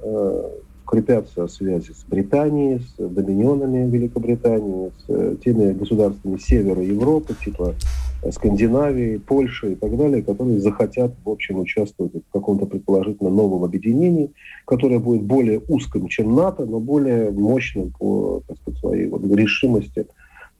Укрепятся 0.90 1.46
связи 1.46 1.92
с 1.92 2.04
Британией, 2.04 2.80
с 2.80 2.94
доминионами 2.98 3.88
Великобритании, 3.88 4.90
с 4.98 5.04
э, 5.06 5.36
теми 5.44 5.72
государствами 5.72 6.36
севера 6.36 6.82
Европы, 6.82 7.32
типа 7.44 7.76
э, 8.24 8.32
Скандинавии, 8.32 9.18
Польши 9.18 9.74
и 9.74 9.74
так 9.76 9.96
далее, 9.96 10.24
которые 10.24 10.58
захотят, 10.58 11.12
в 11.24 11.30
общем, 11.30 11.60
участвовать 11.60 12.12
в 12.14 12.32
каком-то 12.32 12.66
предположительно 12.66 13.30
новом 13.30 13.62
объединении, 13.62 14.32
которое 14.64 14.98
будет 14.98 15.22
более 15.22 15.62
узким, 15.68 16.08
чем 16.08 16.34
НАТО, 16.34 16.66
но 16.66 16.80
более 16.80 17.30
мощным 17.30 17.92
по 17.96 18.42
так 18.48 18.56
сказать, 18.56 18.80
своей 18.80 19.06
вот 19.06 19.22
решимости 19.24 20.08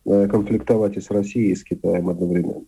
э, 0.07 0.29
конфликтовать 0.29 0.97
и 0.97 1.01
с 1.01 1.11
Россией, 1.11 1.51
и 1.51 1.57
с 1.57 1.65
Китаем 1.65 2.09
одновременно. 2.09 2.63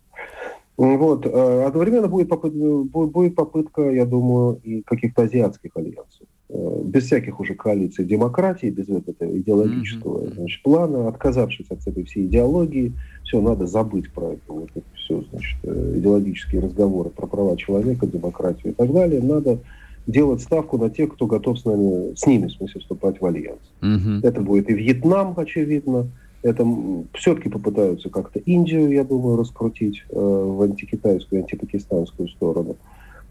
Вот. 0.76 1.26
Одновременно 1.26 2.08
будет 2.08 2.28
попытка, 2.28 2.58
будет 2.58 3.36
попытка, 3.36 3.82
я 3.82 4.04
думаю, 4.04 4.58
и 4.64 4.82
каких-то 4.82 5.22
азиатских 5.22 5.76
альянсов. 5.76 6.26
Э, 6.54 6.82
без 6.84 7.04
всяких 7.04 7.40
уже 7.40 7.54
коалиций 7.54 8.04
демократии, 8.04 8.66
без 8.66 8.86
этого 8.86 9.38
идеологического 9.38 10.24
mm-hmm. 10.24 10.34
значит, 10.34 10.62
плана, 10.62 11.08
отказавшись 11.08 11.66
от 11.70 11.86
этой 11.86 12.04
всей 12.04 12.26
идеологии, 12.26 12.92
все, 13.24 13.40
надо 13.40 13.66
забыть 13.66 14.12
про 14.12 14.32
это, 14.32 14.42
вот 14.48 14.68
это 14.74 14.84
все, 14.94 15.24
значит, 15.30 15.58
э, 15.62 15.94
идеологические 15.96 16.60
разговоры 16.60 17.08
про 17.08 17.26
права 17.26 17.56
человека, 17.56 18.06
демократию 18.06 18.72
и 18.72 18.74
так 18.74 18.92
далее, 18.92 19.22
надо 19.22 19.60
делать 20.06 20.42
ставку 20.42 20.76
на 20.76 20.90
тех, 20.90 21.14
кто 21.14 21.26
готов 21.26 21.58
с 21.58 21.64
нами, 21.64 22.14
с 22.16 22.26
ними, 22.26 22.48
в 22.48 22.52
смысле, 22.52 22.82
вступать 22.82 23.18
в 23.18 23.24
альянс. 23.24 23.72
Mm-hmm. 23.80 24.20
Это 24.22 24.42
будет 24.42 24.68
и 24.68 24.74
Вьетнам, 24.74 25.32
очевидно, 25.38 26.08
это 26.42 26.66
все-таки 27.14 27.48
попытаются 27.48 28.10
как-то 28.10 28.40
Индию, 28.40 28.92
я 28.92 29.04
думаю, 29.04 29.38
раскрутить 29.38 30.04
э, 30.10 30.14
в 30.14 30.60
антикитайскую, 30.60 31.42
антипакистанскую 31.42 32.28
сторону. 32.28 32.76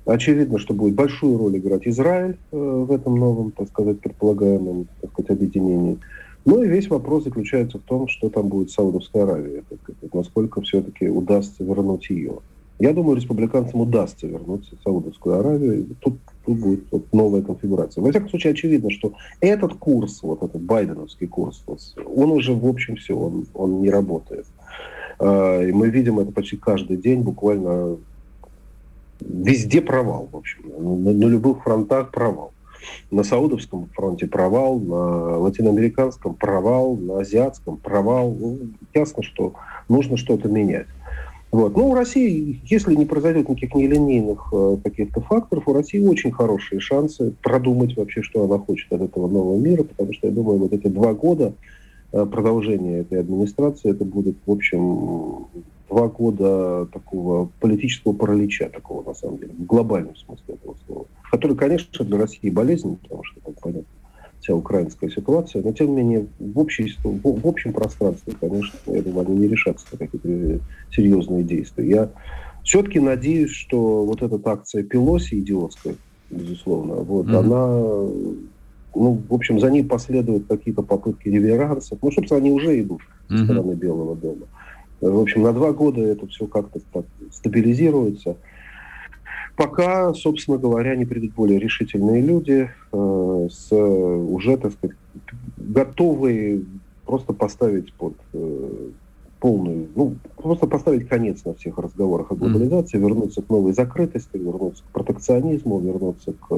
Очевидно, 0.05 0.57
что 0.57 0.73
будет 0.73 0.95
большую 0.95 1.37
роль 1.37 1.57
играть 1.57 1.87
Израиль 1.87 2.37
э, 2.51 2.57
в 2.57 2.91
этом 2.91 3.15
новом, 3.15 3.51
так 3.51 3.67
сказать, 3.67 3.99
предполагаемом 3.99 4.87
так 4.99 5.11
сказать, 5.11 5.31
объединении. 5.31 5.99
Ну 6.43 6.63
и 6.63 6.67
весь 6.67 6.89
вопрос 6.89 7.25
заключается 7.25 7.77
в 7.77 7.83
том, 7.83 8.07
что 8.07 8.29
там 8.29 8.47
будет 8.47 8.71
Саудовская 8.71 9.23
Аравия, 9.23 9.63
так 9.69 9.79
сказать, 9.83 10.13
насколько 10.13 10.61
все-таки 10.61 11.07
удастся 11.07 11.63
вернуть 11.63 12.09
ее. 12.09 12.39
Я 12.79 12.93
думаю, 12.93 13.15
республиканцам 13.15 13.81
удастся 13.81 14.25
вернуться 14.25 14.75
в 14.75 14.81
Саудовскую 14.81 15.39
Аравию. 15.39 15.95
Тут, 15.99 16.15
тут 16.43 16.57
будет 16.57 16.85
вот 16.89 17.13
новая 17.13 17.43
конфигурация. 17.43 18.01
Во 18.01 18.09
всяком 18.09 18.29
случае, 18.29 18.53
очевидно, 18.53 18.89
что 18.89 19.13
этот 19.39 19.75
курс, 19.75 20.23
вот 20.23 20.41
этот 20.41 20.63
байденовский 20.63 21.27
курс, 21.27 21.63
он 22.07 22.31
уже, 22.31 22.55
в 22.55 22.65
общем, 22.65 22.95
все, 22.95 23.15
он, 23.15 23.45
он 23.53 23.81
не 23.83 23.91
работает. 23.91 24.47
А, 25.19 25.61
и 25.61 25.71
мы 25.71 25.89
видим 25.89 26.17
это 26.17 26.31
почти 26.31 26.57
каждый 26.57 26.97
день, 26.97 27.21
буквально 27.21 27.97
везде 29.21 29.81
провал, 29.81 30.29
в 30.31 30.37
общем. 30.37 30.59
На, 30.77 31.13
на 31.13 31.25
любых 31.25 31.63
фронтах 31.63 32.11
провал. 32.11 32.51
На 33.11 33.23
Саудовском 33.23 33.89
фронте 33.93 34.27
провал, 34.27 34.79
на 34.79 35.37
латиноамериканском 35.37 36.33
провал, 36.33 36.95
на 36.95 37.19
азиатском 37.19 37.77
провал. 37.77 38.35
Ну, 38.37 38.59
ясно, 38.93 39.23
что 39.23 39.53
нужно 39.87 40.17
что-то 40.17 40.47
менять. 40.47 40.87
Вот. 41.51 41.75
Но 41.75 41.89
у 41.89 41.93
России, 41.93 42.61
если 42.63 42.95
не 42.95 43.05
произойдет 43.05 43.49
никаких 43.49 43.75
нелинейных 43.75 44.49
э, 44.53 44.77
каких-то 44.83 45.19
факторов, 45.19 45.67
у 45.67 45.73
России 45.73 45.99
очень 45.99 46.31
хорошие 46.31 46.79
шансы 46.79 47.33
продумать 47.43 47.95
вообще, 47.97 48.21
что 48.21 48.45
она 48.45 48.57
хочет 48.57 48.91
от 48.93 49.01
этого 49.01 49.27
нового 49.27 49.59
мира, 49.59 49.83
потому 49.83 50.13
что, 50.13 50.27
я 50.27 50.33
думаю, 50.33 50.59
вот 50.59 50.71
эти 50.71 50.87
два 50.87 51.13
года 51.13 51.53
э, 52.13 52.25
продолжения 52.25 52.99
этой 52.99 53.19
администрации, 53.19 53.91
это 53.91 54.05
будет, 54.05 54.37
в 54.45 54.51
общем, 54.51 55.47
два 55.91 56.07
года 56.07 56.87
такого 56.91 57.49
политического 57.59 58.13
паралича, 58.13 58.69
такого 58.69 59.03
на 59.03 59.13
самом 59.13 59.37
деле, 59.37 59.51
в 59.53 59.65
глобальном 59.65 60.15
смысле 60.15 60.55
этого 60.55 60.75
слова, 60.85 61.05
который, 61.29 61.55
конечно, 61.57 62.05
для 62.05 62.17
России 62.17 62.49
болезненный, 62.49 62.97
потому 62.97 63.23
что, 63.25 63.41
как 63.41 63.59
понятно, 63.59 63.87
вся 64.39 64.55
украинская 64.55 65.09
ситуация, 65.09 65.61
но 65.61 65.73
тем 65.73 65.87
не 65.87 65.97
менее 65.97 66.27
в, 66.39 66.57
общей, 66.57 66.95
в, 67.03 67.47
общем 67.47 67.73
пространстве, 67.73 68.33
конечно, 68.39 68.77
я 68.87 69.01
думаю, 69.01 69.27
они 69.27 69.39
не 69.39 69.47
решатся 69.47 69.85
на 69.91 69.97
какие-то 69.97 70.63
серьезные 70.91 71.43
действия. 71.43 71.89
Я 71.89 72.09
все-таки 72.63 72.99
надеюсь, 72.99 73.51
что 73.51 74.05
вот 74.05 74.23
эта 74.23 74.39
акция 74.49 74.83
Пелоси 74.83 75.39
идиотская, 75.39 75.95
безусловно, 76.29 76.95
вот, 76.95 77.27
mm-hmm. 77.27 77.37
она 77.37 78.51
ну, 78.93 79.21
в 79.29 79.33
общем, 79.33 79.59
за 79.59 79.69
ней 79.69 79.83
последуют 79.85 80.47
какие-то 80.47 80.81
попытки 80.81 81.29
реверансов. 81.29 81.97
Ну, 82.01 82.11
собственно, 82.11 82.41
они 82.41 82.51
уже 82.51 82.81
идут 82.81 82.99
со 83.29 83.35
mm-hmm. 83.35 83.43
стороны 83.45 83.73
Белого 83.73 84.17
дома. 84.17 84.47
В 85.01 85.19
общем, 85.19 85.41
на 85.41 85.51
два 85.51 85.71
года 85.71 86.01
это 86.01 86.27
все 86.27 86.45
как-то 86.45 86.79
так 86.93 87.05
стабилизируется. 87.31 88.37
Пока, 89.55 90.13
собственно 90.13 90.57
говоря, 90.57 90.95
не 90.95 91.05
придут 91.05 91.33
более 91.33 91.59
решительные 91.59 92.21
люди 92.21 92.69
э, 92.91 93.47
с 93.51 93.71
уже, 93.75 94.57
так 94.57 94.73
сказать, 94.73 94.95
готовые 95.57 96.63
просто 97.05 97.33
поставить 97.33 97.93
под 97.93 98.13
э, 98.33 98.89
полную, 99.39 99.89
ну, 99.95 100.15
просто 100.37 100.67
поставить 100.67 101.07
конец 101.07 101.43
на 101.45 101.53
всех 101.55 101.77
разговорах 101.79 102.31
о 102.31 102.35
глобализации, 102.35 102.97
mm. 102.97 103.01
вернуться 103.01 103.41
к 103.41 103.49
новой 103.49 103.73
закрытости, 103.73 104.37
вернуться 104.37 104.83
к 104.83 104.93
протекционизму, 104.93 105.79
вернуться 105.79 106.33
к 106.33 106.55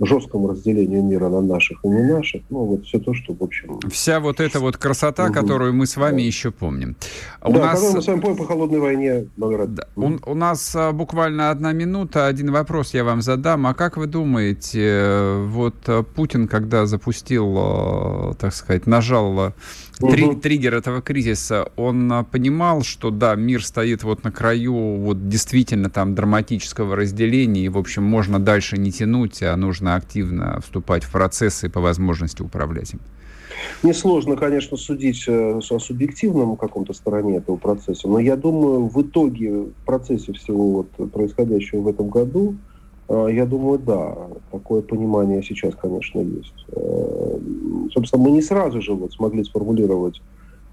жесткому 0.00 0.48
разделению 0.48 1.02
мира 1.02 1.28
на 1.28 1.40
наших 1.40 1.84
и 1.84 1.88
не 1.88 2.02
наших. 2.02 2.42
Ну, 2.50 2.64
вот 2.64 2.84
все 2.86 2.98
то, 2.98 3.14
что, 3.14 3.34
в 3.34 3.42
общем... 3.42 3.80
Вся 3.90 4.20
вот 4.20 4.40
эта 4.40 4.60
вот 4.60 4.76
красота, 4.76 5.26
угу. 5.26 5.34
которую 5.34 5.74
мы 5.74 5.86
с 5.86 5.96
вами 5.96 6.18
да. 6.18 6.22
еще 6.22 6.50
помним. 6.50 6.96
У 7.42 7.52
да, 7.52 7.58
нас... 7.58 7.94
мы 7.94 8.02
с 8.02 8.06
вами 8.06 8.20
помним 8.20 8.38
по 8.38 8.46
холодной 8.46 8.80
войне 8.80 9.26
Да. 9.36 9.84
У, 9.96 10.10
у 10.26 10.34
нас 10.34 10.74
а, 10.76 10.92
буквально 10.92 11.50
одна 11.50 11.72
минута. 11.72 12.26
Один 12.26 12.52
вопрос 12.52 12.94
я 12.94 13.04
вам 13.04 13.22
задам. 13.22 13.66
А 13.66 13.74
как 13.74 13.96
вы 13.96 14.06
думаете, 14.06 14.80
э, 14.82 15.44
вот 15.46 15.76
э, 15.86 16.02
Путин, 16.02 16.48
когда 16.48 16.86
запустил, 16.86 17.54
э, 17.58 18.34
так 18.38 18.54
сказать, 18.54 18.86
нажал 18.86 19.52
Три, 19.98 20.34
триггер 20.36 20.74
этого 20.74 21.02
кризиса, 21.02 21.70
он 21.76 22.12
а, 22.12 22.22
понимал, 22.22 22.82
что 22.82 23.10
да, 23.10 23.34
мир 23.34 23.64
стоит 23.64 24.04
вот 24.04 24.22
на 24.22 24.30
краю 24.30 24.96
вот 24.96 25.28
действительно 25.28 25.90
там 25.90 26.14
драматического 26.14 26.94
разделения, 26.94 27.62
и, 27.62 27.68
в 27.68 27.76
общем, 27.76 28.04
можно 28.04 28.38
дальше 28.38 28.76
не 28.76 28.92
тянуть, 28.92 29.42
а 29.42 29.56
нужно 29.56 29.96
активно 29.96 30.60
вступать 30.60 31.02
в 31.02 31.10
процессы 31.10 31.66
и 31.66 31.68
по 31.68 31.80
возможности 31.80 32.42
управлять 32.42 32.92
им. 32.92 33.00
Несложно, 33.82 34.36
конечно, 34.36 34.76
судить 34.76 35.24
э, 35.26 35.58
о 35.58 35.78
субъективном 35.80 36.56
каком-то 36.56 36.92
стороне 36.92 37.38
этого 37.38 37.56
процесса, 37.56 38.06
но 38.06 38.20
я 38.20 38.36
думаю, 38.36 38.86
в 38.86 39.02
итоге, 39.02 39.62
в 39.62 39.72
процессе 39.84 40.32
всего 40.32 40.86
вот 40.98 41.12
происходящего 41.12 41.80
в 41.80 41.88
этом 41.88 42.08
году, 42.08 42.54
я 43.08 43.46
думаю, 43.46 43.78
да, 43.78 44.16
такое 44.52 44.82
понимание 44.82 45.42
сейчас, 45.42 45.74
конечно, 45.74 46.20
есть. 46.20 46.66
Э, 46.72 47.38
собственно, 47.92 48.22
мы 48.22 48.30
не 48.30 48.42
сразу 48.42 48.82
же 48.82 48.92
вот 48.92 49.12
смогли 49.12 49.44
сформулировать 49.44 50.20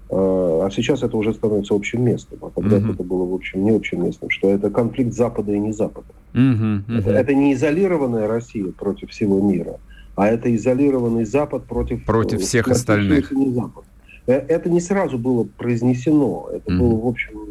а 0.08 0.68
сейчас 0.70 1.02
это 1.02 1.16
уже 1.16 1.34
становится 1.34 1.74
общим 1.74 2.04
местом, 2.04 2.38
а 2.42 2.50
когда 2.50 2.76
uh-huh. 2.76 2.94
это 2.94 3.02
было, 3.02 3.24
в 3.24 3.34
общем, 3.34 3.64
не 3.64 3.70
общим 3.70 4.04
местом, 4.04 4.30
что 4.30 4.50
это 4.50 4.70
конфликт 4.70 5.12
Запада 5.12 5.52
и 5.52 5.58
не 5.58 5.72
Запада. 5.72 6.06
Uh-huh, 6.32 6.82
uh-huh. 6.86 6.98
Это, 6.98 7.10
это 7.10 7.34
не 7.34 7.54
изолированная 7.54 8.28
Россия 8.28 8.70
против 8.70 9.10
всего 9.10 9.40
мира, 9.40 9.80
а 10.14 10.28
это 10.28 10.54
изолированный 10.54 11.24
Запад 11.24 11.64
против... 11.64 12.04
Против 12.04 12.40
всех 12.40 12.68
остальных. 12.68 13.32
Не 13.32 13.52
Запад. 13.52 13.84
Э, 14.26 14.34
это 14.34 14.70
не 14.70 14.80
сразу 14.80 15.18
было 15.18 15.44
произнесено, 15.44 16.50
это 16.52 16.70
uh-huh. 16.70 16.78
было, 16.78 17.00
в 17.00 17.06
общем, 17.08 17.45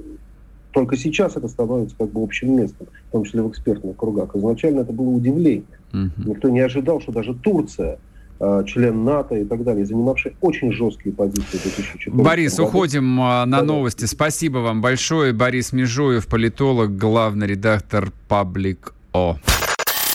только 0.75 0.95
сейчас 0.95 1.35
это 1.35 1.47
становится 1.47 1.95
как 1.97 2.11
бы 2.11 2.21
общим 2.21 2.55
местом, 2.55 2.87
в 3.09 3.11
том 3.11 3.23
числе 3.23 3.41
в 3.41 3.49
экспертных 3.49 3.97
кругах. 3.97 4.35
Изначально 4.35 4.81
это 4.81 4.93
было 4.93 5.09
удивление. 5.09 5.63
Uh-huh. 5.91 6.09
Никто 6.17 6.49
не 6.49 6.59
ожидал, 6.59 7.01
что 7.01 7.11
даже 7.11 7.33
Турция 7.33 7.97
Э, 8.37 8.63
член 8.67 9.05
НАТО 9.05 9.35
и 9.35 9.45
так 9.45 9.63
далее, 9.63 9.85
занимавший 9.85 10.35
очень 10.41 10.69
жесткие 10.71 11.15
позиции 11.15 11.57
в 11.57 11.63
2014 11.63 12.13
Борис, 12.13 12.57
году. 12.57 12.67
уходим 12.67 13.21
э, 13.21 13.45
на 13.45 13.61
новости. 13.61 14.03
Спасибо 14.05 14.57
вам 14.57 14.81
большое. 14.81 15.31
Борис 15.31 15.71
Межуев, 15.71 16.27
политолог, 16.27 16.97
главный 16.97 17.47
редактор 17.47 18.11
Паблик 18.27 18.93
О. 19.13 19.37